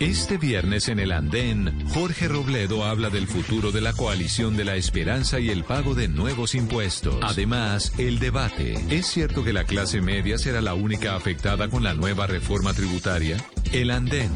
[0.04, 4.76] Este viernes en el Andén, Jorge Robledo habla del futuro de la coalición de la
[4.76, 7.16] esperanza y el pago de nuevos impuestos.
[7.22, 8.74] Además, el debate.
[8.90, 13.38] ¿Es cierto que la clase media será la única afectada con la nueva reforma tributaria?
[13.72, 14.30] El Andén.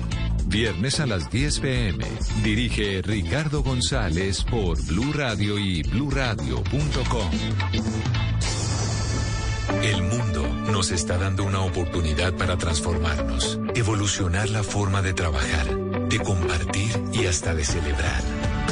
[0.46, 2.06] Viernes a las 10 pm.
[2.42, 7.30] Dirige Ricardo González por Blue Radio y bluradio.com.
[9.82, 10.42] El mundo
[10.72, 15.66] nos está dando una oportunidad para transformarnos, evolucionar la forma de trabajar,
[16.08, 18.22] de compartir y hasta de celebrar.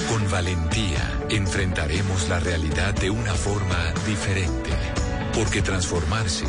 [0.09, 4.71] Con valentía enfrentaremos la realidad de una forma diferente,
[5.35, 6.47] porque transformarse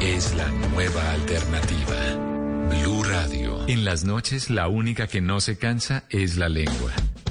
[0.00, 1.96] es la nueva alternativa.
[2.68, 3.66] Blue Radio.
[3.66, 6.92] En las noches la única que no se cansa es la lengua.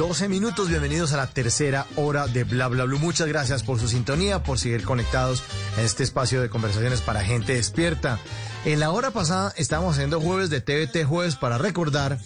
[0.00, 0.70] 12 minutos.
[0.70, 2.98] Bienvenidos a la tercera hora de Bla Bla Blue.
[2.98, 5.42] Muchas gracias por su sintonía, por seguir conectados
[5.76, 8.18] en este espacio de conversaciones para gente despierta.
[8.64, 12.18] En la hora pasada estábamos haciendo jueves de TVT, jueves para recordar,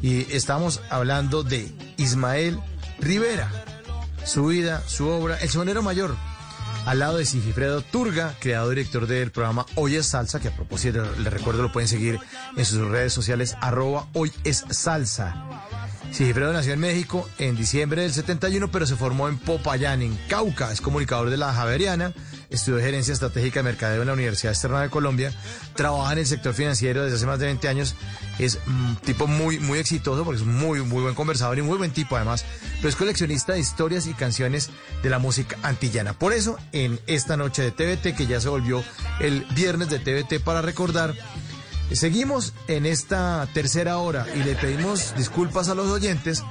[0.00, 2.58] y estamos hablando de Ismael
[2.98, 3.52] Rivera,
[4.24, 6.16] su vida, su obra, El Sonero Mayor.
[6.86, 11.04] Al lado de Sigifredo Turga, creador director del programa Hoy es Salsa, que a propósito
[11.18, 12.18] les recuerdo lo pueden seguir
[12.56, 15.67] en sus redes sociales, arroba Hoy es Salsa.
[16.10, 20.72] Sigifredo nació en México en diciembre del 71, pero se formó en Popayán, en Cauca.
[20.72, 22.12] Es comunicador de la Javeriana,
[22.50, 25.32] estudió gerencia estratégica de mercadeo en la Universidad Externa de Colombia,
[25.74, 27.94] trabaja en el sector financiero desde hace más de 20 años.
[28.38, 31.90] Es un tipo muy, muy exitoso porque es muy, muy buen conversador y muy buen
[31.90, 32.44] tipo además,
[32.76, 34.70] pero es coleccionista de historias y canciones
[35.02, 36.14] de la música antillana.
[36.14, 38.82] Por eso, en esta noche de TVT, que ya se volvió
[39.20, 41.14] el viernes de TVT para recordar,
[41.92, 46.42] Seguimos en esta tercera hora y le pedimos disculpas a los oyentes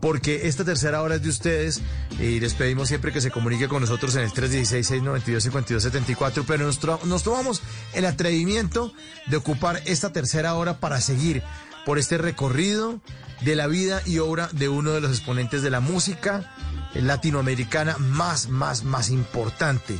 [0.00, 1.80] porque esta tercera hora es de ustedes
[2.18, 7.22] y les pedimos siempre que se comunique con nosotros en el 316-692-5274, pero nos, nos
[7.22, 7.62] tomamos
[7.94, 8.92] el atrevimiento
[9.28, 11.44] de ocupar esta tercera hora para seguir
[11.86, 13.00] por este recorrido
[13.42, 16.52] de la vida y obra de uno de los exponentes de la música
[16.94, 19.98] latinoamericana más, más, más importante.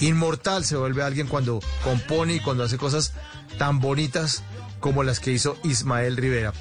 [0.00, 3.12] Inmortal se vuelve alguien cuando compone y cuando hace cosas
[3.58, 4.42] tan bonitas
[4.80, 6.52] como las que hizo Ismael Rivera.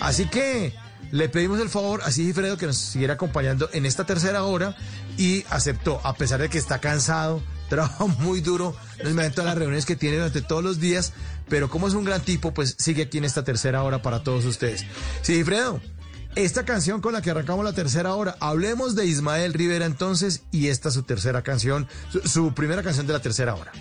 [0.00, 0.74] Así que
[1.10, 4.76] le pedimos el favor a Sigifredo que nos siguiera acompañando en esta tercera hora
[5.16, 9.58] y aceptó, a pesar de que está cansado, trabaja muy duro el momento de las
[9.58, 11.12] reuniones que tiene durante todos los días,
[11.48, 14.44] pero como es un gran tipo, pues sigue aquí en esta tercera hora para todos
[14.44, 14.84] ustedes.
[15.22, 15.80] Sigifredo,
[16.36, 20.68] esta canción con la que arrancamos la tercera hora, hablemos de Ismael Rivera entonces y
[20.68, 21.88] esta es su tercera canción,
[22.24, 23.72] su primera canción de la tercera hora.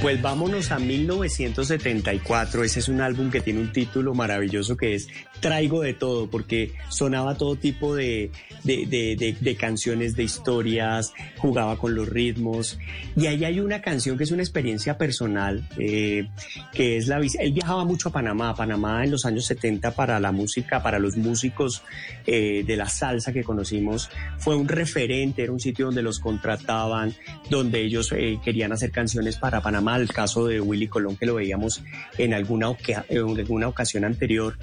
[0.00, 2.64] Pues vámonos a 1974.
[2.64, 5.08] Ese es un álbum que tiene un título maravilloso que es
[5.40, 8.30] Traigo de todo, porque sonaba todo tipo de,
[8.64, 12.78] de, de, de, canciones, de historias, jugaba con los ritmos.
[13.16, 16.28] Y ahí hay una canción que es una experiencia personal, eh,
[16.72, 17.18] que es la...
[17.18, 20.98] Él viajaba mucho a Panamá, a Panamá en los años 70 para la música, para
[20.98, 21.82] los músicos
[22.26, 24.10] eh, de la salsa que conocimos.
[24.38, 27.14] Fue un referente, era un sitio donde los contrataban,
[27.50, 31.34] donde ellos eh, querían hacer canciones para Panamá, el caso de Willy Colón que lo
[31.34, 31.82] veíamos
[32.18, 32.76] en alguna,
[33.08, 34.56] en alguna ocasión anterior,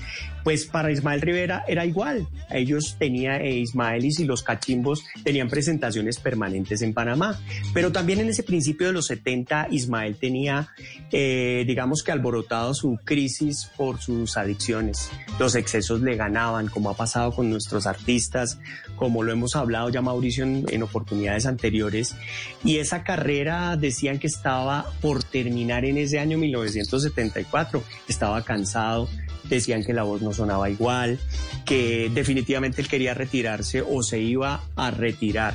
[0.43, 2.27] pues para Ismael Rivera era igual.
[2.49, 7.39] Ellos tenían, eh, Ismaelis y los cachimbos tenían presentaciones permanentes en Panamá,
[7.73, 10.69] pero también en ese principio de los 70 Ismael tenía,
[11.11, 15.09] eh, digamos que alborotado su crisis por sus adicciones.
[15.39, 18.59] Los excesos le ganaban, como ha pasado con nuestros artistas,
[18.95, 22.15] como lo hemos hablado ya Mauricio en, en oportunidades anteriores,
[22.63, 24.59] y esa carrera decían que estaba
[25.02, 27.84] por terminar en ese año 1974.
[28.07, 29.07] Estaba cansado,
[29.49, 31.19] decían que la voz no sonaba igual,
[31.65, 35.53] que definitivamente él quería retirarse o se iba a retirar.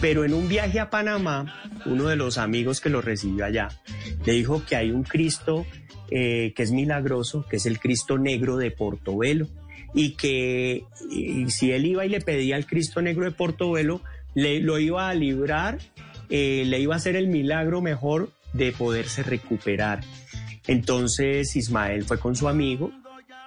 [0.00, 3.68] Pero en un viaje a Panamá, uno de los amigos que lo recibió allá
[4.24, 5.64] le dijo que hay un Cristo
[6.10, 9.48] eh, que es milagroso, que es el Cristo negro de Portobelo,
[9.94, 14.02] y que y si él iba y le pedía al Cristo negro de Portobelo,
[14.34, 15.78] le, lo iba a librar,
[16.30, 20.00] eh, le iba a hacer el milagro mejor de poderse recuperar.
[20.66, 22.92] Entonces Ismael fue con su amigo,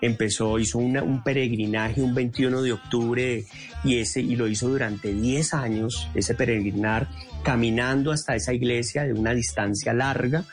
[0.02, 3.46] empezó, hizo una- un peregrinaje un 21 de octubre
[3.84, 7.08] y, ese, y lo hizo durante 10 años, ese peregrinar,
[7.44, 10.44] caminando hasta esa iglesia de una distancia larga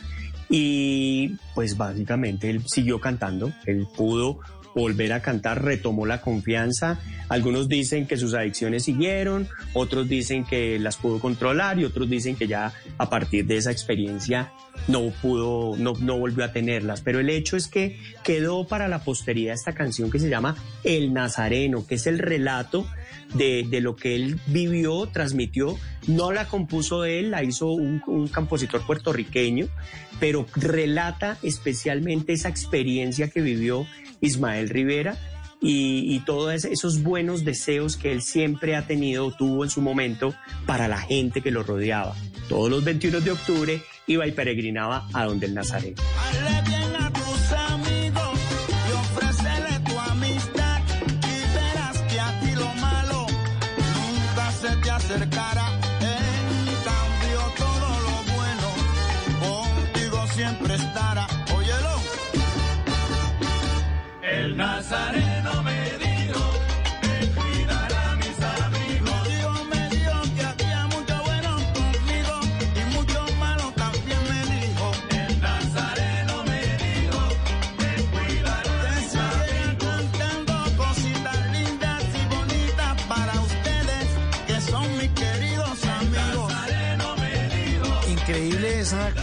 [0.49, 4.39] y pues básicamente él siguió cantando, él pudo
[4.75, 7.01] volver a cantar, retomó la confianza.
[7.29, 12.37] Algunos dicen que sus adicciones siguieron, otros dicen que las pudo controlar y otros dicen
[12.37, 14.53] que ya a partir de esa experiencia
[14.89, 17.01] no pudo, no, no volvió a tenerlas.
[17.01, 21.13] Pero el hecho es que quedó para la posteridad esta canción que se llama El
[21.13, 22.87] Nazareno, que es el relato
[23.35, 25.79] de, de lo que él vivió, transmitió.
[26.07, 29.69] No la compuso él, la hizo un, un compositor puertorriqueño,
[30.19, 33.87] pero relata especialmente esa experiencia que vivió
[34.23, 35.19] Ismael Rivera
[35.65, 40.35] y, todos esos buenos deseos que él siempre ha tenido, tuvo en su momento
[40.67, 42.17] para la gente que lo rodeaba.
[42.49, 46.03] Todos los 21 de octubre iba y peregrinaba a donde el Nazareno.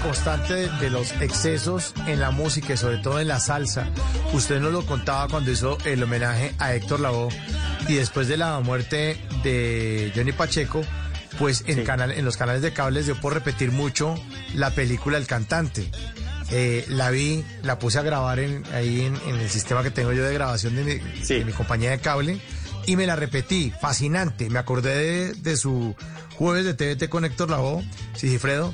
[0.09, 3.91] Constante de, de los excesos en la música y sobre todo en la salsa.
[4.33, 7.29] Usted nos lo contaba cuando hizo el homenaje a Héctor Lavoe
[7.87, 10.81] y después de la muerte de Johnny Pacheco,
[11.37, 14.15] pues en, canal, en los canales de cables dio por repetir mucho
[14.55, 15.91] la película El Cantante.
[16.49, 20.11] Eh, la vi, la puse a grabar en, ahí en, en el sistema que tengo
[20.11, 22.41] yo de grabación de mi, de mi compañía de cable
[22.87, 23.71] y me la repetí.
[23.79, 24.49] Fascinante.
[24.49, 25.95] Me acordé de, de su
[26.35, 28.73] jueves de TVT con Héctor Lavoe, Sigifredo,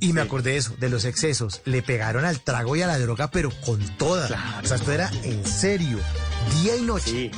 [0.00, 1.60] y me acordé de eso, de los excesos.
[1.64, 4.24] Le pegaron al trago y a la droga, pero con toda.
[4.62, 5.98] O sea, esto era en serio,
[6.62, 7.30] día y noche.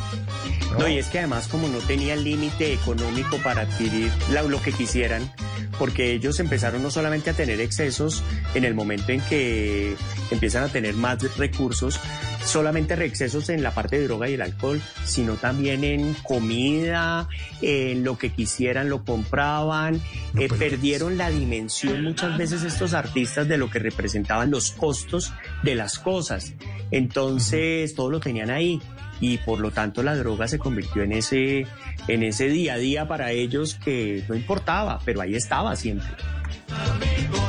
[0.78, 4.72] No, y es que además como no tenían límite económico para adquirir la- lo que
[4.72, 5.32] quisieran,
[5.78, 8.22] porque ellos empezaron no solamente a tener excesos
[8.54, 9.94] en el momento en que
[10.30, 12.00] empiezan a tener más recursos,
[12.46, 17.28] solamente excesos en la parte de droga y el alcohol, sino también en comida,
[17.60, 20.00] en lo que quisieran lo compraban,
[20.38, 25.32] eh, perdieron la dimensión muchas veces estos artistas de lo que representaban los costos
[25.62, 26.54] de las cosas.
[26.90, 28.80] Entonces todo lo tenían ahí
[29.20, 31.66] y por lo tanto la droga se convirtió en ese,
[32.08, 36.08] en ese día a día para ellos que no importaba, pero ahí estaba siempre.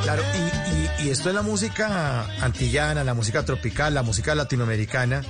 [0.03, 5.22] Claro, y, y- y esto es la música antillana, la música tropical, la música latinoamericana,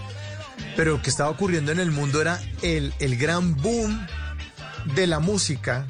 [0.76, 4.06] pero lo que estaba ocurriendo en el mundo era el, el gran boom
[4.96, 5.86] de la música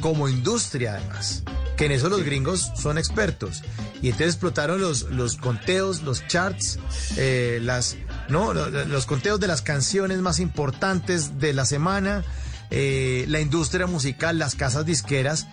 [0.00, 1.42] como industria además,
[1.76, 3.62] que en eso los gringos son expertos.
[4.02, 6.78] Y entonces explotaron los, los conteos, los charts,
[7.16, 7.96] eh, las,
[8.28, 12.22] no, Lo- lo- los conteos de las canciones más importantes de la semana,
[12.70, 15.46] eh, la industria musical, las casas disqueras,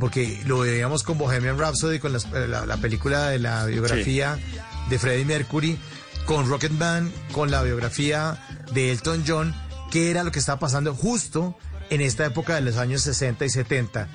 [0.00, 4.38] porque lo veíamos con Bohemian Rhapsody, con eh, la, la película de la biografía
[4.90, 5.78] de Freddie Mercury,
[6.26, 8.38] con Rocket Band, con la biografía
[8.72, 9.54] de Elton John,
[9.90, 11.56] que era lo que estaba pasando justo
[11.90, 14.08] en esta época de los años 60 y 70.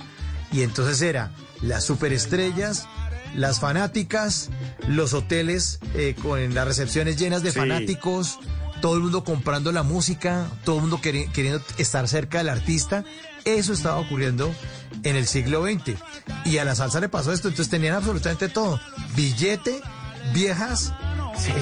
[0.52, 1.32] Y entonces era
[1.62, 2.88] las superestrellas,
[3.36, 4.50] las fanáticas,
[4.88, 7.58] los hoteles eh, con las recepciones llenas de Sí.
[7.60, 8.38] fanáticos,
[8.82, 13.04] todo el mundo comprando la música, todo el mundo queri- queriendo estar cerca del artista.
[13.45, 14.54] Eso estaba ocurriendo
[15.04, 15.98] en el siglo XX.
[16.46, 18.80] Y a la salsa le pasó esto, entonces tenían absolutamente todo.
[19.16, 19.82] Billete,
[20.34, 20.94] viejas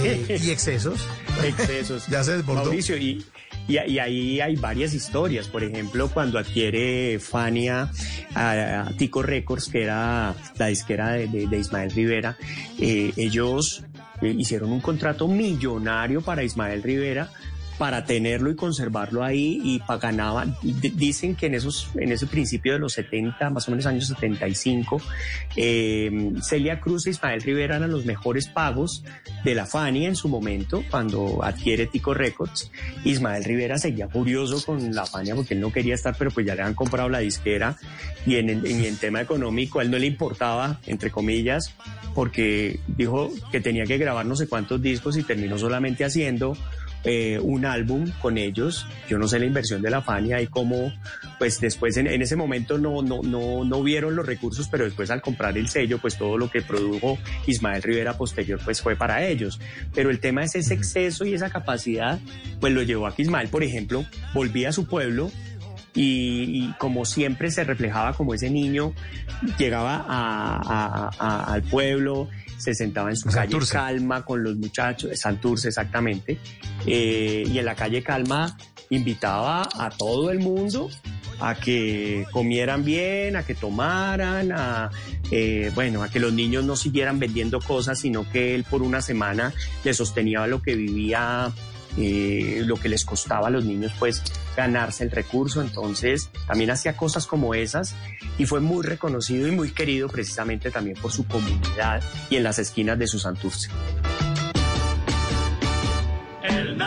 [0.04, 1.00] eh, y excesos.
[1.44, 2.08] Excesos.
[2.10, 2.66] ya se desbordó.
[2.66, 3.26] Mauricio, y,
[3.68, 5.48] y, y ahí hay varias historias.
[5.48, 7.90] Por ejemplo, cuando adquiere Fania
[8.36, 12.38] a, a Tico Records, que era la disquera de, de- de Ismael Rivera,
[12.80, 13.84] eh, ellos
[14.22, 17.30] eh, hicieron un contrato millonario para Ismael Rivera
[17.78, 20.46] para tenerlo y conservarlo ahí y paganaba.
[20.62, 24.08] D- Dicen que en esos, en ese principio de los 70, más o menos años
[24.08, 25.02] 75,
[25.56, 29.04] eh, Celia Cruz e Ismael Rivera eran los mejores pagos
[29.44, 32.72] de la Fania en su momento, cuando adquiere Tico Records.
[33.04, 36.56] Ismael Rivera seguía furioso con la Fania porque él no quería estar, pero pues ya
[36.56, 37.78] le han comprado la disquera
[38.26, 41.74] y en, el- en el tema económico a él no le importaba, entre comillas,
[42.14, 46.56] porque dijo que tenía que grabar no sé cuántos discos y terminó solamente haciendo
[47.04, 48.86] eh, un álbum con ellos.
[49.10, 50.94] Yo no sé la inversión de la Fania y cómo,
[51.40, 55.10] pues después en, en ese momento no, no, no, no vieron los recursos, pero después
[55.12, 57.18] al comprar el sello, pues todo lo que produjo
[57.48, 59.60] Ismael Rivera posterior, pues fue para ellos.
[59.94, 62.20] Pero el tema es ese exceso y esa capacidad,
[62.60, 65.32] pues lo llevó a que Ismael, por ejemplo, volvía a su pueblo
[65.94, 68.94] y, y como siempre se reflejaba como ese niño
[69.58, 72.30] llegaba a- a- a- al pueblo,
[72.62, 73.74] se sentaba en su calle Santurce.
[73.74, 76.38] Calma con los muchachos, Santurce exactamente,
[76.86, 78.56] eh, y en la calle Calma
[78.90, 80.90] invitaba a todo el mundo
[81.40, 84.92] a que comieran bien, a que tomaran, a
[85.32, 89.02] eh, bueno, a que los niños no siguieran vendiendo cosas, sino que él por una
[89.02, 89.52] semana
[89.84, 91.52] le sostenía lo que vivía
[91.98, 94.24] lo que les costaba a los niños pues
[94.56, 97.96] ganarse el recurso, entonces también hacía cosas como esas
[98.38, 102.60] y fue muy reconocido y muy querido precisamente también por su comunidad y en las
[102.60, 103.70] esquinas de su Santurce.
[106.44, 106.78] El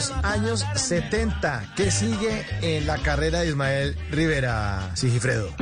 [0.00, 1.74] los años 70.
[1.76, 5.54] ¿Qué sigue en la carrera de Ismael Rivera, Sigifredo?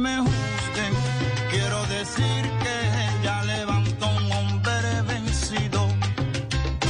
[0.00, 0.94] Me juzguen,
[1.50, 5.88] quiero decir que ella levantó un hombre vencido.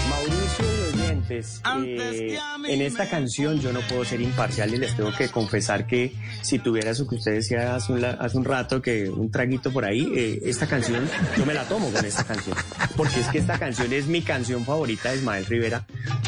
[0.09, 2.39] Mauricio de Oyentes, eh,
[2.69, 6.61] en esta canción yo no puedo ser imparcial y les tengo que confesar que si
[6.61, 10.09] tuviera eso que usted decía hace un, hace un rato, que un traguito por ahí,
[10.15, 12.57] eh, esta canción yo me la tomo con esta canción.
[12.97, 15.85] Porque es que esta canción es mi canción favorita de Ismael Rivera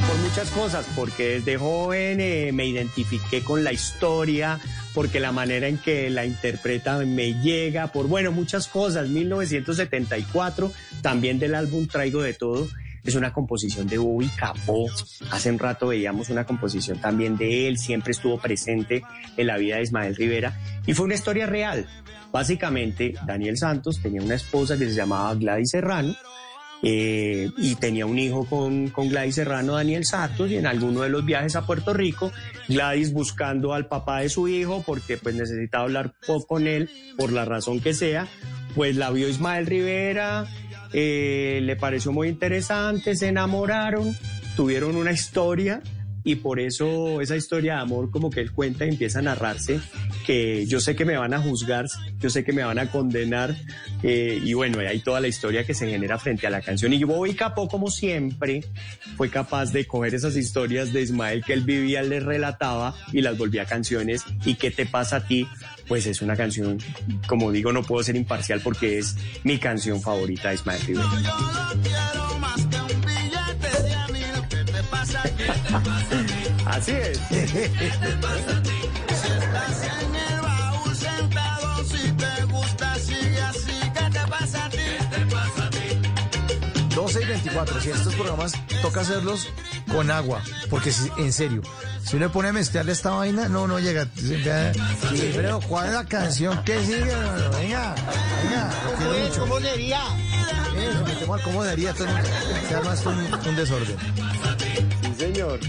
[0.07, 4.59] por muchas cosas, porque desde joven eh, me identifiqué con la historia,
[4.95, 9.09] porque la manera en que la interpreta me llega, por bueno, muchas cosas.
[9.09, 12.69] 1974, también del álbum Traigo de Todo.
[13.05, 14.87] Es una composición de Bobby Capó.
[15.31, 17.79] Hace un rato veíamos una composición también de él.
[17.79, 19.03] Siempre estuvo presente
[19.37, 20.57] en la vida de Ismael Rivera.
[20.87, 21.89] Y fue una historia real.
[22.31, 26.15] Básicamente, Daniel Santos tenía una esposa que se llamaba Gladys Serrano.
[26.83, 31.09] Eh, y tenía un hijo con, con Gladys Serrano, Daniel Santos, y en alguno de
[31.09, 32.33] los viajes a Puerto Rico,
[32.69, 36.15] Gladys buscando al papá de su hijo, porque pues necesitaba hablar
[36.49, 38.27] con él, por la razón que sea,
[38.75, 40.47] pues la vio Ismael Rivera,
[40.93, 44.17] eh, le pareció muy interesante, se enamoraron,
[44.57, 45.83] tuvieron una historia
[46.25, 49.81] y por eso esa historia de amor como que él cuenta y empieza a narrarse
[50.27, 51.87] que yo sé que me van a juzgar,
[52.19, 53.57] yo sé que me van a condenar
[54.03, 57.03] eh, y bueno, hay toda la historia que se genera frente a la canción y
[57.05, 58.65] Bobby Capó como siempre
[59.17, 63.37] fue capaz de coger esas historias de Ismael que él vivía, le relataba y las
[63.37, 65.47] volvía canciones y ¿qué te pasa a ti?
[65.89, 66.79] Pues es una canción,
[67.27, 71.09] como digo, no puedo ser imparcial porque es mi canción favorita de Ismael Rivera.
[76.67, 77.19] Así es.
[77.29, 77.57] Si estás
[79.83, 83.73] en el baúl sentado, si te gusta, sigue así.
[83.95, 84.79] ¿Qué te pasa a ti?
[84.79, 86.95] ¿Qué te pasa a ti?
[86.95, 87.81] 12 y 24.
[87.81, 88.53] Si estos programas
[88.83, 89.49] toca hacerlos
[89.93, 91.63] con agua, porque si- en serio,
[92.05, 94.07] si uno pone a mezclarle esta vaina, no, no llega.
[94.15, 94.73] Ya-
[95.11, 97.15] Sigifredo, ¿cuál es la canción que sigue?
[97.59, 97.95] Venga,
[98.43, 98.71] venga.
[98.99, 99.39] ¿Cómo es?
[99.39, 99.59] ¿Cómo
[101.05, 101.63] metemos al cómo
[102.75, 103.97] arma esto un, un desorden.
[105.23, 105.61] Señor.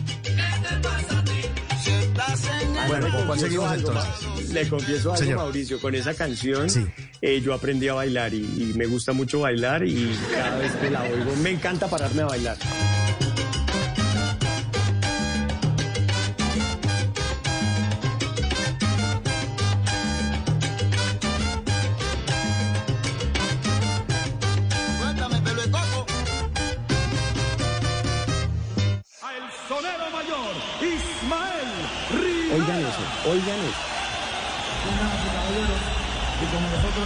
[2.87, 4.49] Bueno, ¿con cuál seguimos algo, entonces?
[4.51, 5.37] Le confieso algo, Señor.
[5.37, 6.85] Mauricio, con esa canción Sí.
[7.21, 10.89] eh, yo aprendí a bailar y, y me gusta mucho bailar y cada vez que
[10.89, 12.57] la oigo me encanta pararme a bailar.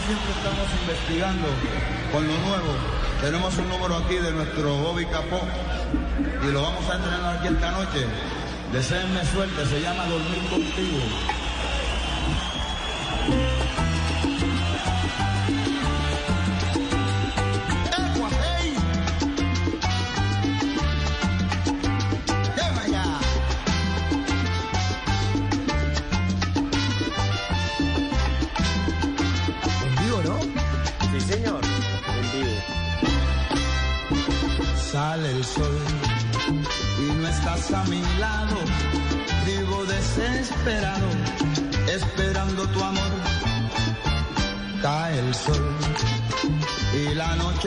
[0.07, 1.47] Siempre estamos investigando
[2.13, 2.71] con lo nuevo,
[3.19, 5.41] tenemos un número aquí de nuestro Bobby Capó
[6.47, 8.05] y lo vamos a entrenar aquí esta noche.
[8.71, 11.36] Deseenme suerte, se llama Dormir Contigo.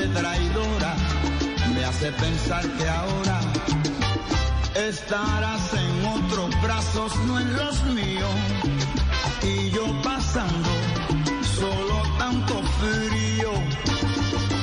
[0.01, 0.94] Noche traidora
[1.74, 3.40] me hace pensar que ahora
[4.74, 8.35] estarás en otros brazos, no en los míos.
[9.43, 10.68] Y yo pasando
[11.59, 13.51] solo tanto frío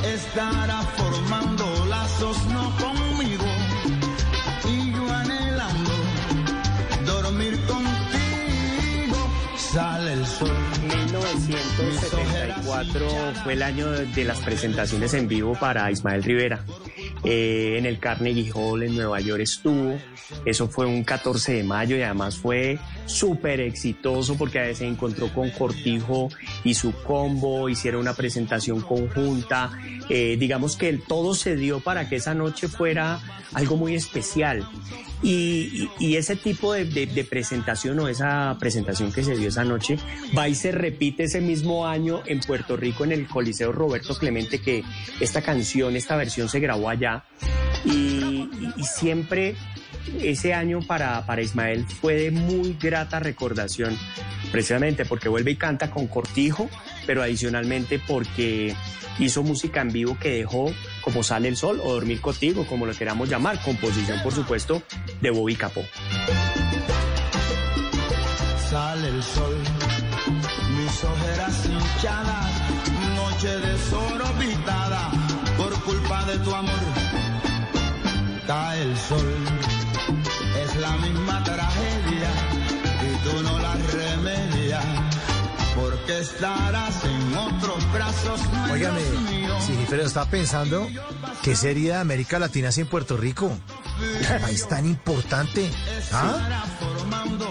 [0.04, 3.46] estará formando lazos no conmigo
[4.66, 5.92] y yo anhelando
[7.06, 9.18] dormir contigo
[9.58, 10.58] sale el sol
[12.84, 16.64] 1974 fue el año de de las presentaciones en vivo para Ismael Rivera.
[17.24, 19.98] Eh, en el Carnegie Hall en Nueva York estuvo.
[20.46, 25.50] Eso fue un 14 de mayo y además fue súper exitoso porque se encontró con
[25.50, 26.30] Cortijo
[26.64, 29.72] y su combo, hicieron una presentación conjunta.
[30.10, 33.20] Eh, digamos que todo se dio para que esa noche fuera
[33.54, 34.68] algo muy especial.
[35.24, 39.98] Y, ese tipo de, presentación o esa presentación que se dio esa noche
[40.38, 44.60] va y se repite ese mismo año en Puerto Rico en el Coliseo Roberto Clemente
[44.62, 44.84] que
[45.20, 47.24] esta canción, esta versión se grabó allá
[47.86, 48.48] y
[48.84, 49.56] siempre
[50.22, 53.98] ese año para, para Ismael fue de muy grata recordación,
[54.52, 56.70] precisamente porque vuelve y canta con Cortijo,
[57.06, 58.76] pero adicionalmente porque
[59.20, 60.72] hizo música en vivo que dejó
[61.02, 64.82] como Sale el Sol o Dormir Contigo, como lo queramos llamar, composición por supuesto
[65.22, 65.84] de Bobby Capó.
[68.70, 69.56] sale el sol
[70.78, 72.52] mis ojeras hinchadas
[73.16, 75.12] noche desorbitada
[75.58, 76.97] por culpa de tu amor
[86.20, 88.42] estarás en otros brazos
[88.72, 89.02] Óigame,
[89.66, 90.88] sí, pero estaba pensando
[91.44, 93.46] qué sería de América Latina sin Puerto Rico.
[93.48, 95.70] Un país tan importante.
[96.12, 96.66] ¿Ah?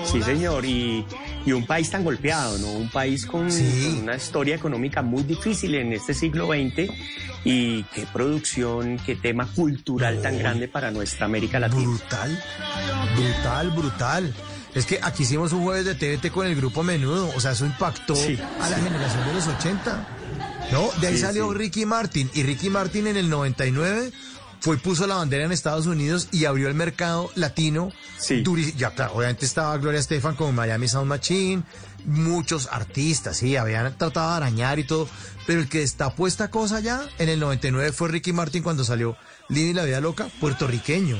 [0.04, 1.04] Sí, señor, y,
[1.44, 2.72] y un país tan golpeado, ¿no?
[2.72, 6.90] Un país con, con una historia económica muy difícil en este siglo XX
[7.44, 11.84] y qué producción, qué tema cultural tan grande para nuestra América Latina.
[11.84, 12.42] Brutal,
[13.16, 14.34] brutal, brutal.
[14.76, 17.66] Es que aquí hicimos un jueves de TVT con el grupo Menudo, o sea, eso
[17.66, 18.82] impactó Sí, a la sí.
[18.84, 20.08] generación de los 80.
[20.70, 20.90] ¿No?
[21.00, 21.58] De ahí Sí, salió sí.
[21.58, 24.12] Ricky Martin, y Ricky Martin en el 99
[24.60, 27.90] fue y puso la bandera en Estados Unidos y abrió el mercado latino.
[28.44, 31.62] duri- Ya, claro, obviamente estaba Gloria Estefan con Miami Sound Machine,
[32.04, 35.08] muchos artistas, sí, habían tratado de arañar y todo,
[35.46, 39.16] pero el que destapó esta cosa ya en el 99 fue Ricky Martin cuando salió
[39.48, 41.16] Lidia y la Vida Loca, puertorriqueño.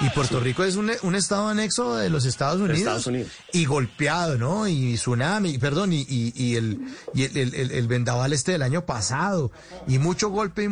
[0.00, 2.78] Y Puerto Rico es un, un estado anexo de los Estados Unidos.
[2.78, 3.30] Estados Unidos.
[3.52, 4.68] Y golpeado, ¿no?
[4.68, 6.78] Y tsunami, perdón, y, y, y el,
[7.14, 9.50] y el, el- el- el vendaval este del año pasado.
[9.88, 10.70] Y mucho golpe.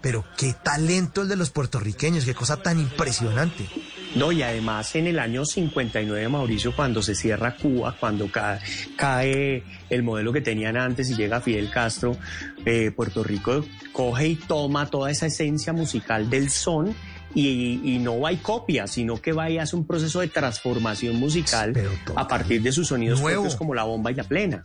[0.00, 3.68] Pero qué talento el de los puertorriqueños, qué cosa tan impresionante.
[4.14, 8.60] No, y además en el año 59, Mauricio, cuando se cierra Cuba, cuando ca-
[8.96, 12.16] cae el modelo que tenían antes y llega Fidel Castro,
[12.64, 16.94] eh, Puerto Rico coge y toma toda esa esencia musical del son
[17.34, 21.16] y, y no va y copia, sino que va y hace un proceso de transformación
[21.16, 21.74] musical
[22.14, 23.42] a partir de sus sonidos Nuevo.
[23.42, 24.62] propios como la bomba y la plena.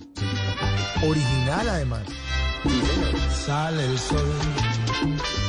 [1.06, 2.04] Original, además.
[3.46, 4.32] Sale el sol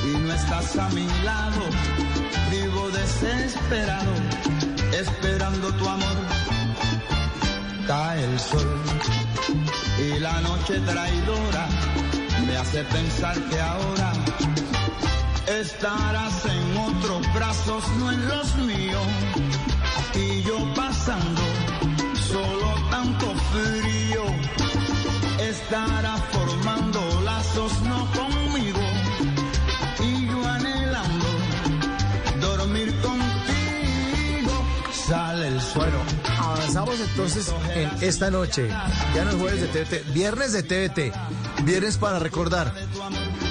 [0.05, 1.62] y no estás a mi lado.
[2.51, 4.12] Vivo desesperado,
[4.93, 6.16] esperando tu amor.
[7.86, 8.81] Cae el sol
[9.99, 11.69] y la noche traidora
[12.47, 14.12] me hace pensar que ahora
[15.47, 19.07] estarás en otros brazos, no en los míos.
[20.15, 21.43] Y yo pasando
[22.15, 24.25] solo tanto frío
[25.39, 28.81] estará formando lazos no conmigo
[30.01, 31.27] y yo anhelando
[32.41, 35.99] dormir contigo sale el sol Bueno,
[36.39, 38.69] avanzamos entonces en esta noche.
[39.15, 41.12] Ya no es jueves de TVT, viernes de TVT.
[41.65, 42.73] Viernes para recordar.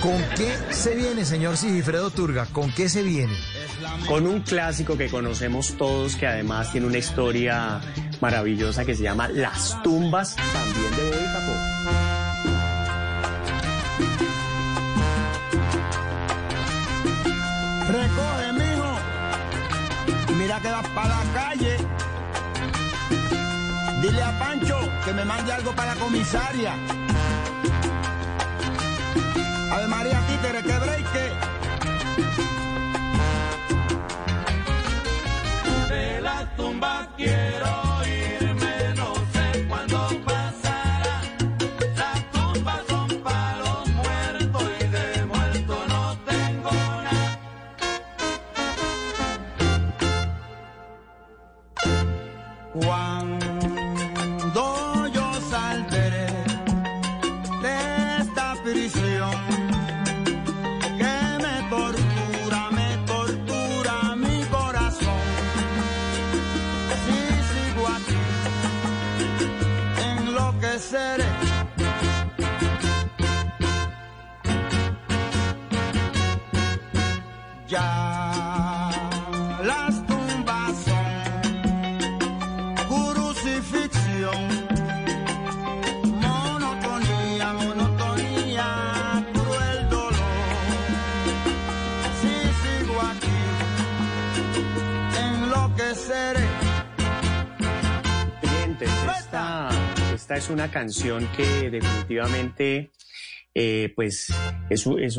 [0.04, 2.46] ¿Con qué se viene, señor Sigifredo Turga?
[2.52, 3.38] ¿Con qué se viene?
[4.06, 7.80] Con un clásico que conocemos todos, que además tiene una historia
[8.20, 11.54] maravillosa que se llama Las tumbas, también de Bobby Capó.
[17.94, 18.98] Recoge, mijo.
[20.28, 21.78] Y mira que vas para la calle.
[24.02, 26.76] Dile a Pancho que me mande algo para la comisaria.
[29.74, 32.63] Ave María Títere, que breque.
[100.44, 102.92] Es una canción que definitivamente
[103.56, 104.34] eh, pues
[104.72, 105.14] es, un- es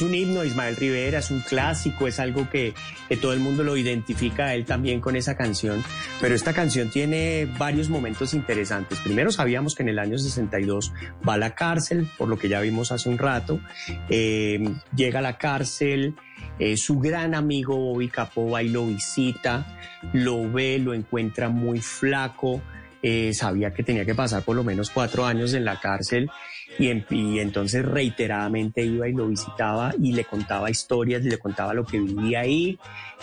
[0.00, 2.72] un- himno de Ismael Rivera, es un clásico, es algo que,
[3.10, 5.84] que todo el mundo lo identifica a él también con esa canción,
[6.18, 8.98] pero esta canción tiene varios momentos interesantes.
[9.00, 10.92] Primero sabíamos que en el año 62
[11.28, 13.60] va a la cárcel, por lo que ya vimos hace un rato,
[14.08, 14.58] Eh,
[14.96, 16.14] llega a la cárcel,
[16.58, 19.78] eh, su gran amigo Bobby Capó va y lo visita,
[20.14, 22.62] lo ve, lo encuentra muy flaco,
[23.02, 26.30] eh, sabía que tenía que pasar por lo menos cuatro años en la cárcel
[26.78, 31.74] y, en- y entonces reiteradamente iba y lo visitaba y le contaba historias, le contaba
[31.74, 32.78] lo que vivía ahí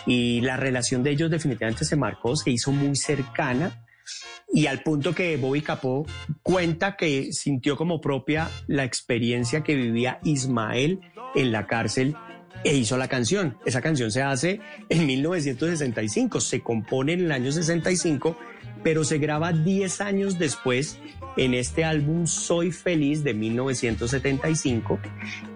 [0.06, 3.82] y la relación de ellos definitivamente se marcó, se hizo muy cercana
[4.52, 6.06] y al punto que Bobby Capó
[6.42, 11.00] cuenta que sintió como propia la experiencia que vivía Ismael
[11.34, 12.14] en la cárcel
[12.64, 13.58] e hizo la canción.
[13.66, 18.36] Esa canción se hace en 1965, se compone en el año 65,
[18.86, 21.00] pero se graba 10 años después
[21.36, 25.00] en este álbum Soy Feliz de 1975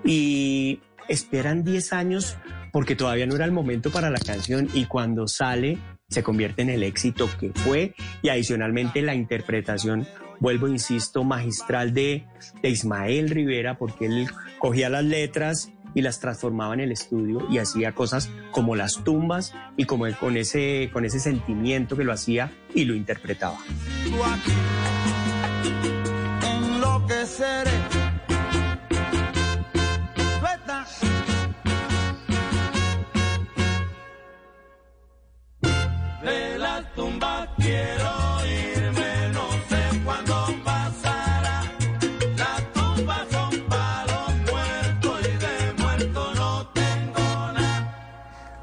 [0.05, 2.36] y esperan 10 años
[2.73, 5.78] porque todavía no era el momento para la canción y cuando sale
[6.09, 7.94] se convierte en el éxito que fue.
[8.20, 10.09] Y adicionalmente la interpretación,
[10.40, 12.24] vuelvo, insisto, magistral de,
[12.65, 14.27] de Ismael Rivera porque él
[14.59, 19.54] cogía las letras y las transformaba en el estudio y hacía cosas como las tumbas
[19.76, 23.58] y como con ese, con ese sentimiento que lo hacía y lo interpretaba.
[36.22, 38.19] De la tumba quiero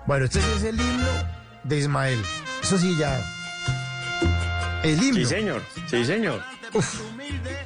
[0.08, 1.10] Bueno, este es el himno
[1.66, 2.20] de Ismael.
[2.64, 3.22] Eso sí, ya.
[4.82, 5.16] El himno.
[5.16, 5.62] Sí, señor.
[5.88, 6.42] Sí, señor.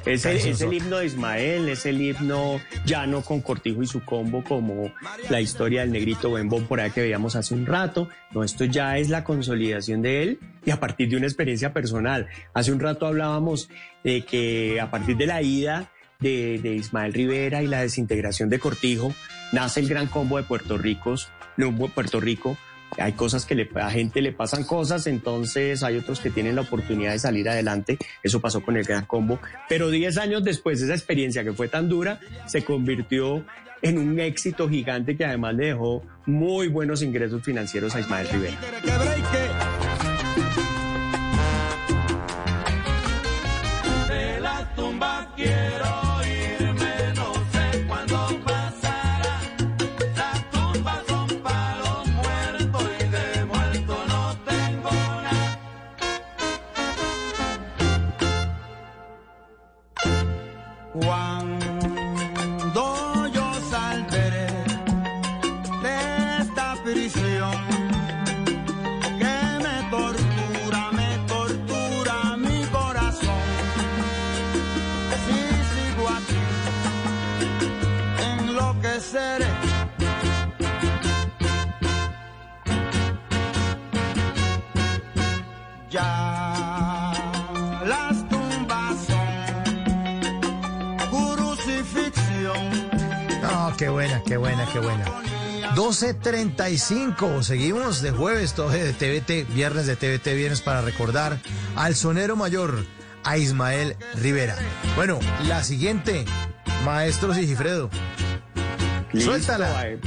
[0.04, 4.04] Es el, es el himno de Ismael, es el himno llano con Cortijo y su
[4.04, 4.92] combo, como
[5.30, 8.08] la historia del negrito Bembón por ahí que veíamos hace un rato.
[8.32, 12.26] No, esto ya es la consolidación de él y a partir de una experiencia personal.
[12.54, 13.70] Hace un rato hablábamos
[14.02, 18.58] de que a partir de la ida de, de Ismael Rivera y la desintegración de
[18.58, 19.14] Cortijo,
[19.52, 20.76] nace el gran combo de Puerto
[21.56, 22.56] No, Puerto Rico.
[22.98, 26.60] Hay cosas que le, a gente le pasan cosas, entonces hay otros que tienen la
[26.62, 27.96] oportunidad de salir adelante.
[28.22, 29.40] Eso pasó con el Gran Combo.
[29.68, 33.44] Pero 10 años después, esa experiencia que fue tan dura se convirtió
[33.80, 38.58] en un éxito gigante que además le dejó muy buenos ingresos financieros a Ismael Rivera.
[95.74, 101.38] 12.35, seguimos de jueves, de TVT, viernes de TVT, viernes para recordar
[101.76, 102.84] al sonero mayor,
[103.24, 104.56] a Ismael Rivera.
[104.96, 105.18] Bueno,
[105.48, 106.24] la siguiente,
[106.84, 107.88] maestro Sigifredo.
[109.12, 109.88] Listo, Suéltala.
[109.88, 110.00] eh,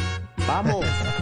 [0.48, 0.86] Vamos.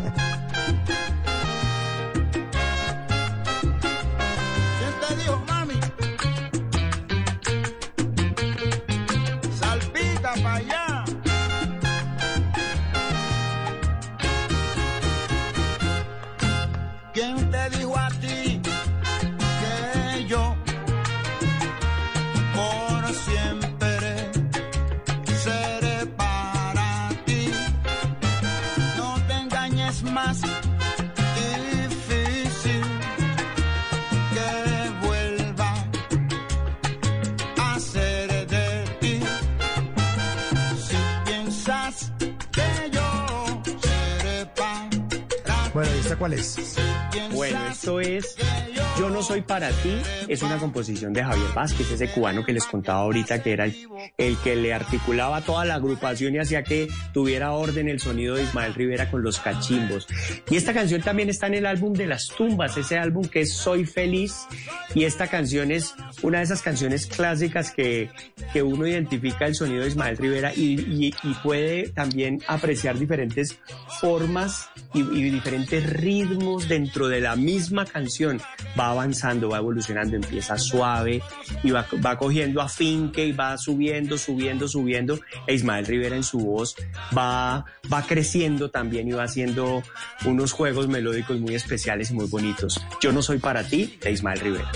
[49.33, 53.41] soy para ti, es una composición de Javier Vázquez, ese cubano que les contaba ahorita
[53.41, 53.75] que era el,
[54.17, 58.43] el que le articulaba toda la agrupación y hacía que tuviera orden el sonido de
[58.43, 60.07] Ismael Rivera con los cachimbos.
[60.49, 63.53] Y esta canción también está en el álbum de las tumbas, ese álbum que es
[63.53, 64.47] Soy feliz
[64.95, 68.09] y esta canción es una de esas canciones clásicas que,
[68.51, 73.59] que uno identifica el sonido de Ismael Rivera y, puede también apreciar diferentes
[73.99, 78.39] formas y, y diferentes ritmos dentro de la misma canción.
[78.79, 81.21] Va avanzando, va evolucionando, empieza suave
[81.63, 85.19] y va, va cogiendo afinque y va subiendo, subiendo, subiendo.
[85.47, 86.75] E Ismael Rivera en su voz
[87.15, 89.83] va, va creciendo también y va haciendo
[90.25, 92.83] unos juegos melódicos muy especiales y muy bonitos.
[93.01, 94.71] Yo no soy para ti, de Ismael Rivera.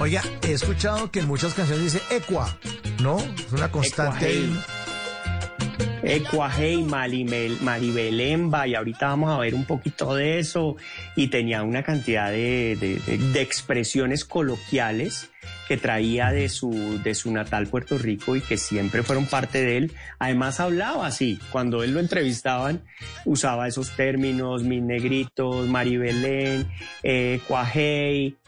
[0.00, 2.56] Oiga, he escuchado que en muchas canciones dice Equa,
[3.02, 3.18] ¿no?
[3.18, 4.48] Es una constante.
[5.78, 5.98] Ahí.
[6.02, 10.76] Ecuajei, Marimel, Maribelemba, y ahorita vamos a ver un poquito de eso.
[11.14, 13.00] Y tenía una cantidad de,
[13.34, 15.30] expresiones coloquiales
[15.68, 19.78] que traía de su, de su natal Puerto Rico y que siempre fueron parte de
[19.78, 19.92] él.
[20.18, 22.82] Además hablaba así, cuando él lo entrevistaban,
[23.24, 26.68] usaba esos términos, mis negritos, Maribelén,
[27.02, 27.40] eh,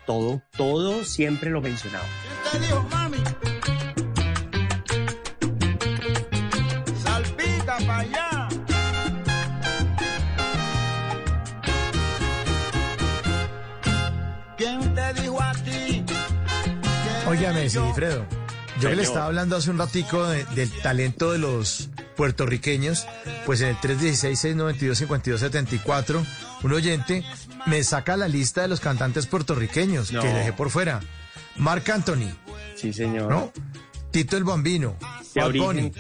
[0.07, 2.07] todo, todo siempre lo mencionaba.
[2.51, 2.89] ¿Quién te dijo,
[17.29, 18.25] Óigame, Sigifredo.
[18.81, 23.07] Yo que le estaba hablando hace un ratico de- del talento de los puertorriqueños,
[23.45, 26.25] pues en el 316-692-5274,
[26.63, 27.25] un oyente
[27.67, 30.23] me saca la lista de los cantantes puertorriqueños No.
[30.23, 31.01] que dejé por fuera.
[31.57, 32.31] Marc Anthony,
[32.77, 33.29] Sí, señor.
[33.31, 33.53] ¿no?
[34.13, 34.97] Tito el Bambino,
[35.35, 35.93] Bad Bunny,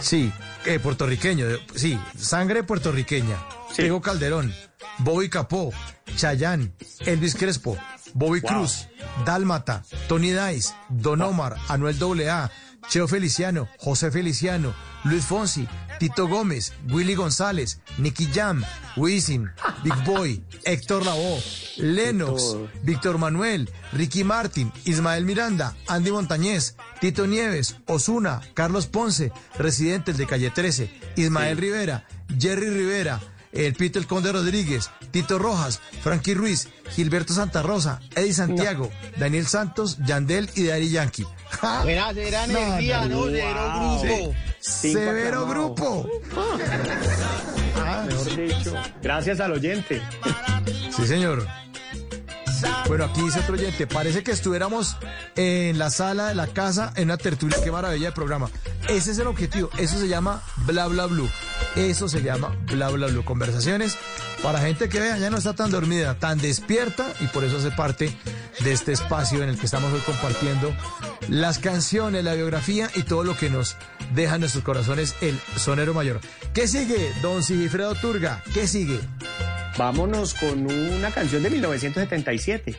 [0.00, 0.30] sí,
[0.66, 3.38] eh, puertorriqueño, de- sí, sangre puertorriqueña,
[3.76, 4.54] Diego Calderón,
[4.98, 5.72] Bobby Capó,
[6.16, 7.76] Chayán, Elvis Crespo,
[8.16, 8.50] Bobby Wow.
[8.50, 8.88] Cruz,
[9.26, 11.96] Dálmata, Tony Dice, Don Omar, Anuel
[12.26, 12.50] AA,
[12.88, 18.64] Cheo Feliciano, José Feliciano, Luis Fonsi, Tito Gómez, Willy González, Nicky Jam,
[18.96, 19.50] Wisin,
[19.82, 21.42] Big Boy, Héctor Lavoe,
[21.76, 22.56] Lennox.
[22.82, 30.26] Víctor Manuel, Ricky Martin, Ismael Miranda, Andy Montañez, Tito Nieves, Osuna, Carlos Ponce, residentes de
[30.26, 32.06] Calle 13, Ismael Rivera,
[32.38, 33.20] Jerry Rivera,
[33.52, 39.46] el Pito el Conde Rodríguez, Tito Rojas, Frankie Ruiz, Gilberto Santa Rosa, Eddie Santiago, Daniel
[39.46, 41.26] Santos, Yandel y Daddy Yankee.
[41.50, 41.82] ¡Ja!
[41.82, 43.24] Buena, será energía, ¿no?
[43.26, 44.02] Cero Wow.
[44.02, 44.34] grupo.
[44.60, 46.08] Severo grupo.
[47.76, 48.74] Ah, Mejor dicho.
[49.02, 50.02] Gracias al oyente.
[50.96, 51.46] Sí, señor.
[52.88, 54.96] Bueno, aquí dice otro oyente, parece que estuviéramos
[55.34, 58.48] en la sala de la casa en una tertulia, qué maravilla de programa.
[58.88, 61.28] Ese es el objetivo, eso se llama bla bla blue.
[61.74, 63.24] Eso se llama bla bla blue.
[63.24, 63.96] Conversaciones
[64.42, 67.70] para gente que vea, ya no está tan dormida, tan despierta y por eso hace
[67.70, 68.16] parte
[68.60, 70.74] de este espacio en el que estamos hoy compartiendo
[71.28, 73.76] las canciones, la biografía y todo lo que nos
[74.14, 76.20] deja en nuestros corazones el sonero mayor.
[76.54, 78.42] ¿Qué sigue, don Sigifredo Turga?
[78.54, 79.00] ¿Qué sigue?
[79.78, 82.74] Vámonos con una canción de 1977.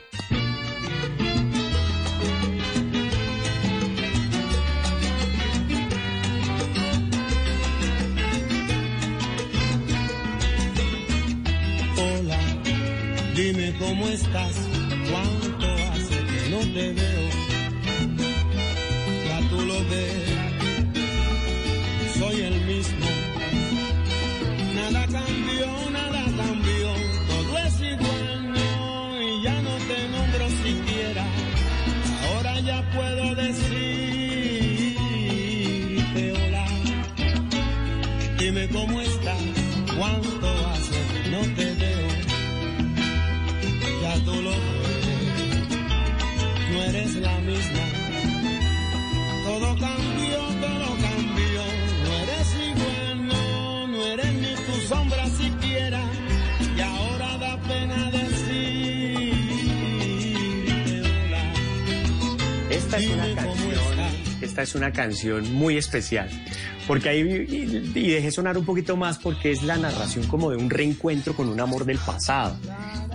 [11.98, 12.40] Hola,
[13.36, 14.56] dime cómo estás,
[15.12, 17.30] cuánto hace que no te veo.
[19.28, 20.37] Ya tú lo ves,
[39.98, 42.08] cuánto hace no te veo.
[44.02, 44.52] Ya tú lo
[46.72, 47.86] no eres la misma.
[49.46, 51.64] Todo cambió, todo cambió.
[52.04, 56.02] No eres igual, no, no eres ni tu sombra siquiera.
[56.76, 58.52] Y ahora da pena decirte
[61.26, 61.54] hola.
[62.70, 63.82] Esta es una canción,
[64.42, 66.30] esta es una canción muy especial.
[66.88, 70.58] Porque ahí, y, y dejé sonar un poquito más porque es la narración como de
[70.58, 72.56] un reencuentro con un amor del pasado.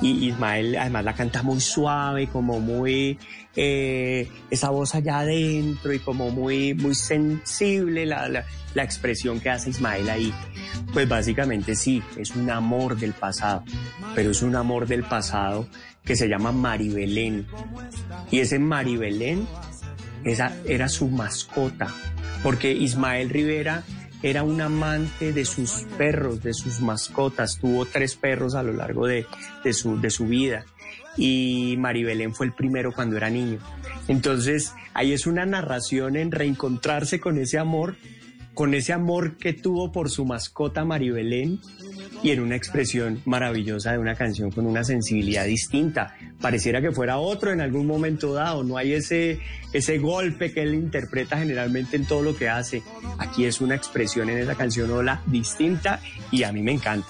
[0.02, 3.18] Y Ismael además la canta muy suave, como muy,
[3.57, 8.44] eh, esa voz allá adentro y como muy, muy sensible la, la,
[8.75, 10.33] la expresión que hace Ismael ahí.
[10.92, 13.65] Pues básicamente sí, es un amor del pasado,
[14.15, 15.67] pero es un amor del pasado
[16.05, 17.47] que se llama Maribelén.
[18.31, 19.47] Y ese Maribelén
[20.25, 21.89] esa era su mascota,
[22.42, 23.84] porque Ismael Rivera
[24.23, 29.07] era un amante de sus perros, de sus mascotas, tuvo tres perros a lo largo
[29.07, 29.26] de,
[29.65, 30.65] de su, de su vida
[31.17, 33.59] y Maribelén fue el primero cuando era niño.
[34.09, 37.97] Entonces, ahí es una narración en reencontrarse con ese amor,
[38.55, 41.61] con ese amor que tuvo por su mascota Maribelén
[42.23, 46.15] y en una expresión maravillosa de una canción con una sensibilidad distinta.
[46.41, 49.41] Pareciera que fuera otro en algún momento dado, no hay ese,
[49.73, 52.83] ese golpe que él interpreta generalmente en todo lo que hace.
[53.19, 56.01] Aquí es una expresión en esa canción Hola distinta
[56.31, 57.09] y a mí me encanta.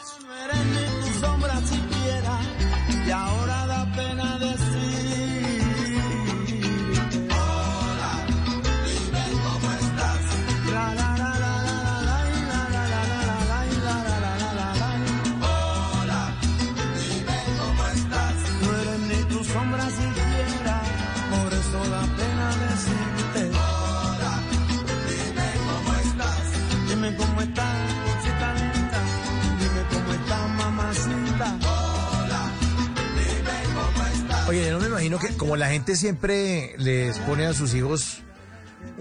[35.12, 38.18] Imagino que como la gente siempre les pone a sus hijos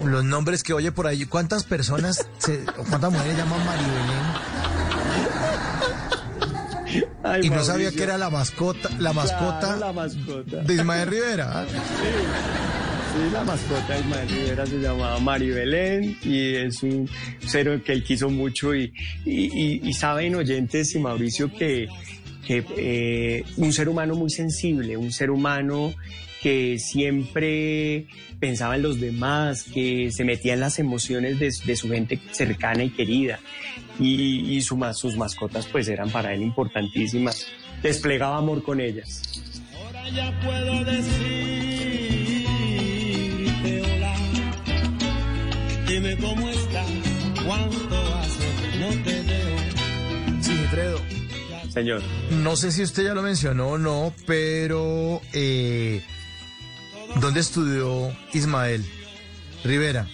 [0.04, 4.22] los nombres que oye por ahí, ¿cuántas personas, se, o cuántas mujeres llaman Maribelén?
[7.24, 7.64] Ay, y no Mauricio.
[7.64, 10.58] sabía que era la mascota, la mascota Claro, la mascota.
[10.58, 11.66] de Ismael Rivera.
[11.68, 17.10] Sí, la mascota de Ismael Rivera se llamaba Maribelén y es un
[17.46, 18.94] cero que él quiso mucho y,
[19.26, 21.88] y, y- y saben oyentes y Mauricio que,
[22.46, 25.94] que eh, un ser humano muy sensible, un ser humano
[26.42, 28.08] que siempre
[28.40, 32.84] pensaba en los demás, que se metía en las emociones de, de su gente cercana
[32.84, 33.40] y querida
[34.00, 37.48] y, y su sus mascotas pues eran para él importantísimas,
[37.84, 39.22] desplegaba amor con ellas.
[39.76, 41.12] Ahora ya puedo decirte
[43.82, 44.16] hola.
[45.88, 46.88] Dime cómo estás,
[47.46, 50.42] cuánto hace que no te veo.
[50.42, 51.21] Sí, Fredo.
[51.74, 52.02] Señor.
[52.32, 56.04] No sé si usted ya lo mencionó o no, pero eh,
[57.20, 58.86] ¿dónde estudió Ismael
[59.64, 60.08] Rivera?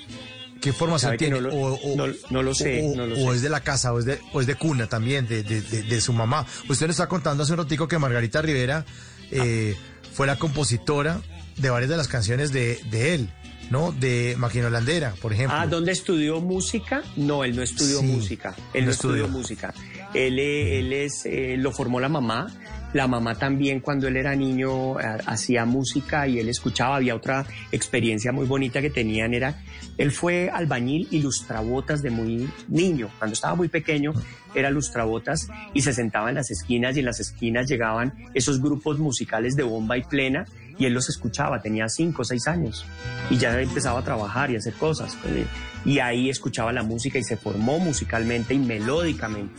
[0.61, 1.35] ¿Qué formación tiene?
[1.39, 3.35] no lo- o, o- no- no lo sé, o- no lo o sé.
[3.37, 5.83] es de la casa, o es de, o es de cuna también, de, de- de-
[5.83, 6.45] de su mamá.
[6.67, 8.85] Usted nos está contando hace un ratico que Margarita Rivera
[9.31, 9.75] eh,
[10.13, 11.21] fue la compositora
[11.57, 13.29] de varias de las canciones de, de él,
[13.69, 13.91] ¿no?
[13.91, 15.57] De Maquino Landera, por ejemplo.
[15.57, 17.03] Ah, ¿dónde estudió música?
[17.15, 18.55] No, él no estudió Sí, música.
[18.73, 19.27] Él no estudió.
[19.27, 19.73] música.
[20.13, 22.47] Él, él es, eh, lo formó la mamá.
[22.93, 24.95] La mamá también cuando él era niño
[25.25, 26.95] hacía música y él escuchaba.
[26.95, 29.61] Había otra experiencia muy bonita que tenían era,
[29.97, 33.09] él fue albañil y lustrabotas de muy niño.
[33.17, 34.13] Cuando estaba muy pequeño
[34.55, 38.99] era lustrabotas y se sentaba en las esquinas y en las esquinas llegaban esos grupos
[38.99, 40.45] musicales de bomba y plena
[40.79, 42.85] y él los escuchaba, tenía cinco o seis años
[43.29, 45.17] y ya empezaba a trabajar y a hacer cosas.
[45.25, 45.45] eh,
[45.85, 49.53] Y ahí escuchaba la música y se formó musicalmente y melódicamente.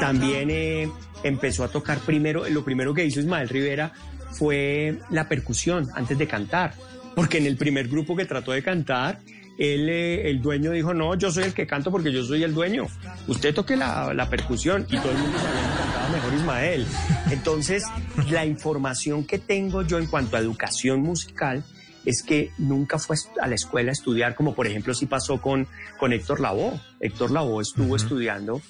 [0.00, 0.90] También eh,
[1.22, 3.92] empezó a tocar primero, lo primero que hizo Ismael Rivera
[4.32, 6.74] fue la percusión antes de cantar,
[7.14, 9.20] porque en el primer grupo que trató de cantar,
[9.58, 12.54] él, eh, el dueño dijo, no, yo soy el que canto porque yo soy el
[12.54, 12.86] dueño,
[13.28, 16.86] usted toque la, la percusión y todo el mundo sabía que cantaba mejor Ismael.
[17.30, 17.84] Entonces,
[18.30, 21.62] la información que tengo yo en cuanto a educación musical
[22.04, 25.68] es que nunca fue a la escuela a estudiar, como por ejemplo sí pasó con,
[25.98, 26.80] con Héctor Lavoe.
[27.00, 28.60] Héctor Lavoe estuvo estudiando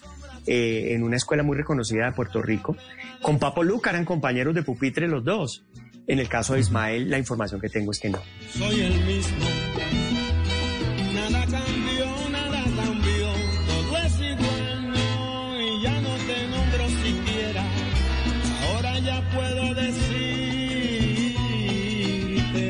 [0.46, 2.76] eh, en una escuela muy reconocida de Puerto Rico.
[3.20, 5.64] Con Papo Luca eran compañeros de pupitre los dos.
[6.06, 8.18] En el caso de Ismael, la información que tengo es que no.
[8.50, 9.46] Soy el mismo.
[11.14, 13.28] Nada cambió, nada cambió.
[13.68, 17.64] Todo es igual, no, y ya no te nombro siquiera.
[18.66, 20.12] Ahora ya puedo decirte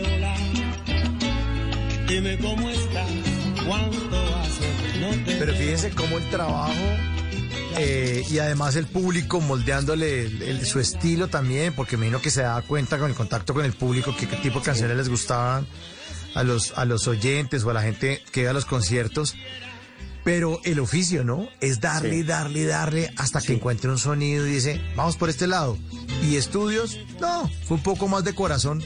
[0.02, 0.36] hola.
[2.42, 3.07] cómo está,
[3.67, 7.11] cuánto hace, no te Pero fíjense cómo el trabajo
[7.78, 12.31] eh, y además el público moldeándole el- el- su estilo también, porque me imagino que
[12.31, 15.67] se da cuenta con el contacto con el público qué tipo de canciones les gustaban
[16.34, 19.34] a los, a los oyentes o a la gente que iba a los conciertos.
[20.25, 21.49] Pero el oficio, ¿no?
[21.60, 22.23] Es darle, Sí.
[22.23, 25.76] darle, darle hasta que encuentre un sonido y dice, vamos por este lado.
[26.23, 28.84] Y estudios, no, fue un poco más de corazón,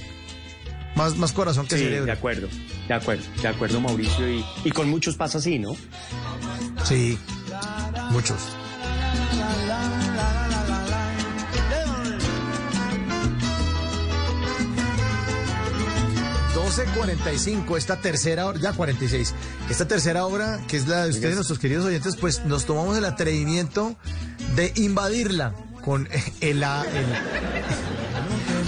[0.95, 2.07] más, más corazón que Sí, cerebro.
[2.07, 2.49] de acuerdo,
[2.89, 4.27] de acuerdo, de acuerdo, Mauricio.
[4.33, 5.77] Y, y con muchos pasa así, ¿no?
[6.85, 7.19] Sí,
[8.13, 8.39] muchos.
[16.55, 19.35] ...12.45, esta tercera hora, ya 46...
[19.71, 22.17] ...esta tercera hora, que es la de ustedes, nuestros queridos oyentes...
[22.17, 23.95] ...pues nos tomamos el atrevimiento
[24.55, 25.55] de invadirla...
[25.85, 26.09] ...con
[26.41, 26.61] el-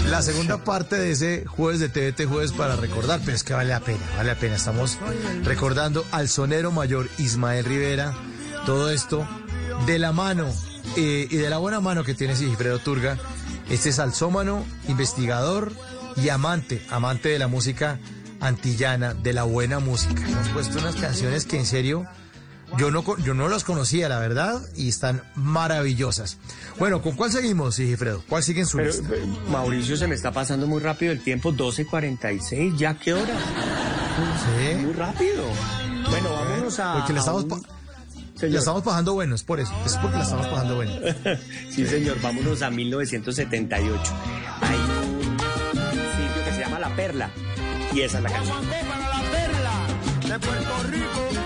[0.09, 3.69] la segunda parte de ese jueves de TVT Jueves para recordar, pero es que vale
[3.69, 4.55] la pena, vale la pena.
[4.55, 4.97] Estamos
[5.43, 8.15] recordando al sonero mayor Ismael Rivera,
[8.65, 9.27] todo esto
[9.85, 10.47] de la mano
[10.95, 13.17] eh, y de la buena mano que tiene Sigifredo Turga,
[13.69, 15.71] este salsómano, investigador
[16.15, 17.99] y amante, amante de la música
[18.39, 20.25] antillana, de la buena música.
[20.27, 22.05] Hemos puesto unas canciones que en serio
[22.77, 26.37] yo no, yo no las conocía, la verdad, y están maravillosas.
[26.77, 28.23] Bueno, ¿con cuál seguimos, Sigifredo?
[28.29, 29.09] ¿Cuál sigue en su Pero, lista?
[29.15, 33.33] eh, Mauricio, se me está pasando muy rápido el tiempo, 12.46, ¿ya qué hora?
[34.59, 34.75] Sí.
[34.83, 35.43] Muy rápido.
[36.09, 36.93] Bueno, vámonos a...
[36.93, 37.65] Porque le a estamos, un-
[38.39, 39.71] pa- la estamos pasando bueno, es por eso.
[39.85, 40.91] Es porque la estamos pasando bueno.
[41.71, 44.01] sí, señor, vámonos a 1978.
[44.61, 47.29] Hay un sitio que se llama La Perla,
[47.93, 48.57] y esa es la canción.
[48.65, 51.38] para la perla de Puerto Rico.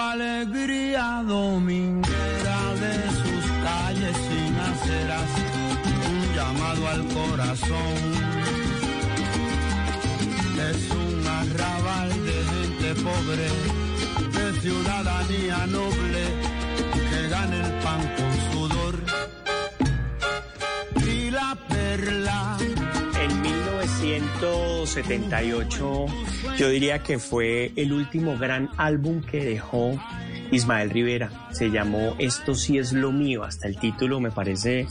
[0.00, 5.30] Alegría dominguera de sus calles sin aceras,
[6.08, 7.96] un llamado al corazón.
[10.70, 13.48] Es un arrabal de gente pobre,
[14.38, 16.22] de ciudadanía noble,
[17.10, 18.94] que gana el pan con sudor.
[21.06, 22.56] Y la perla
[24.08, 26.06] 1978
[26.56, 30.00] yo diría que fue el último gran álbum que dejó
[30.50, 31.30] Ismael Rivera.
[31.52, 33.44] Se llamó Esto sí es lo mío.
[33.44, 34.86] Hasta el título me parece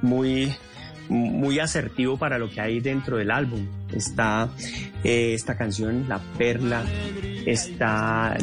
[0.00, 0.54] muy
[1.08, 3.66] muy asertivo para lo que hay dentro del álbum.
[3.92, 4.48] Está
[5.02, 6.82] eh, esta canción, La Perla,
[7.44, 8.36] está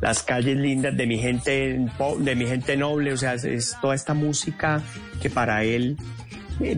[0.00, 1.78] Las calles lindas de mi gente,
[2.20, 4.82] de mi gente noble, o sea, es, toda esta música
[5.20, 5.98] que para él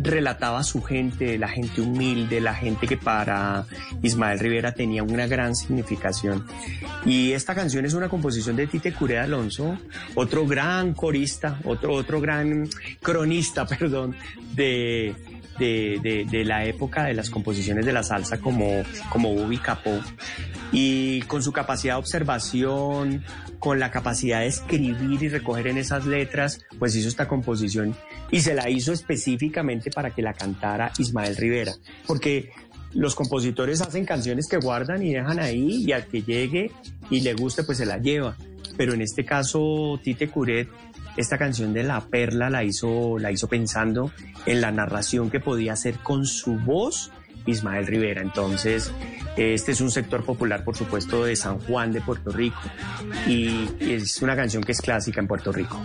[0.03, 3.67] relataba su gente, la gente humilde, la gente que para
[4.03, 6.45] Ismael Rivera tenía una gran significación.
[7.05, 9.79] Y esta canción es una composición de Tite Curé Alonso,
[10.15, 12.69] otro gran corista, otro, otro gran
[13.01, 14.17] cronista, perdón,
[14.55, 15.15] de,
[15.59, 19.99] de, de- la época de las composiciones de la salsa como, como Bobby Capó.
[20.73, 23.25] Y con su capacidad de observación,
[23.59, 27.95] con la capacidad de escribir y recoger en esas letras, pues hizo esta composición
[28.31, 31.73] y se la hizo específicamente para que la cantara Ismael Rivera.
[32.07, 32.51] Porque
[32.93, 36.71] los compositores hacen canciones que guardan y dejan ahí y al que llegue
[37.11, 38.37] y le guste pues se la lleva.
[38.77, 40.69] Pero en este caso Tite Curet
[41.19, 44.13] esta canción de La Perla la hizo, la hizo pensando
[44.47, 47.11] en la narración que podía hacer con su voz
[47.45, 48.23] Ismael Rivera.
[48.23, 48.93] Entonces,
[49.37, 52.61] este es un sector popular, por supuesto, de San Juan de Puerto Rico
[53.27, 55.83] y es una canción que es clásica en Puerto Rico.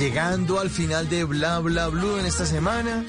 [0.00, 3.04] Llegando al final de Bla Bla Blue en esta semana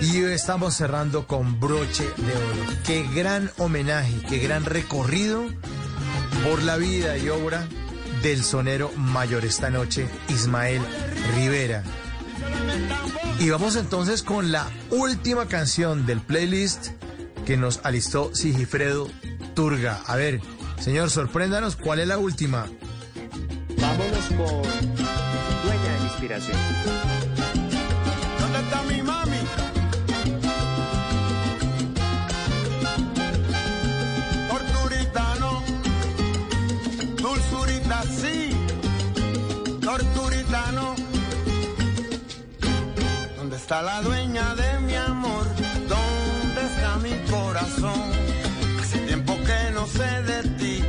[0.00, 2.80] y estamos cerrando con broche de oro.
[2.86, 5.44] Qué gran homenaje, qué gran recorrido
[6.42, 7.68] por la vida y obra
[8.22, 10.80] del sonero mayor esta noche, Ismael
[11.36, 11.82] Rivera.
[13.38, 16.92] Y vamos entonces con la última canción del playlist
[17.44, 19.10] que nos alistó Sigifredo
[19.54, 20.00] Turga.
[20.06, 20.40] A ver,
[20.80, 22.68] señor, sorpréndanos, ¿cuál es la última?
[23.76, 24.91] Vámonos con
[26.32, 26.48] ¿Dónde
[28.58, 29.36] está mi mami?
[34.48, 35.62] Torturita no,
[37.18, 38.50] dulzurita sí,
[39.82, 40.94] torturita no.
[43.36, 45.44] ¿Dónde está la dueña de mi amor?
[45.86, 48.10] ¿Dónde está mi corazón?
[48.80, 50.82] Hace tiempo que no sé de ti,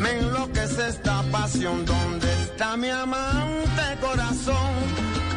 [0.00, 1.86] me enloquece esta pasión.
[1.86, 4.72] ¿Dónde está mi amante corazón?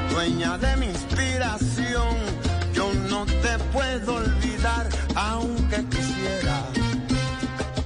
[0.09, 2.15] Dueña de mi inspiración,
[2.73, 6.57] yo no te puedo olvidar, aunque quisiera.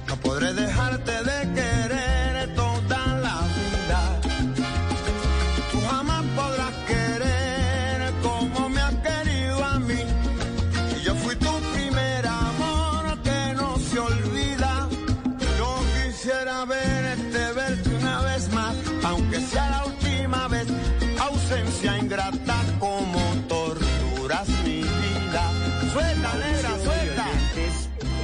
[0.06, 1.73] No podré dejarte de querer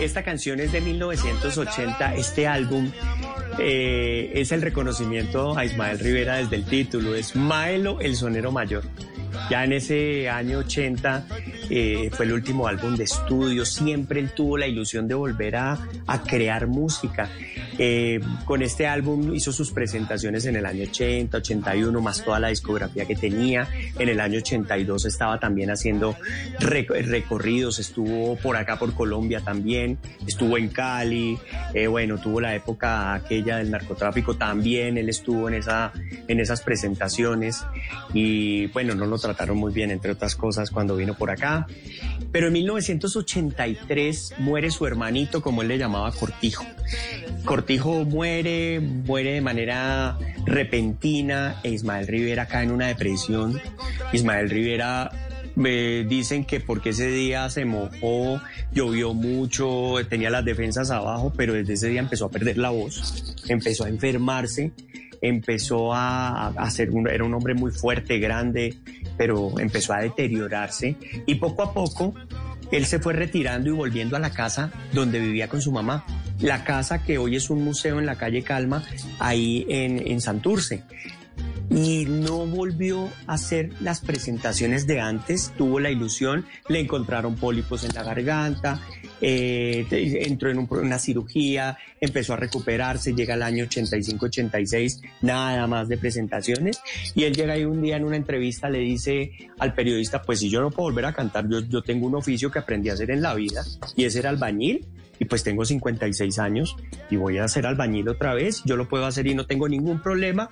[0.01, 2.15] Esta canción es de 1980.
[2.15, 2.91] Este álbum
[3.59, 7.15] eh, es el reconocimiento a Ismael Rivera desde el título.
[7.15, 8.83] Es Maelo, el sonero mayor.
[9.51, 11.27] Ya en ese año 80
[11.69, 13.67] eh, fue el último álbum de estudio.
[13.67, 17.29] Siempre él tuvo la ilusión de volver a, a crear música.
[17.83, 22.49] Eh, con este álbum hizo sus presentaciones en el año 80, 81, más toda la
[22.49, 23.67] discografía que tenía.
[23.99, 26.15] En el año 82 estaba también haciendo
[26.59, 31.39] rec- recorridos, estuvo por acá por Colombia también, estuvo en Cali,
[31.73, 35.91] eh, bueno, tuvo la época aquella del narcotráfico también, él estuvo en, esa,
[36.29, 37.65] en esas presentaciones
[38.13, 41.67] y bueno, no lo trataron muy bien, entre otras cosas, cuando vino por acá.
[42.33, 46.65] Pero en 1983 muere su hermanito, como él le llamaba Cortijo.
[47.45, 53.61] Cortijo muere, muere de manera repentina e Ismael Rivera cae en una depresión.
[54.13, 55.11] Ismael Rivera
[55.57, 58.41] me dicen que porque ese día se mojó,
[58.73, 63.35] llovió mucho, tenía las defensas abajo, pero desde ese día empezó a perder la voz,
[63.49, 64.73] empezó a enfermarse,
[65.21, 66.53] empezó a,
[66.91, 68.77] un, era un hombre muy fuerte, grande,
[69.21, 72.15] pero empezó a deteriorarse y poco a poco
[72.71, 76.07] él se fue retirando y volviendo a la casa donde vivía con su mamá.
[76.41, 78.83] La casa que hoy es un museo en la calle Calma,
[79.19, 80.85] ahí en, en Santurce.
[81.69, 87.85] Y no volvió a hacer las presentaciones de antes, tuvo la ilusión, le encontraron pólipos
[87.85, 88.81] en la garganta,
[89.21, 89.87] eh,
[90.27, 95.97] entró en un- una cirugía, empezó a recuperarse, llega el año 85-86, nada más de
[95.99, 96.81] presentaciones.
[97.15, 100.49] Y él llega ahí un día en una entrevista, le dice al periodista, pues si
[100.51, 103.11] yo no puedo volver a cantar, yo, yo tengo un oficio que aprendí a hacer
[103.11, 103.65] en la vida
[103.97, 104.87] y es ser albañil.
[105.23, 106.75] Y pues tengo 56 años
[107.11, 108.63] y voy a ser albañil otra vez.
[108.65, 110.49] Yo lo puedo hacer y no tengo ningún problema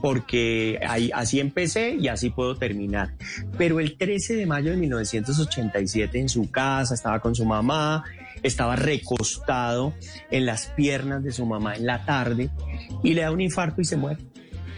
[0.00, 3.14] porque ahí, así empecé y así puedo terminar.
[3.58, 8.04] Pero el 13 de mayo de 1987 en su casa, estaba con su mamá,
[8.42, 9.94] estaba recostado
[10.30, 12.50] en las piernas de su mamá en la tarde
[13.02, 14.20] y le da un infarto y se muere.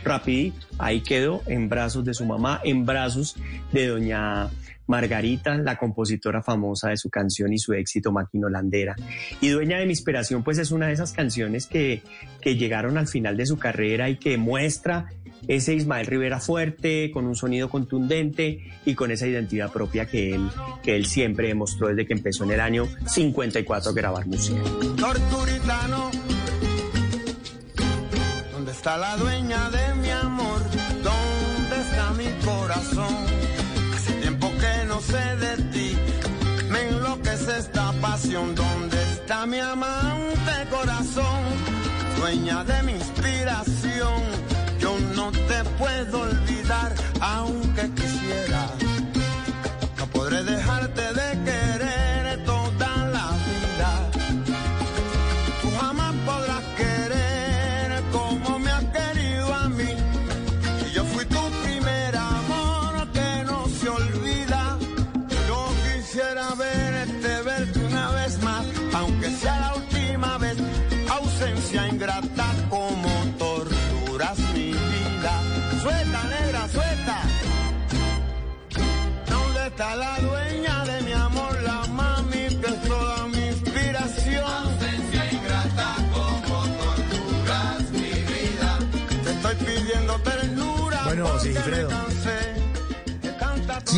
[0.04, 3.36] Rapidito, ahí quedó en brazos de su mamá, en brazos
[3.72, 4.48] de doña
[4.88, 8.96] Margarita, la compositora famosa de su canción y su éxito Máquina Holandera.
[9.40, 12.02] Y Dueña de mi inspiración, pues es una de esas canciones que,
[12.40, 15.06] que llegaron al final de su carrera y que muestra
[15.46, 20.50] ese Ismael Rivera fuerte, con un sonido contundente y con esa identidad propia que él,
[20.82, 24.60] que él siempre demostró desde que empezó en el año 54 a grabar música.
[24.96, 26.10] Torturitano,
[28.52, 30.62] ¿dónde está la dueña de mi amor?
[31.02, 33.27] ¿Dónde está mi corazón?
[35.00, 35.96] sé de ti.
[36.70, 38.54] Me enloquece esta pasión.
[38.54, 41.40] ¿Dónde está mi amante corazón?
[42.18, 44.22] Dueña de mi inspiración.
[44.78, 48.77] Yo no te puedo olvidar, aunque quisiera.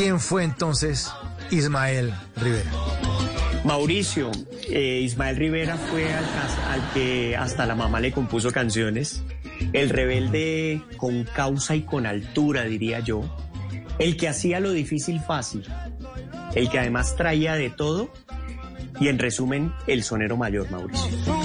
[0.01, 1.12] ¿Quién fue entonces
[1.51, 2.70] Ismael Rivera?
[3.65, 4.31] Mauricio,
[4.67, 6.25] eh, Ismael Rivera fue al,
[6.70, 9.23] al que hasta la mamá le compuso canciones.
[9.75, 13.25] El rebelde con causa y con altura, diría yo.
[13.99, 15.67] El que hacía lo difícil fácil.
[16.55, 18.11] El que además traía de todo.
[19.01, 21.40] Y en resumen, el sonero mayor, Mauricio.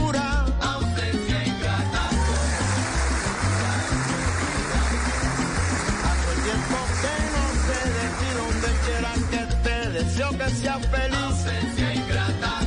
[10.56, 11.17] Seas feliz.
[11.17, 11.93] Ausencia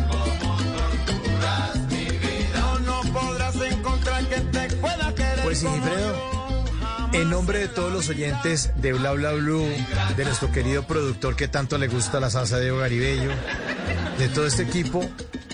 [0.08, 0.28] como.
[2.80, 5.40] No, podrás encontrar te pueda querer.
[5.42, 6.64] Pues Sigifredo,
[7.12, 9.66] en nombre de todos los oyentes de Bla Bla Blue,
[10.16, 13.30] de nuestro querido productor que tanto le gusta la salsa de Garibello,
[14.18, 15.04] de todo este equipo,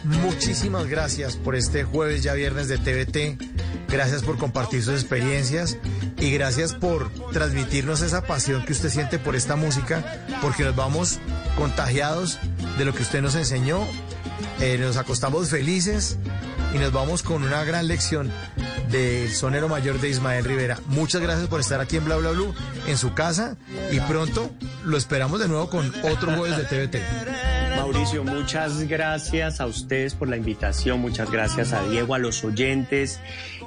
[0.05, 3.39] muchísimas gracias por este jueves ya viernes de TVT.
[3.89, 5.79] Gracias por compartir sus experiencias
[6.25, 10.03] y gracias por transmitirnos esa pasión que usted siente por esta música,
[10.41, 11.19] porque nos vamos
[11.59, 12.39] contagiados
[12.79, 13.87] de lo que usted nos enseñó,
[14.59, 16.17] eh, nos acostamos felices
[16.75, 18.33] y nos vamos con una gran lección
[18.91, 20.79] del sonero mayor de Ismael Rivera.
[20.87, 22.55] Muchas gracias por estar aquí en Bla Bla Blue,
[22.87, 23.59] en su casa,
[23.93, 24.51] y pronto
[24.83, 27.77] lo esperamos de nuevo con otro jueves de TVT.
[27.77, 33.21] Mauricio, muchas gracias a ustedes por la invitación, muchas gracias a Diego, a los oyentes.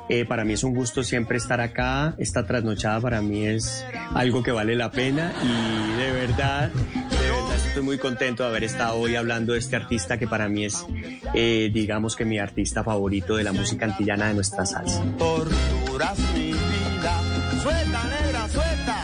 [0.09, 2.15] Eh, para mí es un gusto siempre estar acá.
[2.17, 7.55] Esta trasnochada para mí es algo que vale la pena y de verdad, de verdad
[7.67, 10.85] estoy muy contento de haber estado hoy hablando de este artista que para mí es,
[11.33, 15.03] eh, digamos que mi artista favorito de la música antillana de nuestra salsa.
[17.61, 19.01] Suelta, negra, suelta.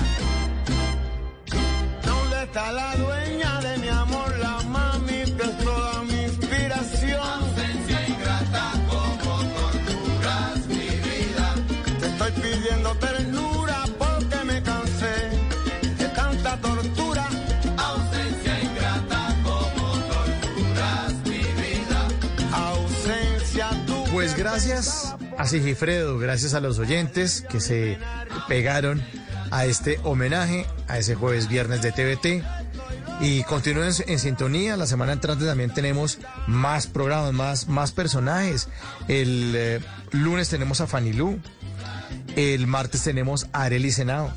[2.06, 2.96] ¿Dónde está la
[24.54, 27.98] gracias a Sigifredo, gracias a los oyentes que se
[28.48, 29.02] pegaron
[29.50, 32.44] a este homenaje, a ese jueves viernes de TVT.
[33.20, 38.70] Y continúen en sintonía, la semana entrante también tenemos más programas, más, más personajes.
[39.08, 39.80] El eh,
[40.12, 41.40] lunes tenemos a Fanny Lu,
[42.36, 44.32] el martes tenemos a Arely Senao,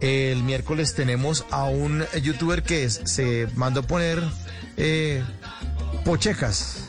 [0.00, 4.22] el miércoles tenemos a un youtuber que se mandó poner
[4.76, 5.24] eh,
[6.04, 6.88] pochecas.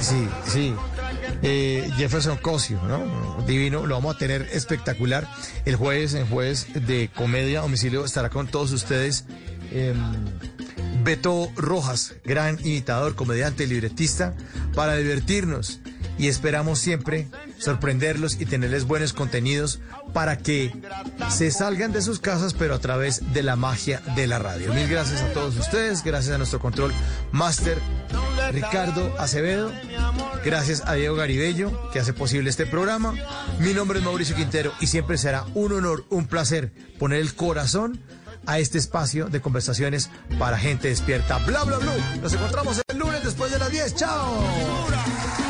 [0.00, 0.74] Sí, sí.
[1.42, 3.42] Eh, Jefferson Cosio, ¿no?
[3.46, 5.28] Divino, lo vamos a tener espectacular.
[5.64, 9.24] El jueves, en jueves de comedia, domicilio, estará con todos ustedes.
[9.72, 9.96] em,
[11.04, 14.34] Beto Rojas, gran imitador, comediante, libretista,
[14.74, 15.80] para divertirnos
[16.18, 17.28] y esperamos siempre
[17.58, 19.80] sorprenderlos y tenerles buenos contenidos
[20.12, 20.72] para que
[21.30, 24.72] se salgan de sus casas, pero a través de la magia de la radio.
[24.72, 26.92] Mil gracias a todos ustedes, gracias a nuestro control
[27.32, 27.78] máster
[28.52, 29.72] Ricardo Acevedo,
[30.44, 33.14] gracias a Diego Garibello que hace posible este programa.
[33.58, 38.00] Mi nombre es Mauricio Quintero y siempre será un honor, un placer poner el corazón
[38.46, 41.38] a este espacio de conversaciones para gente despierta.
[41.38, 41.92] Bla, bla, bla.
[42.22, 43.94] Nos encontramos el lunes después de las 10.
[43.94, 45.47] ¡Chao!